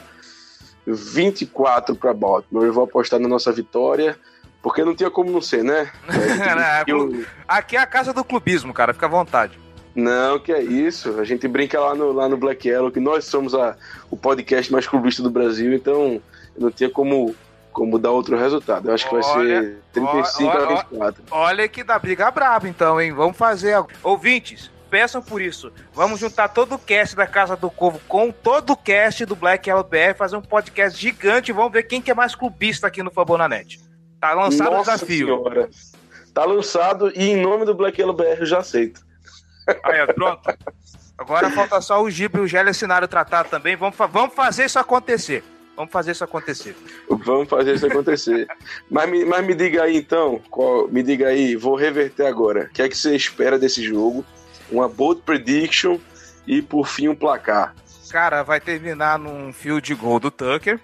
24 0.86 1.96
para 1.96 2.14
Baltimore. 2.14 2.64
Eu 2.64 2.72
vou 2.72 2.84
apostar 2.84 3.18
na 3.18 3.28
nossa 3.28 3.52
vitória. 3.52 4.16
Porque 4.62 4.84
não 4.84 4.94
tinha 4.94 5.10
como 5.10 5.30
não 5.30 5.40
ser, 5.40 5.64
né? 5.64 5.90
É, 6.08 6.84
eu... 6.86 7.24
Aqui 7.48 7.76
é 7.76 7.80
a 7.80 7.86
casa 7.86 8.12
do 8.12 8.22
clubismo, 8.22 8.74
cara. 8.74 8.92
Fica 8.92 9.06
à 9.06 9.08
vontade. 9.08 9.58
Não, 9.94 10.38
que 10.38 10.52
é 10.52 10.62
isso. 10.62 11.18
A 11.18 11.24
gente 11.24 11.48
brinca 11.48 11.80
lá 11.80 11.94
no, 11.94 12.12
lá 12.12 12.28
no 12.28 12.36
Black 12.36 12.68
Yellow 12.68 12.90
que 12.90 13.00
nós 13.00 13.24
somos 13.24 13.54
a, 13.54 13.76
o 14.10 14.16
podcast 14.16 14.70
mais 14.70 14.86
clubista 14.86 15.22
do 15.22 15.30
Brasil, 15.30 15.74
então 15.74 16.22
não 16.56 16.70
tinha 16.70 16.88
como, 16.88 17.34
como 17.72 17.98
dar 17.98 18.10
outro 18.10 18.36
resultado. 18.36 18.88
Eu 18.88 18.94
acho 18.94 19.08
que 19.08 19.14
vai 19.14 19.22
olha, 19.22 19.62
ser 19.62 19.82
35 19.92 20.50
olha, 20.50 20.62
a 20.62 20.68
24. 20.68 21.24
Olha 21.30 21.68
que 21.68 21.84
dá 21.84 21.98
briga 21.98 22.30
braba, 22.30 22.68
então, 22.68 23.00
hein? 23.00 23.12
Vamos 23.12 23.36
fazer. 23.36 23.82
Ouvintes, 24.02 24.70
peçam 24.90 25.22
por 25.22 25.40
isso. 25.40 25.72
Vamos 25.92 26.20
juntar 26.20 26.48
todo 26.48 26.74
o 26.74 26.78
cast 26.78 27.14
da 27.14 27.26
Casa 27.26 27.56
do 27.56 27.70
Corvo 27.70 28.00
com 28.08 28.30
todo 28.30 28.72
o 28.72 28.76
cast 28.76 29.24
do 29.24 29.36
Black 29.36 29.68
Yellow 29.68 29.84
BR, 29.84 30.16
fazer 30.16 30.36
um 30.36 30.42
podcast 30.42 31.00
gigante. 31.00 31.52
Vamos 31.52 31.72
ver 31.72 31.84
quem 31.84 32.02
que 32.02 32.10
é 32.10 32.14
mais 32.14 32.34
clubista 32.34 32.86
aqui 32.86 33.02
no 33.02 33.10
Fabonanet. 33.10 33.80
Tá 34.20 34.34
lançado 34.34 34.70
Nossa 34.70 34.90
o 34.90 34.94
desafio. 34.94 35.26
Senhora. 35.26 35.70
Tá 36.34 36.44
lançado 36.44 37.10
e 37.14 37.30
em 37.30 37.36
nome 37.40 37.64
do 37.64 37.74
Black 37.74 38.00
Yellow 38.00 38.14
BR 38.14 38.40
eu 38.40 38.46
já 38.46 38.58
aceito. 38.58 39.00
Aí, 39.84 40.06
pronto. 40.12 40.42
Agora 41.16 41.50
falta 41.50 41.80
só 41.80 42.02
o 42.02 42.10
Giba 42.10 42.38
e 42.38 42.40
o 42.40 42.46
Gélio 42.46 42.70
assinar 42.70 43.04
o 43.04 43.08
tratado 43.08 43.48
também. 43.48 43.76
Vamos, 43.76 43.96
vamos 44.10 44.34
fazer 44.34 44.64
isso 44.64 44.78
acontecer. 44.78 45.44
Vamos 45.76 45.92
fazer 45.92 46.12
isso 46.12 46.24
acontecer. 46.24 46.76
Vamos 47.08 47.48
fazer 47.48 47.74
isso 47.74 47.86
acontecer. 47.86 48.46
mas, 48.90 49.10
me, 49.10 49.24
mas 49.24 49.46
me 49.46 49.54
diga 49.54 49.84
aí 49.84 49.96
então, 49.96 50.40
qual, 50.50 50.88
me 50.88 51.02
diga 51.02 51.28
aí, 51.28 51.56
vou 51.56 51.74
reverter 51.74 52.26
agora. 52.26 52.64
O 52.64 52.68
que 52.68 52.82
é 52.82 52.88
que 52.88 52.96
você 52.96 53.16
espera 53.16 53.58
desse 53.58 53.82
jogo? 53.82 54.24
Uma 54.70 54.88
bold 54.88 55.22
prediction 55.22 55.98
e 56.46 56.60
por 56.60 56.86
fim 56.86 57.08
um 57.08 57.14
placar. 57.14 57.74
Cara, 58.10 58.42
vai 58.42 58.60
terminar 58.60 59.18
num 59.18 59.52
field 59.52 59.94
goal 59.94 60.18
do 60.18 60.30
Tucker. 60.30 60.80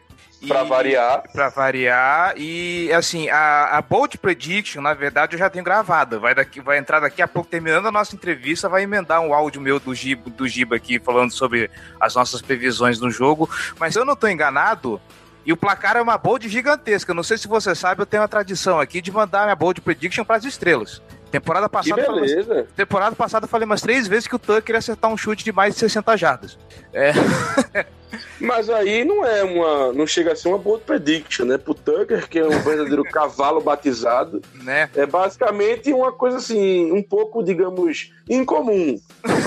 Para 0.46 0.62
variar. 0.64 1.22
Para 1.32 1.48
variar. 1.48 2.34
E, 2.36 2.92
assim, 2.92 3.28
a, 3.28 3.78
a 3.78 3.82
Bold 3.82 4.18
Prediction, 4.18 4.82
na 4.82 4.94
verdade, 4.94 5.34
eu 5.34 5.38
já 5.38 5.48
tenho 5.48 5.64
gravada. 5.64 6.18
Vai, 6.18 6.34
daqui, 6.34 6.60
vai 6.60 6.78
entrar 6.78 7.00
daqui 7.00 7.22
a 7.22 7.28
pouco, 7.28 7.48
terminando 7.48 7.86
a 7.86 7.92
nossa 7.92 8.14
entrevista, 8.14 8.68
vai 8.68 8.82
emendar 8.82 9.20
um 9.20 9.32
áudio 9.32 9.60
meu 9.60 9.80
do 9.80 9.94
Giba, 9.94 10.30
do 10.30 10.46
Giba 10.46 10.76
aqui, 10.76 10.98
falando 10.98 11.32
sobre 11.32 11.70
as 12.00 12.14
nossas 12.14 12.42
previsões 12.42 13.00
no 13.00 13.10
jogo. 13.10 13.48
Mas 13.78 13.94
se 13.94 13.98
eu 13.98 14.04
não 14.04 14.12
estou 14.12 14.28
enganado, 14.28 15.00
e 15.46 15.52
o 15.52 15.56
placar 15.56 15.96
é 15.96 16.02
uma 16.02 16.18
bold 16.18 16.48
gigantesca. 16.48 17.14
Não 17.14 17.22
sei 17.22 17.38
se 17.38 17.46
você 17.46 17.74
sabe, 17.74 18.02
eu 18.02 18.06
tenho 18.06 18.22
a 18.22 18.28
tradição 18.28 18.80
aqui 18.80 19.00
de 19.00 19.12
mandar 19.12 19.44
minha 19.44 19.54
bold 19.54 19.80
prediction 19.80 20.24
para 20.24 20.36
as 20.36 20.44
estrelas. 20.44 21.00
Temporada 21.40 21.68
passada, 21.68 22.02
que 22.02 22.12
beleza. 22.12 22.66
Temporada 22.74 23.14
passada 23.14 23.44
eu 23.44 23.48
falei 23.48 23.66
umas 23.66 23.82
três 23.82 24.08
vezes 24.08 24.26
que 24.26 24.34
o 24.34 24.38
Tucker 24.38 24.74
ia 24.74 24.78
acertar 24.78 25.10
um 25.10 25.16
chute 25.16 25.44
de 25.44 25.52
mais 25.52 25.74
de 25.74 25.80
60 25.80 26.16
jardas. 26.16 26.58
É. 26.92 27.12
Mas 28.40 28.70
aí 28.70 29.04
não 29.04 29.24
é 29.24 29.42
uma. 29.42 29.92
Não 29.92 30.06
chega 30.06 30.32
a 30.32 30.36
ser 30.36 30.48
uma 30.48 30.58
bold 30.58 30.84
prediction, 30.84 31.44
né? 31.44 31.58
Pro 31.58 31.74
Tucker, 31.74 32.26
que 32.28 32.38
é 32.38 32.46
um 32.46 32.58
verdadeiro 32.60 33.02
cavalo 33.10 33.60
batizado. 33.60 34.40
Né? 34.54 34.88
É 34.94 35.04
basicamente 35.04 35.92
uma 35.92 36.12
coisa 36.12 36.38
assim, 36.38 36.90
um 36.92 37.02
pouco, 37.02 37.42
digamos, 37.42 38.12
incomum. 38.28 38.98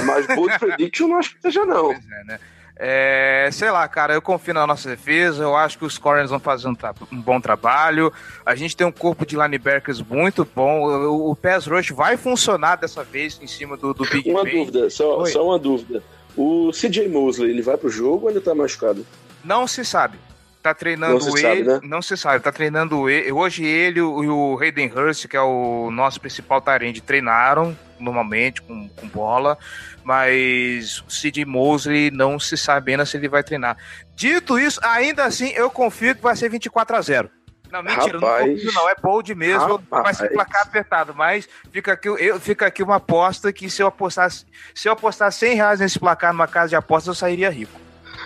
Mas 0.06 0.28
bold 0.28 0.58
prediction 0.60 1.08
não 1.08 1.18
acho 1.18 1.36
que 1.36 1.42
seja, 1.42 1.66
não. 1.66 1.86
Pois 1.86 1.98
é, 1.98 2.24
né? 2.26 2.40
É, 2.82 3.50
sei 3.52 3.70
lá, 3.70 3.86
cara, 3.90 4.14
eu 4.14 4.22
confio 4.22 4.54
na 4.54 4.66
nossa 4.66 4.88
defesa, 4.88 5.44
eu 5.44 5.54
acho 5.54 5.78
que 5.78 5.84
os 5.84 5.98
corners 5.98 6.30
vão 6.30 6.40
fazer 6.40 6.70
um, 6.70 6.78
um, 7.12 7.22
bom 7.22 7.42
trabalho. 7.42 8.12
A 8.46 8.56
gente 8.56 8.76
tem 8.76 8.88
um 8.88 8.92
corpo 8.92 9.26
de 9.26 9.36
linebackers 9.36 10.02
muito 10.02 10.48
bom. 10.56 10.84
O, 10.86 11.32
o 11.32 11.36
pass 11.36 11.68
rush 11.68 11.90
vai 11.90 12.16
funcionar 12.16 12.78
dessa 12.78 13.04
vez 13.04 13.38
em 13.42 13.48
cima 13.48 13.76
do, 13.76 13.94
do 13.94 14.06
Big 14.06 14.32
Uma 14.32 14.46
dúvida, 14.46 14.90
só, 14.90 15.26
só 15.26 15.46
uma 15.46 15.60
dúvida. 15.60 16.02
O 16.38 16.72
CJ 16.72 17.10
Mosley, 17.10 17.52
ele 17.52 17.62
vai 17.62 17.76
pro 17.76 17.90
jogo 17.90 18.28
ou 18.28 18.32
ele 18.32 18.40
tá 18.40 18.56
machucado? 18.56 19.06
Não 19.44 19.68
se 19.68 19.84
sabe. 19.84 20.18
Tá 20.64 20.74
treinando 20.74 21.20
não 21.20 21.38
ele. 21.38 21.42
Sabe, 21.42 21.64
né? 21.64 21.80
Não 21.84 22.02
se 22.02 22.16
sabe, 22.16 22.44
tá 22.44 22.52
treinando 22.52 23.10
ele. 23.10 23.30
Hoje 23.30 23.66
ele 23.66 24.00
e 24.00 24.02
o 24.02 24.58
Hayden 24.58 24.90
Hurst, 24.96 25.28
que 25.28 25.36
é 25.36 25.42
o 25.42 25.92
nosso 25.92 26.22
principal 26.22 26.62
tarende, 26.62 27.02
treinaram 27.02 27.78
normalmente 28.00 28.62
com, 28.62 28.88
com 28.90 29.08
bola, 29.08 29.58
mas 30.04 31.04
CJ 31.08 31.46
Mosley 31.46 32.12
não 32.12 32.40
se 32.40 32.58
sabe 32.58 32.92
ainda 32.92 33.06
se 33.06 33.18
ele 33.18 33.28
vai 33.28 33.44
treinar. 33.44 33.78
Dito 34.16 34.58
isso, 34.58 34.80
ainda 34.84 35.26
assim 35.26 35.50
eu 35.50 35.70
confio 35.70 36.16
que 36.16 36.22
vai 36.22 36.36
ser 36.36 36.50
24 36.50 36.96
a 36.96 37.02
0 37.02 37.30
não, 37.72 37.84
mentira, 37.84 38.20
rapaz, 38.20 38.48
não 38.48 38.54
confio, 38.56 38.72
não. 38.74 38.90
É 38.90 38.96
bold 39.00 39.36
mesmo, 39.36 39.76
rapaz. 39.76 40.04
vai 40.04 40.14
ser 40.14 40.34
placar 40.34 40.64
apertado. 40.64 41.14
Mas 41.16 41.48
fica 41.72 41.94
aqui, 41.94 42.08
eu, 42.08 42.40
fica 42.40 42.66
aqui 42.66 42.82
uma 42.82 42.96
aposta 42.96 43.54
que 43.54 43.70
se 43.70 43.82
eu 43.82 43.88
apostar, 43.88 44.32
se 44.32 44.88
eu 44.88 44.92
apostar 44.92 45.32
100 45.32 45.56
reais 45.56 45.80
nesse 45.80 46.00
placar 46.00 46.34
numa 46.34 46.48
casa 46.48 46.70
de 46.70 46.76
apostas, 46.76 47.08
eu 47.08 47.16
sairia 47.16 47.50
rico. 47.50 47.80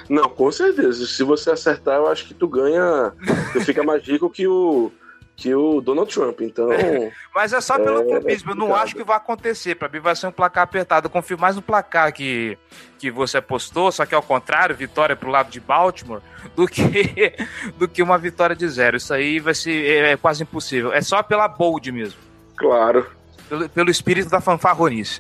Não, 0.10 0.30
com 0.30 0.52
certeza. 0.52 1.06
Se 1.06 1.24
você 1.24 1.52
acertar, 1.52 1.96
eu 1.96 2.08
acho 2.08 2.26
que 2.26 2.34
tu 2.34 2.48
ganha. 2.48 3.14
Tu 3.52 3.62
fica 3.62 3.84
mais 3.84 4.04
rico 4.04 4.30
que 4.30 4.48
o 4.48 4.92
que 5.36 5.54
o 5.54 5.82
Donald 5.82 6.14
Trump, 6.14 6.42
então. 6.42 6.70
Mas 7.34 7.54
é 7.54 7.60
só 7.60 7.78
pelo 7.78 8.02
é, 8.02 8.06
clubismo, 8.06 8.52
eu 8.52 8.56
não 8.56 8.76
acho 8.76 8.96
que 8.96 9.04
vai 9.04 9.18
acontecer. 9.18 9.76
Para 9.76 9.90
mim 9.90 10.00
vai 10.00 10.16
ser 10.16 10.28
um 10.28 10.32
placar 10.32 10.64
apertado. 10.64 11.08
Eu 11.08 11.10
confio 11.10 11.38
mais 11.40 11.56
no 11.56 11.62
placar 11.62 12.14
que, 12.14 12.58
que 13.00 13.10
você 13.10 13.38
apostou, 13.38 13.92
só 13.92 14.06
que 14.06 14.14
ao 14.14 14.22
contrário, 14.22 14.76
vitória 14.76 15.16
pro 15.16 15.32
lado 15.32 15.50
de 15.50 15.60
Baltimore, 15.60 16.22
do 16.56 16.68
que, 16.68 17.34
do 17.78 17.88
que 17.88 18.04
uma 18.04 18.18
vitória 18.18 18.56
de 18.56 18.68
zero. 18.68 18.98
Isso 18.98 19.14
aí 19.14 19.40
vai 19.40 19.56
ser 19.56 19.86
é, 19.86 20.12
é 20.12 20.18
quase 20.18 20.44
impossível. 20.44 20.94
É 20.94 21.02
só 21.02 21.24
pela 21.24 21.48
bold 21.48 21.92
mesmo. 21.92 22.20
Claro. 22.56 23.10
Pelo, 23.50 23.68
pelo 23.70 23.90
espírito 23.90 24.30
da 24.30 24.40
fanfarronice. 24.40 25.20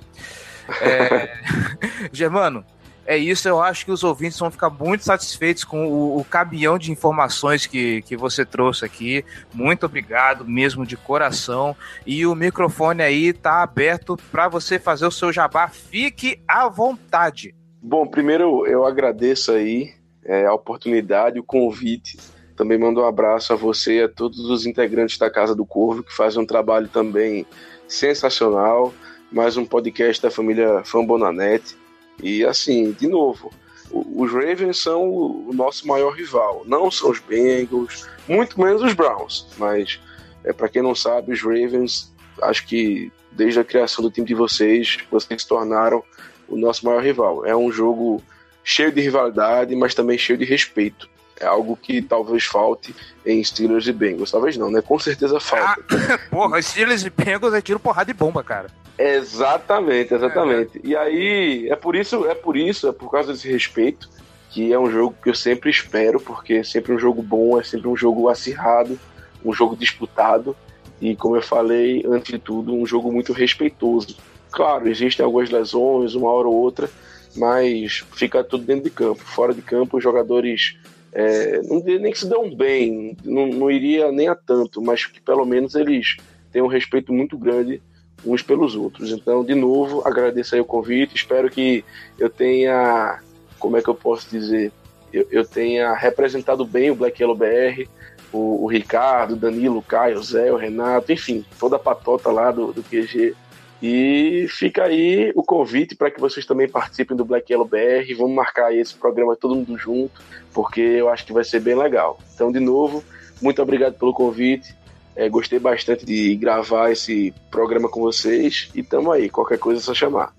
É... 0.79 1.33
Germano, 2.13 2.63
é 3.05 3.17
isso, 3.17 3.47
eu 3.47 3.61
acho 3.61 3.85
que 3.85 3.91
os 3.91 4.03
ouvintes 4.03 4.39
vão 4.39 4.49
ficar 4.49 4.69
muito 4.69 5.03
satisfeitos 5.03 5.63
com 5.63 5.87
o, 5.87 6.19
o 6.19 6.23
caminhão 6.23 6.77
de 6.77 6.91
informações 6.91 7.65
que, 7.65 8.01
que 8.03 8.15
você 8.15 8.45
trouxe 8.45 8.85
aqui. 8.85 9.25
Muito 9.53 9.85
obrigado, 9.85 10.45
mesmo 10.45 10.85
de 10.85 10.95
coração. 10.95 11.75
E 12.05 12.25
o 12.25 12.33
microfone 12.33 13.01
aí 13.01 13.27
está 13.27 13.61
aberto 13.61 14.17
para 14.31 14.47
você 14.47 14.79
fazer 14.79 15.05
o 15.05 15.11
seu 15.11 15.33
jabá. 15.33 15.67
Fique 15.67 16.39
à 16.47 16.69
vontade. 16.69 17.53
Bom, 17.81 18.07
primeiro 18.07 18.65
eu 18.65 18.85
agradeço 18.85 19.51
aí 19.51 19.93
é, 20.23 20.45
a 20.45 20.53
oportunidade, 20.53 21.39
o 21.39 21.43
convite. 21.43 22.17
Também 22.55 22.77
mando 22.77 23.01
um 23.01 23.05
abraço 23.05 23.51
a 23.51 23.55
você 23.57 23.99
e 23.99 24.03
a 24.03 24.09
todos 24.09 24.39
os 24.39 24.65
integrantes 24.65 25.17
da 25.17 25.29
Casa 25.29 25.53
do 25.53 25.65
Corvo, 25.65 26.03
que 26.03 26.15
fazem 26.15 26.41
um 26.41 26.45
trabalho 26.45 26.87
também 26.87 27.45
sensacional. 27.87 28.93
Mais 29.31 29.57
um 29.57 29.65
podcast 29.65 30.21
da 30.21 30.31
família 30.31 30.83
Fambonanet. 30.85 31.75
E 32.21 32.45
assim, 32.45 32.91
de 32.91 33.07
novo, 33.07 33.51
os 33.91 34.31
Ravens 34.31 34.79
são 34.79 35.09
o 35.09 35.51
nosso 35.53 35.87
maior 35.87 36.11
rival, 36.11 36.63
não 36.65 36.89
são 36.89 37.11
os 37.11 37.19
Bengals, 37.19 38.07
muito 38.27 38.59
menos 38.59 38.81
os 38.81 38.93
Browns, 38.93 39.47
mas 39.57 39.99
é 40.43 40.51
para 40.51 40.69
quem 40.69 40.81
não 40.81 40.95
sabe, 40.95 41.31
os 41.31 41.41
Ravens, 41.41 42.11
acho 42.41 42.65
que 42.65 43.11
desde 43.31 43.59
a 43.59 43.63
criação 43.63 44.03
do 44.03 44.11
time 44.11 44.27
de 44.27 44.33
vocês, 44.33 44.97
vocês 45.11 45.41
se 45.41 45.47
tornaram 45.47 46.03
o 46.47 46.57
nosso 46.57 46.85
maior 46.85 47.03
rival. 47.03 47.45
É 47.45 47.55
um 47.55 47.71
jogo 47.71 48.21
cheio 48.63 48.91
de 48.91 49.01
rivalidade, 49.01 49.75
mas 49.75 49.95
também 49.95 50.17
cheio 50.17 50.37
de 50.37 50.45
respeito. 50.45 51.09
É 51.39 51.45
algo 51.45 51.75
que 51.75 52.01
talvez 52.01 52.45
falte 52.45 52.95
em 53.25 53.43
Steelers 53.43 53.87
e 53.87 53.91
Bengals. 53.91 54.31
Talvez 54.31 54.55
não, 54.55 54.69
né? 54.69 54.81
Com 54.81 54.99
certeza 54.99 55.39
falta. 55.39 55.83
Ah, 55.89 56.17
porra, 56.29 56.61
Steelers 56.61 57.03
e 57.03 57.09
Bengals 57.09 57.53
é 57.53 57.61
tiro 57.61 57.79
porrada 57.79 58.13
de 58.13 58.17
bomba, 58.17 58.43
cara. 58.43 58.69
Exatamente, 58.97 60.13
exatamente. 60.13 60.77
É. 60.77 60.87
E 60.87 60.95
aí, 60.95 61.69
é 61.69 61.75
por 61.75 61.95
isso, 61.95 62.25
é 62.27 62.35
por 62.35 62.55
isso, 62.55 62.87
é 62.87 62.91
por 62.91 63.09
causa 63.09 63.33
desse 63.33 63.51
respeito, 63.51 64.09
que 64.49 64.71
é 64.71 64.79
um 64.79 64.89
jogo 64.89 65.15
que 65.21 65.29
eu 65.29 65.35
sempre 65.35 65.69
espero, 65.69 66.19
porque 66.19 66.55
é 66.55 66.63
sempre 66.63 66.93
um 66.93 66.99
jogo 66.99 67.21
bom, 67.21 67.59
é 67.59 67.63
sempre 67.63 67.87
um 67.87 67.97
jogo 67.97 68.29
acirrado, 68.29 68.99
um 69.43 69.51
jogo 69.51 69.75
disputado, 69.75 70.55
e 71.01 71.15
como 71.15 71.35
eu 71.35 71.41
falei, 71.41 72.03
antes 72.07 72.31
de 72.31 72.39
tudo, 72.39 72.73
um 72.73 72.85
jogo 72.85 73.11
muito 73.11 73.33
respeitoso. 73.33 74.15
Claro, 74.51 74.87
existem 74.87 75.25
algumas 75.25 75.49
lesões, 75.49 76.13
uma 76.13 76.31
hora 76.31 76.47
ou 76.47 76.55
outra, 76.55 76.89
mas 77.35 78.05
fica 78.13 78.43
tudo 78.43 78.63
dentro 78.63 78.83
de 78.83 78.91
campo. 78.91 79.19
Fora 79.19 79.53
de 79.53 79.61
campo, 79.61 79.97
os 79.97 80.03
jogadores 80.03 80.77
é, 81.11 81.61
não 81.63 81.79
nem 81.79 82.11
que 82.11 82.19
se 82.19 82.29
dão 82.29 82.53
bem, 82.55 83.17
não, 83.23 83.47
não 83.47 83.71
iria 83.71 84.11
nem 84.11 84.27
a 84.27 84.35
tanto, 84.35 84.81
mas 84.81 85.05
que 85.05 85.19
pelo 85.19 85.45
menos 85.45 85.75
eles 85.75 86.17
têm 86.51 86.61
um 86.61 86.67
respeito 86.67 87.11
muito 87.11 87.37
grande 87.37 87.81
uns 88.25 88.41
pelos 88.41 88.75
outros. 88.75 89.11
Então, 89.11 89.43
de 89.43 89.55
novo, 89.55 90.01
agradeço 90.05 90.55
aí 90.55 90.61
o 90.61 90.65
convite, 90.65 91.15
espero 91.15 91.49
que 91.49 91.83
eu 92.17 92.29
tenha, 92.29 93.19
como 93.59 93.77
é 93.77 93.81
que 93.81 93.89
eu 93.89 93.95
posso 93.95 94.29
dizer, 94.29 94.71
eu, 95.11 95.27
eu 95.29 95.45
tenha 95.45 95.93
representado 95.93 96.65
bem 96.65 96.91
o 96.91 96.95
Black 96.95 97.21
Yellow 97.21 97.35
BR, 97.35 97.87
o, 98.31 98.63
o, 98.63 98.67
Ricardo, 98.67 99.35
Danilo, 99.35 99.77
o 99.77 99.83
Caio, 99.83 100.17
o 100.17 100.23
Zé, 100.23 100.51
o 100.51 100.57
Renato, 100.57 101.11
enfim, 101.11 101.45
toda 101.59 101.75
a 101.75 101.79
patota 101.79 102.31
lá 102.31 102.51
do, 102.51 102.73
do 102.73 102.81
QG. 102.81 103.35
E 103.81 104.47
fica 104.49 104.85
aí 104.85 105.31
o 105.35 105.43
convite 105.43 105.93
para 105.93 106.09
que 106.09 106.19
vocês 106.19 106.45
também 106.45 106.69
participem 106.69 107.17
do 107.17 107.25
Black 107.25 107.51
Yellow 107.51 107.67
BR. 107.67 108.15
Vamos 108.17 108.33
marcar 108.33 108.73
esse 108.73 108.95
programa 108.95 109.35
todo 109.35 109.55
mundo 109.55 109.77
junto, 109.77 110.21
porque 110.53 110.79
eu 110.79 111.09
acho 111.09 111.25
que 111.25 111.33
vai 111.33 111.43
ser 111.43 111.59
bem 111.59 111.75
legal. 111.75 112.17
Então, 112.33 112.49
de 112.49 112.61
novo, 112.61 113.03
muito 113.41 113.61
obrigado 113.61 113.95
pelo 113.95 114.13
convite 114.13 114.73
É, 115.15 115.29
gostei 115.29 115.59
bastante 115.59 116.05
de 116.05 116.35
gravar 116.35 116.91
esse 116.91 117.33
programa 117.51 117.87
com 117.87 118.01
vocês 118.01 118.69
e 118.73 118.81
tamo 118.81 119.11
aí. 119.11 119.29
Qualquer 119.29 119.59
coisa 119.59 119.79
é 119.79 119.83
só 119.83 119.93
chamar. 119.93 120.33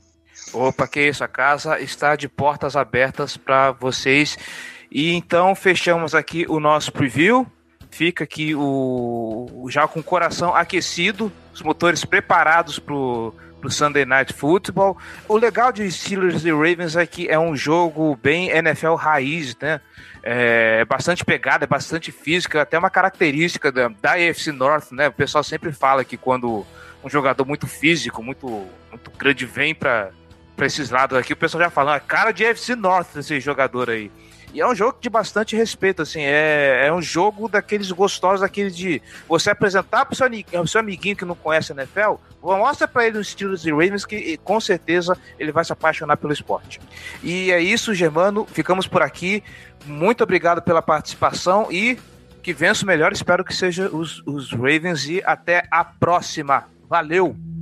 Opa, 0.53 0.87
que 0.87 1.01
isso, 1.01 1.23
a 1.25 1.29
casa 1.29 1.81
está 1.81 2.17
de 2.17 2.29
portas 2.29 2.77
abertas 2.77 3.37
para 3.37 3.73
vocês. 3.73 4.37
E 4.91 5.13
então 5.13 5.55
fechamos 5.55 6.15
aqui 6.15 6.47
o 6.49 6.61
nosso 6.61 6.93
preview. 6.93 7.47
Fica 7.91 8.25
aqui 8.25 8.55
o 8.57 9.67
já 9.69 9.87
com 9.87 10.01
o 10.01 10.03
coração 10.03 10.55
aquecido, 10.55 11.31
os 11.53 11.63
motores 11.63 12.05
preparados 12.05 12.79
para 12.79 12.95
o 13.69 13.71
Sunday 13.71 14.05
Night 14.05 14.33
Football. 14.33 14.97
O 15.29 15.37
legal 15.37 15.73
de 15.73 15.91
Steelers 15.91 16.45
e 16.45 16.51
Ravens 16.51 16.97
é 16.97 17.07
que 17.07 17.29
é 17.29 17.39
um 17.39 17.57
jogo 17.57 18.19
bem 18.23 18.51
NFL 18.51 18.95
raiz, 18.95 19.57
né? 19.61 19.81
É 20.23 20.85
bastante 20.85 21.25
pegada, 21.25 21.65
é 21.65 21.67
bastante 21.67 22.11
física, 22.11 22.63
até 22.63 22.79
uma 22.79 22.91
característica 22.91 23.71
da, 23.71 23.89
da 23.89 24.13
AFC 24.13 24.53
North, 24.53 24.93
né? 24.93 25.09
O 25.09 25.13
pessoal 25.13 25.45
sempre 25.45 25.73
fala 25.73 26.05
que 26.05 26.17
quando 26.17 26.67
um 27.05 27.11
jogador 27.11 27.45
muito 27.45 27.67
físico, 27.67 28.23
muito, 28.23 28.67
muito 28.91 29.11
grande 29.19 29.45
vem 29.45 29.75
para 29.75 30.11
esses 30.63 30.91
lados 30.91 31.19
aqui, 31.19 31.33
o 31.33 31.37
pessoal 31.37 31.65
já 31.65 31.71
fala, 31.71 31.97
ah, 31.97 32.01
cara 32.01 32.33
de 32.33 32.47
AFC 32.47 32.75
North 32.75 33.17
esse 33.17 33.39
jogador 33.41 33.91
aí. 33.91 34.11
E 34.55 34.61
é 34.61 34.67
um 34.67 34.75
jogo 34.75 34.99
de 35.01 35.11
bastante 35.11 35.57
respeito, 35.57 36.01
assim, 36.01 36.21
é, 36.21 36.87
é 36.87 36.93
um 36.93 37.03
jogo 37.03 37.49
daqueles 37.49 37.91
gostosos, 37.91 38.41
daqueles 38.41 38.77
de 38.77 39.03
você 39.29 39.51
apresentar 39.51 40.07
pro 40.07 40.15
seu, 40.15 40.29
seu 40.69 40.81
amiguinho 40.81 41.17
que 41.17 41.25
não 41.25 41.35
conhece 41.35 41.73
a 41.73 41.75
NFL, 41.75 42.15
mostra 42.41 42.87
para 42.87 43.05
ele 43.05 43.19
os 43.19 43.29
Steelers 43.29 43.65
e 43.67 43.73
Ravens 43.73 44.07
que 44.07 44.37
com 44.39 44.61
certeza 44.61 45.19
ele 45.41 45.51
vai 45.51 45.65
se 45.65 45.73
apaixonar 45.73 46.17
pelo 46.17 46.33
esporte. 46.33 46.81
E 47.21 47.51
é 47.51 47.61
isso, 47.61 47.93
Germano, 47.93 48.47
ficamos 48.47 48.87
por 48.87 49.03
aqui. 49.03 49.43
Muito 49.85 50.23
obrigado 50.23 50.63
pela 50.63 50.81
participação 50.81 51.67
e 51.73 51.99
que 52.41 52.53
vença 52.53 52.85
o 52.85 52.87
melhor, 52.87 53.13
espero 53.13 53.45
que 53.45 53.55
seja 53.55 53.89
os, 53.89 54.23
os 54.25 54.53
Ravens 54.53 55.09
e 55.09 55.21
até 55.25 55.67
a 55.69 55.83
próxima. 55.85 56.65
Valeu! 56.89 57.54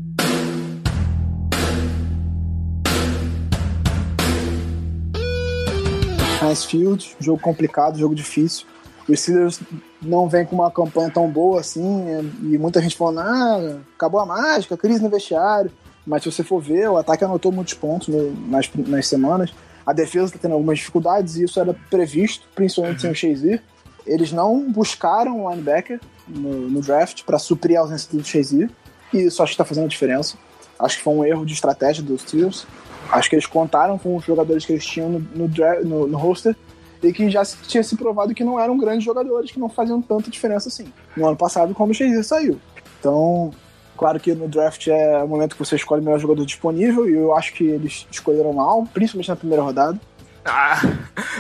Heinz 6.43 6.65
Field, 6.65 7.17
jogo 7.21 7.41
complicado, 7.41 7.99
jogo 7.99 8.15
difícil. 8.15 8.67
Os 9.09 9.21
Steelers 9.21 9.61
não 10.01 10.29
vem 10.29 10.45
com 10.45 10.57
uma 10.57 10.71
campanha 10.71 11.11
tão 11.11 11.29
boa 11.29 11.61
assim, 11.61 12.03
né? 12.03 12.25
e 12.43 12.59
muita 12.59 12.81
gente 12.81 12.97
falando, 12.97 13.21
ah, 13.21 13.81
acabou 13.95 14.21
a 14.21 14.27
mágica, 14.27 14.77
crise 14.77 15.03
no 15.03 15.09
vestiário. 15.09 15.71
Mas 16.07 16.23
se 16.23 16.33
você 16.33 16.43
for 16.43 16.61
ver, 16.61 16.89
o 16.89 16.97
ataque 16.97 17.25
anotou 17.25 17.53
muitos 17.53 17.75
pontos 17.75 18.09
no, 18.09 18.33
nas, 18.49 18.69
nas 18.75 19.07
semanas. 19.07 19.53
A 19.87 19.93
defesa 19.93 20.27
está 20.27 20.39
tendo 20.39 20.55
algumas 20.55 20.79
dificuldades, 20.79 21.37
e 21.37 21.45
isso 21.45 21.59
era 21.59 21.75
previsto, 21.91 22.47
principalmente 22.55 23.01
sem 23.03 23.11
o 23.11 23.15
Shazier. 23.15 23.63
Eles 24.07 24.33
não 24.33 24.71
buscaram 24.71 25.45
o 25.45 25.51
linebacker 25.51 26.01
no, 26.27 26.69
no 26.69 26.81
draft 26.81 27.23
para 27.25 27.39
suprir 27.39 27.79
a 27.79 27.83
ausência 27.83 28.09
do 28.17 28.25
Shazier, 28.25 28.71
e 29.13 29.19
isso 29.19 29.43
acho 29.43 29.51
que 29.51 29.55
está 29.55 29.65
fazendo 29.65 29.85
a 29.85 29.89
diferença. 29.89 30.37
Acho 30.79 30.99
que 30.99 31.03
foi 31.03 31.15
um 31.15 31.25
erro 31.25 31.45
de 31.45 31.55
estratégia 31.55 32.03
dos 32.03 32.23
Steelers. 32.23 32.67
Acho 33.11 33.29
que 33.29 33.37
eles 33.37 33.47
contaram 33.47 33.99
com 33.99 34.17
os 34.17 34.25
jogadores 34.25 34.65
que 34.65 34.73
eles 34.73 34.87
tinham 34.87 35.09
no, 35.09 35.19
no, 35.35 35.49
no, 35.85 36.07
no 36.07 36.19
roster 36.19 36.57
e 37.03 37.13
que 37.13 37.29
já 37.31 37.45
tinha 37.45 37.83
se 37.83 37.97
provado 37.97 38.35
que 38.35 38.45
não 38.45 38.59
eram 38.59 38.79
grandes 38.79 39.05
jogadores, 39.05 39.51
que 39.51 39.59
não 39.59 39.69
faziam 39.69 40.01
tanta 40.01 40.31
diferença 40.31 40.69
assim. 40.69 40.93
No 41.17 41.27
ano 41.27 41.37
passado, 41.37 41.75
quando 41.75 41.91
o 41.91 41.95
Shazier 41.95 42.23
saiu. 42.23 42.61
Então, 43.01 43.53
claro 43.97 44.21
que 44.21 44.33
no 44.35 44.49
draft 44.49 44.87
é 44.87 45.23
o 45.23 45.27
momento 45.27 45.57
que 45.57 45.59
você 45.59 45.75
escolhe 45.75 46.01
o 46.01 46.05
melhor 46.05 46.21
jogador 46.21 46.47
disponível, 46.47 47.09
e 47.09 47.15
eu 47.15 47.35
acho 47.35 47.53
que 47.55 47.65
eles 47.65 48.07
escolheram 48.11 48.53
mal, 48.53 48.87
principalmente 48.95 49.29
na 49.29 49.37
primeira 49.37 49.63
rodada. 49.63 50.01
Ah, 50.45 50.81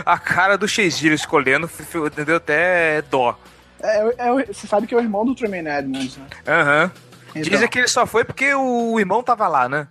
a 0.04 0.18
cara 0.18 0.58
do 0.58 0.66
Shazier 0.66 1.12
escolhendo 1.12 1.70
deu 2.26 2.36
até 2.36 3.02
dó. 3.02 3.36
É, 3.80 3.98
é, 3.98 4.14
é, 4.18 4.46
você 4.46 4.66
sabe 4.66 4.86
que 4.86 4.94
é 4.94 4.96
o 4.96 5.00
irmão 5.00 5.24
do 5.24 5.34
Tremaine 5.34 5.68
Edmonds, 5.68 6.16
né? 6.16 6.26
Aham. 6.46 6.84
Uhum. 6.84 7.11
Então. 7.34 7.42
Dizem 7.42 7.68
que 7.68 7.78
ele 7.78 7.88
só 7.88 8.06
foi 8.06 8.24
porque 8.24 8.54
o 8.54 8.98
irmão 8.98 9.22
tava 9.22 9.48
lá, 9.48 9.68
né? 9.68 9.88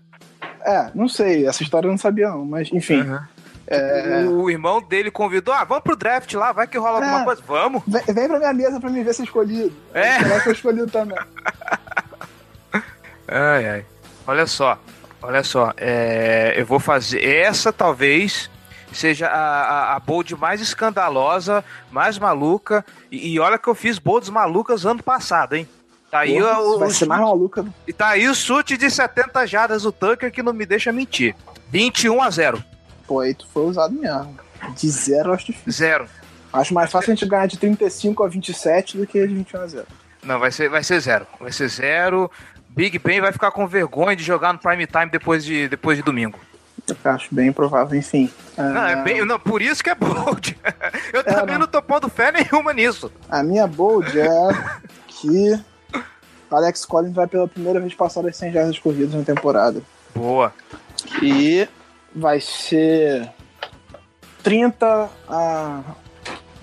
É, 0.63 0.91
não 0.93 1.07
sei, 1.07 1.47
essa 1.47 1.63
história 1.63 1.87
eu 1.87 1.91
não 1.91 1.97
sabia 1.97 2.29
não, 2.29 2.45
mas 2.45 2.71
enfim. 2.71 3.01
Uhum. 3.01 3.19
É... 3.67 4.25
O 4.25 4.49
irmão 4.49 4.81
dele 4.81 5.09
convidou, 5.09 5.53
ah, 5.53 5.63
vamos 5.63 5.83
pro 5.83 5.95
draft 5.95 6.33
lá, 6.33 6.51
vai 6.51 6.67
que 6.67 6.77
rola 6.77 6.99
é, 6.99 7.03
alguma 7.03 7.23
coisa. 7.23 7.41
Vamos. 7.47 7.81
Vem, 7.87 8.03
vem 8.13 8.27
pra 8.27 8.37
minha 8.37 8.53
mesa 8.53 8.79
pra 8.79 8.89
me 8.89 9.03
ver 9.03 9.13
se 9.13 9.23
escolhido. 9.23 9.73
É. 9.93 10.19
Será 10.19 10.39
que 10.41 10.49
eu 10.49 10.53
escolhido 10.53 10.87
também. 10.87 11.17
ai, 13.27 13.69
ai. 13.69 13.85
Olha 14.27 14.45
só, 14.45 14.77
olha 15.21 15.43
só. 15.43 15.73
É, 15.77 16.53
eu 16.57 16.65
vou 16.65 16.79
fazer. 16.79 17.23
Essa 17.23 17.71
talvez 17.71 18.49
seja 18.91 19.27
a, 19.27 19.39
a, 19.39 19.95
a 19.95 19.99
bold 19.99 20.35
mais 20.35 20.59
escandalosa, 20.59 21.63
mais 21.89 22.19
maluca. 22.19 22.85
E, 23.09 23.33
e 23.33 23.39
olha 23.39 23.57
que 23.57 23.69
eu 23.69 23.75
fiz 23.75 23.97
bolds 23.97 24.29
malucas 24.29 24.85
ano 24.85 25.01
passado, 25.01 25.55
hein? 25.55 25.67
Tá 26.11 26.19
aí 26.19 26.33
Porra, 26.33 26.59
o, 26.59 26.77
vai 26.77 26.89
o 26.89 26.93
ser 26.93 27.05
mais 27.05 27.21
maluca. 27.21 27.63
Né? 27.63 27.71
E 27.87 27.93
tá 27.93 28.09
aí 28.09 28.27
o 28.27 28.35
chute 28.35 28.75
de 28.75 28.91
70 28.91 29.47
jardas 29.47 29.83
do 29.83 29.93
Tucker 29.93 30.29
que 30.29 30.43
não 30.43 30.51
me 30.51 30.65
deixa 30.65 30.91
mentir. 30.91 31.33
21 31.71 32.21
a 32.21 32.29
0. 32.29 32.63
Pô, 33.07 33.21
aí 33.21 33.33
tu 33.33 33.47
foi 33.47 33.63
usado 33.63 33.93
mesmo. 33.95 34.37
De 34.75 34.89
zero 34.89 35.31
acho 35.31 35.45
difícil. 35.45 35.71
Zero. 35.71 36.07
Acho 36.51 36.73
mais 36.73 36.91
fácil 36.91 37.13
a 37.13 37.15
gente 37.15 37.25
ganhar 37.25 37.45
de 37.45 37.57
35 37.57 38.23
a 38.25 38.27
27 38.27 38.97
do 38.97 39.07
que 39.07 39.25
de 39.25 39.33
21 39.33 39.61
a 39.61 39.67
0. 39.67 39.87
Não, 40.21 40.37
vai 40.37 40.51
ser, 40.51 40.69
vai 40.69 40.83
ser 40.83 40.99
zero. 40.99 41.25
Vai 41.39 41.51
ser 41.53 41.69
zero. 41.69 42.29
Big 42.69 42.99
Ben 42.99 43.21
vai 43.21 43.31
ficar 43.31 43.51
com 43.51 43.65
vergonha 43.65 44.15
de 44.15 44.23
jogar 44.23 44.51
no 44.51 44.59
prime 44.59 44.85
time 44.85 45.09
depois 45.09 45.45
de, 45.45 45.69
depois 45.69 45.97
de 45.97 46.03
domingo. 46.03 46.37
Eu 46.87 47.11
acho 47.11 47.33
bem 47.33 47.53
provável, 47.53 47.97
enfim. 47.97 48.29
Não, 48.57 48.85
é 48.85 49.01
bem, 49.01 49.25
não, 49.25 49.39
por 49.39 49.61
isso 49.61 49.83
que 49.83 49.89
é 49.89 49.95
bold. 49.95 50.57
Eu 51.13 51.21
é, 51.21 51.23
também 51.23 51.53
não. 51.53 51.61
não 51.61 51.67
tô 51.67 51.81
pondo 51.81 52.09
fé 52.09 52.31
nenhuma 52.31 52.73
nisso. 52.73 53.11
A 53.29 53.41
minha 53.43 53.65
bold 53.65 54.19
é 54.19 54.29
que 55.07 55.59
Alex 56.51 56.85
Collins 56.85 57.13
vai 57.13 57.27
pela 57.27 57.47
primeira 57.47 57.79
vez 57.79 57.93
passar 57.93 58.21
das 58.21 58.35
100 58.37 58.51
jardas 58.51 58.79
corridas 58.79 59.13
na 59.13 59.23
temporada. 59.23 59.81
Boa. 60.13 60.53
E 61.21 61.67
vai 62.13 62.41
ser 62.41 63.29
30 64.43 65.09
a 65.27 65.81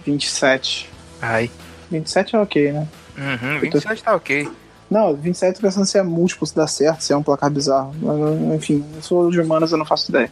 27. 0.05 0.91
Ai. 1.20 1.51
27 1.91 2.36
é 2.36 2.39
ok, 2.39 2.72
né? 2.72 2.89
Uhum, 3.16 3.61
27 3.61 4.03
tô... 4.03 4.11
tá 4.11 4.16
ok. 4.16 4.49
Não, 4.91 5.14
27 5.14 5.61
pensando 5.61 5.86
se 5.86 5.99
é 5.99 6.03
múltiplo, 6.03 6.47
se 6.47 6.55
dá 6.55 6.66
certo, 6.66 7.01
se 7.01 7.12
é 7.12 7.16
um 7.16 7.22
placar 7.22 7.51
bizarro. 7.51 7.95
Enfim, 8.55 8.84
eu 8.95 9.03
sou 9.03 9.30
de 9.30 9.41
humanas, 9.41 9.72
eu 9.72 9.78
não 9.78 9.84
faço 9.84 10.11
ideia. 10.11 10.30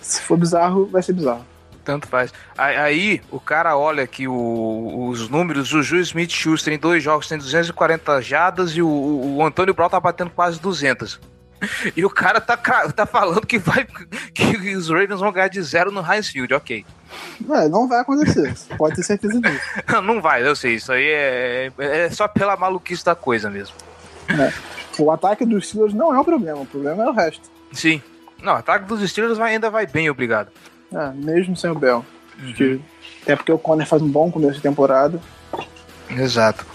Se 0.00 0.20
for 0.20 0.36
bizarro, 0.36 0.86
vai 0.86 1.02
ser 1.02 1.12
bizarro 1.12 1.44
tanto 1.84 2.08
faz. 2.08 2.32
Aí 2.56 3.20
o 3.30 3.38
cara 3.38 3.76
olha 3.76 4.06
que 4.06 4.26
o, 4.26 5.08
os 5.08 5.28
números, 5.28 5.72
o 5.72 5.82
Juiz 5.82 6.08
Smith 6.08 6.30
Schuster 6.30 6.72
em 6.72 6.78
dois 6.78 7.02
jogos 7.02 7.28
tem 7.28 7.38
240 7.38 8.20
jadas 8.22 8.72
e 8.72 8.82
o, 8.82 8.88
o 8.88 9.44
Antônio 9.44 9.74
Brown 9.74 9.88
tá 9.88 10.00
batendo 10.00 10.30
quase 10.30 10.60
200. 10.60 11.20
E 11.96 12.04
o 12.04 12.10
cara 12.10 12.40
tá, 12.40 12.56
tá 12.56 13.06
falando 13.06 13.46
que 13.46 13.58
vai 13.58 13.86
que 14.34 14.76
os 14.76 14.88
Ravens 14.88 15.20
vão 15.20 15.32
ganhar 15.32 15.48
de 15.48 15.62
zero 15.62 15.90
no 15.90 16.00
Heinz 16.00 16.28
Field, 16.28 16.52
ok. 16.52 16.84
É, 17.50 17.68
não 17.68 17.88
vai 17.88 18.00
acontecer, 18.00 18.54
pode 18.76 18.96
ter 18.96 19.02
certeza 19.02 19.40
disso. 19.40 19.60
não 20.02 20.20
vai, 20.20 20.46
eu 20.46 20.54
sei, 20.54 20.74
isso 20.74 20.92
aí 20.92 21.06
é, 21.06 21.72
é 21.78 22.10
só 22.10 22.26
pela 22.28 22.56
maluquice 22.56 23.04
da 23.04 23.14
coisa 23.14 23.50
mesmo. 23.50 23.74
É. 24.28 24.52
O 25.00 25.10
ataque 25.10 25.44
dos 25.44 25.68
Steelers 25.68 25.94
não 25.94 26.14
é 26.14 26.18
o 26.18 26.24
problema, 26.24 26.60
o 26.60 26.66
problema 26.66 27.04
é 27.04 27.08
o 27.08 27.12
resto. 27.12 27.50
Sim. 27.72 28.02
Não, 28.42 28.52
o 28.54 28.56
ataque 28.56 28.86
dos 28.86 29.08
Steelers 29.08 29.38
vai, 29.38 29.54
ainda 29.54 29.70
vai 29.70 29.86
bem, 29.86 30.10
obrigado. 30.10 30.50
É, 30.92 31.10
mesmo 31.12 31.56
sem 31.56 31.70
o 31.70 31.74
Bell. 31.74 32.04
Uhum. 32.42 32.52
Que, 32.52 32.80
até 33.22 33.36
porque 33.36 33.52
o 33.52 33.58
Conner 33.58 33.86
faz 33.86 34.02
um 34.02 34.08
bom 34.08 34.30
começo 34.30 34.54
de 34.54 34.62
temporada. 34.62 35.20
Exato. 36.10 36.66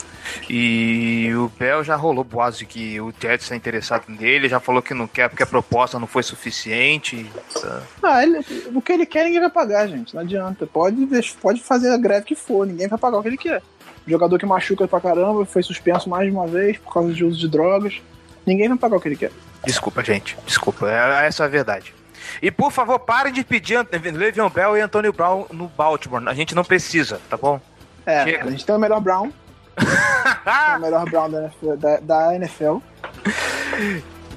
E 0.49 1.31
o 1.35 1.49
Bell 1.59 1.83
já 1.83 1.95
rolou 1.95 2.23
boatos 2.23 2.59
de 2.59 2.65
que 2.65 2.99
o 2.99 3.13
Jets 3.19 3.51
é 3.51 3.55
interessado 3.55 4.03
nele, 4.07 4.49
já 4.49 4.59
falou 4.59 4.81
que 4.81 4.93
não 4.93 5.07
quer 5.07 5.29
porque 5.29 5.43
a 5.43 5.47
proposta 5.47 5.99
não 5.99 6.07
foi 6.07 6.23
suficiente. 6.23 7.29
Tá. 7.53 7.81
Ah, 8.03 8.23
ele, 8.23 8.39
o 8.73 8.81
que 8.81 8.91
ele 8.91 9.05
quer 9.05 9.25
ninguém 9.25 9.39
vai 9.39 9.49
pagar, 9.49 9.87
gente. 9.87 10.13
Não 10.13 10.21
adianta. 10.21 10.65
Pode, 10.65 11.07
pode 11.41 11.61
fazer 11.61 11.91
a 11.91 11.97
greve 11.97 12.25
que 12.25 12.35
for, 12.35 12.65
ninguém 12.65 12.87
vai 12.87 12.97
pagar 12.97 13.17
o 13.17 13.21
que 13.21 13.29
ele 13.29 13.37
quer. 13.37 13.61
jogador 14.07 14.39
que 14.39 14.45
machuca 14.45 14.87
pra 14.87 15.01
caramba, 15.01 15.45
foi 15.45 15.63
suspenso 15.63 16.09
mais 16.09 16.25
de 16.25 16.31
uma 16.35 16.47
vez 16.47 16.77
por 16.77 16.93
causa 16.93 17.13
de 17.13 17.23
uso 17.23 17.39
de 17.39 17.47
drogas. 17.47 18.01
Ninguém 18.45 18.67
vai 18.69 18.77
pagar 18.77 18.97
o 18.97 19.01
que 19.01 19.07
ele 19.07 19.15
quer. 19.15 19.31
Desculpa, 19.65 20.03
gente. 20.03 20.37
Desculpa. 20.45 20.89
É, 20.89 21.27
essa 21.27 21.43
é 21.43 21.45
a 21.45 21.49
verdade. 21.49 21.93
E 22.41 22.51
por 22.51 22.71
favor, 22.71 22.99
parem 22.99 23.33
de 23.33 23.43
pedir 23.43 23.85
Le'Veon 23.91 24.49
Bell 24.49 24.77
e 24.77 24.81
Antonio 24.81 25.13
Brown 25.13 25.45
no 25.51 25.67
Baltimore. 25.67 26.27
A 26.27 26.33
gente 26.33 26.55
não 26.55 26.63
precisa, 26.63 27.19
tá 27.29 27.37
bom? 27.37 27.59
É, 28.05 28.23
Chega. 28.23 28.45
a 28.45 28.51
gente 28.51 28.65
tem 28.65 28.75
o 28.75 28.79
melhor 28.79 28.99
Brown. 29.01 29.31
tem 29.77 30.75
o 30.77 30.79
melhor 30.79 31.09
Brown 31.09 31.29
da 31.29 31.41
NFL, 31.43 31.75
da, 31.75 31.99
da 31.99 32.35
NFL. 32.35 32.77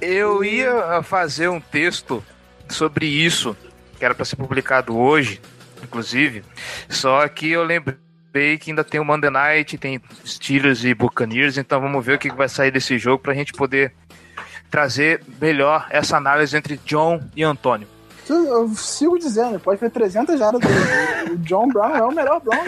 Eu 0.00 0.44
ia 0.44 1.02
fazer 1.02 1.48
um 1.48 1.60
texto 1.60 2.22
sobre 2.68 3.06
isso, 3.06 3.56
que 3.98 4.04
era 4.04 4.14
para 4.14 4.24
ser 4.24 4.36
publicado 4.36 4.96
hoje, 4.96 5.40
inclusive. 5.82 6.44
Só 6.88 7.26
que 7.28 7.50
eu 7.50 7.62
lembrei 7.62 8.58
que 8.58 8.70
ainda 8.70 8.82
tem 8.82 9.00
o 9.00 9.04
Monday 9.04 9.30
Night, 9.30 9.78
tem 9.78 10.00
Steelers 10.26 10.84
e 10.84 10.94
Buccaneers, 10.94 11.58
então 11.58 11.80
vamos 11.80 12.04
ver 12.04 12.14
o 12.14 12.18
que 12.18 12.30
vai 12.30 12.48
sair 12.48 12.70
desse 12.70 12.98
jogo 12.98 13.22
pra 13.22 13.34
gente 13.34 13.52
poder 13.52 13.94
trazer 14.72 15.22
melhor 15.38 15.86
essa 15.90 16.16
análise 16.16 16.56
entre 16.56 16.80
John 16.86 17.20
e 17.36 17.44
Antônio. 17.44 17.86
Eu 18.26 18.68
sigo 18.70 19.18
dizendo, 19.18 19.60
pode 19.60 19.78
ter 19.78 19.90
300 19.90 20.38
jardas. 20.38 20.62
o 21.30 21.36
John 21.36 21.68
Brown 21.68 21.94
é 21.94 22.02
o 22.02 22.10
melhor 22.10 22.40
Brown. 22.40 22.64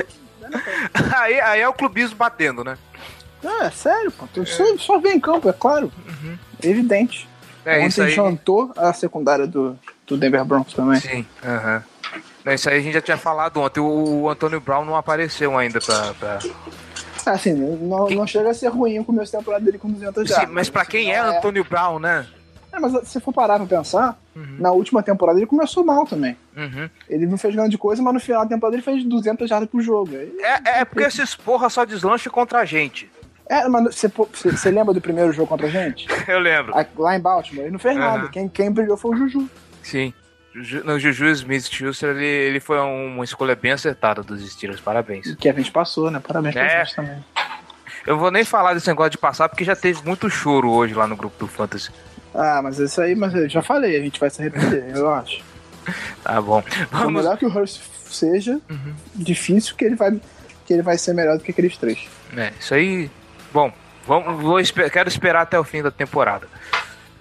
aí, 1.17 1.41
aí 1.41 1.61
é 1.63 1.69
o 1.69 1.73
clubismo 1.73 2.17
batendo, 2.17 2.63
né? 2.63 2.77
É, 3.43 3.71
sério, 3.71 4.13
pô. 4.13 4.29
É. 4.39 4.45
Só, 4.45 4.77
só 4.77 4.99
vê 4.99 5.13
em 5.13 5.21
campo, 5.21 5.49
é 5.49 5.53
claro. 5.55 5.91
Uhum. 6.07 6.37
Evidente. 6.63 7.27
É, 7.65 7.79
Ontem 7.79 7.87
isso 7.87 8.03
aí... 8.03 8.11
jantou 8.11 8.71
a 8.77 8.93
secundária 8.93 9.47
do, 9.47 9.79
do 10.07 10.19
Denver 10.19 10.45
Broncos 10.45 10.75
também. 10.75 11.01
Sim, 11.01 11.27
aham. 11.43 11.77
Uhum. 11.77 12.53
Isso 12.53 12.69
aí 12.69 12.79
a 12.79 12.81
gente 12.83 12.93
já 12.93 13.01
tinha 13.01 13.17
falado 13.17 13.59
ontem. 13.59 13.81
O 13.81 14.29
Antônio 14.29 14.61
Brown 14.61 14.85
não 14.85 14.97
apareceu 14.97 15.57
ainda 15.57 15.81
pra. 15.81 16.13
pra... 16.15 16.39
Assim, 17.27 17.53
não, 17.55 18.09
não 18.09 18.27
chega 18.27 18.51
a 18.51 18.55
ser 18.55 18.69
ruim 18.69 18.99
o 18.99 19.05
começo 19.05 19.33
da 19.33 19.39
temporada 19.39 19.65
dele 19.65 19.79
com 19.79 19.91
200 19.91 20.29
já. 20.29 20.41
Sim, 20.41 20.47
mas 20.47 20.69
pra 20.69 20.85
quem 20.85 21.13
é, 21.13 21.17
é 21.17 21.19
Antônio 21.21 21.65
Brown, 21.65 21.99
né? 21.99 22.27
É, 22.73 22.79
mas 22.79 23.09
se 23.09 23.21
for 23.21 23.33
parar 23.33 23.57
pra 23.59 23.67
pensar, 23.67 24.19
uhum. 24.35 24.57
na 24.59 24.73
última 24.73 25.03
temporada 25.03 25.39
ele 25.39 25.47
começou 25.47 25.85
mal 25.85 26.05
também. 26.07 26.37
Uhum. 26.57 26.91
Ele 27.09 27.27
não 27.27 27.39
fez 27.39 27.55
grande 27.55 27.79
coisa, 27.79 28.03
mas 28.03 28.15
no 28.15 28.21
final 28.21 28.43
da 28.43 28.49
temporada 28.49 28.77
ele 28.77 28.83
fez 28.83 29.05
200 29.05 29.49
jardas 29.49 29.69
por 29.69 29.81
jogo. 29.81 30.11
É, 30.15 30.81
é 30.81 30.85
porque 30.85 31.05
esses 31.05 31.35
porra 31.35 31.71
só 31.71 31.85
deslancha 31.85 32.29
contra 32.29 32.59
a 32.59 32.65
gente. 32.65 33.11
É, 33.47 33.69
mas 33.69 34.03
você 34.33 34.71
lembra 34.71 34.93
do 34.93 35.01
primeiro 35.01 35.33
jogo 35.33 35.49
contra 35.49 35.67
a 35.67 35.71
gente? 35.71 36.07
Eu 36.27 36.39
lembro. 36.39 36.75
Lá 36.97 37.17
em 37.17 37.21
Baltimore, 37.21 37.65
ele 37.65 37.73
não 37.73 37.79
fez 37.79 37.95
uhum. 37.95 38.01
nada. 38.01 38.29
Quem, 38.29 38.49
quem 38.49 38.71
brilhou 38.71 38.97
foi 38.97 39.13
o 39.13 39.17
Juju. 39.17 39.49
Sim. 39.83 40.13
No 40.85 40.99
Juju 41.01 41.27
Smith 41.31 41.65
Schuster, 41.65 42.11
ele, 42.11 42.25
ele 42.25 42.61
foi 42.61 42.79
uma 42.79 43.25
escolha 43.25 43.57
bem 43.57 43.73
acertada 43.73 44.23
dos 44.23 44.49
Steelers, 44.49 44.81
parabéns. 44.81 45.35
Que 45.35 45.49
a 45.49 45.53
gente 45.53 45.73
passou, 45.73 46.11
né? 46.11 46.21
Parabéns 46.21 46.55
é. 46.55 46.61
pra 46.61 46.85
gente 46.85 46.95
também. 46.95 47.25
Eu 48.07 48.19
vou 48.19 48.31
nem 48.31 48.45
falar 48.45 48.75
desse 48.75 48.87
negócio 48.87 49.11
de 49.11 49.19
passar, 49.19 49.49
porque 49.49 49.65
já 49.65 49.75
teve 49.75 50.01
muito 50.05 50.31
choro 50.31 50.71
hoje 50.71 50.95
lá 50.95 51.07
no 51.07 51.17
grupo 51.17 51.37
do 51.39 51.49
Fantasy. 51.49 51.91
Ah, 52.33 52.61
mas 52.63 52.79
isso 52.79 53.01
aí, 53.01 53.15
mas 53.15 53.35
eu 53.35 53.49
já 53.49 53.63
falei, 53.63 53.97
a 53.97 54.01
gente 54.01 54.21
vai 54.21 54.31
se 54.31 54.41
arrepender, 54.41 54.91
eu 54.95 55.13
acho. 55.13 55.43
Tá 56.23 56.41
bom. 56.41 56.63
Vamos... 56.91 57.07
Por 57.07 57.11
melhor 57.11 57.37
que 57.37 57.47
o 57.47 57.49
Hurst 57.49 57.81
seja, 58.11 58.61
uhum. 58.71 58.95
difícil 59.15 59.75
que 59.75 59.85
ele 59.85 59.97
vai 59.97 60.21
que 60.67 60.73
ele 60.73 60.83
vai 60.83 60.97
ser 60.97 61.13
melhor 61.13 61.37
do 61.37 61.45
que 61.45 61.51
aqueles 61.51 61.77
três. 61.77 62.09
É, 62.37 62.53
isso 62.59 62.75
aí. 62.75 63.11
Bom, 63.53 63.71
vamos, 64.07 64.43
vou, 64.43 64.59
quero 64.91 65.09
esperar 65.09 65.43
até 65.43 65.59
o 65.59 65.65
fim 65.65 65.83
da 65.83 65.91
temporada. 65.91 66.49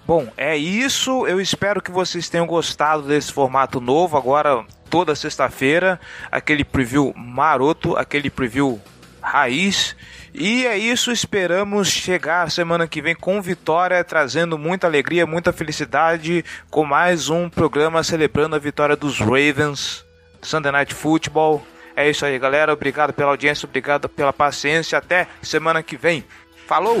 Bom, 0.06 0.30
é 0.36 0.56
isso. 0.56 1.26
Eu 1.26 1.40
espero 1.40 1.80
que 1.80 1.90
vocês 1.90 2.28
tenham 2.28 2.46
gostado 2.46 3.02
desse 3.02 3.32
formato 3.32 3.80
novo. 3.80 4.16
Agora, 4.16 4.64
toda 4.90 5.14
sexta-feira, 5.14 5.98
aquele 6.30 6.64
preview 6.64 7.12
maroto, 7.16 7.96
aquele 7.96 8.28
preview 8.28 8.80
raiz. 9.22 9.96
E 10.34 10.66
é 10.66 10.76
isso, 10.76 11.12
esperamos 11.12 11.88
chegar 11.88 12.50
semana 12.50 12.88
que 12.88 13.00
vem 13.00 13.14
com 13.14 13.40
vitória, 13.40 14.02
trazendo 14.02 14.58
muita 14.58 14.86
alegria, 14.86 15.24
muita 15.24 15.52
felicidade, 15.52 16.44
com 16.68 16.84
mais 16.84 17.30
um 17.30 17.48
programa 17.48 18.02
celebrando 18.02 18.56
a 18.56 18.58
vitória 18.58 18.96
dos 18.96 19.20
Ravens, 19.20 20.04
Sunday 20.42 20.72
Night 20.72 20.92
Football. 20.92 21.64
É 21.96 22.10
isso 22.10 22.26
aí, 22.26 22.36
galera. 22.38 22.72
Obrigado 22.72 23.12
pela 23.12 23.30
audiência, 23.30 23.66
obrigado 23.66 24.08
pela 24.08 24.32
paciência. 24.32 24.98
Até 24.98 25.28
semana 25.40 25.82
que 25.84 25.96
vem. 25.96 26.24
Falou! 26.66 27.00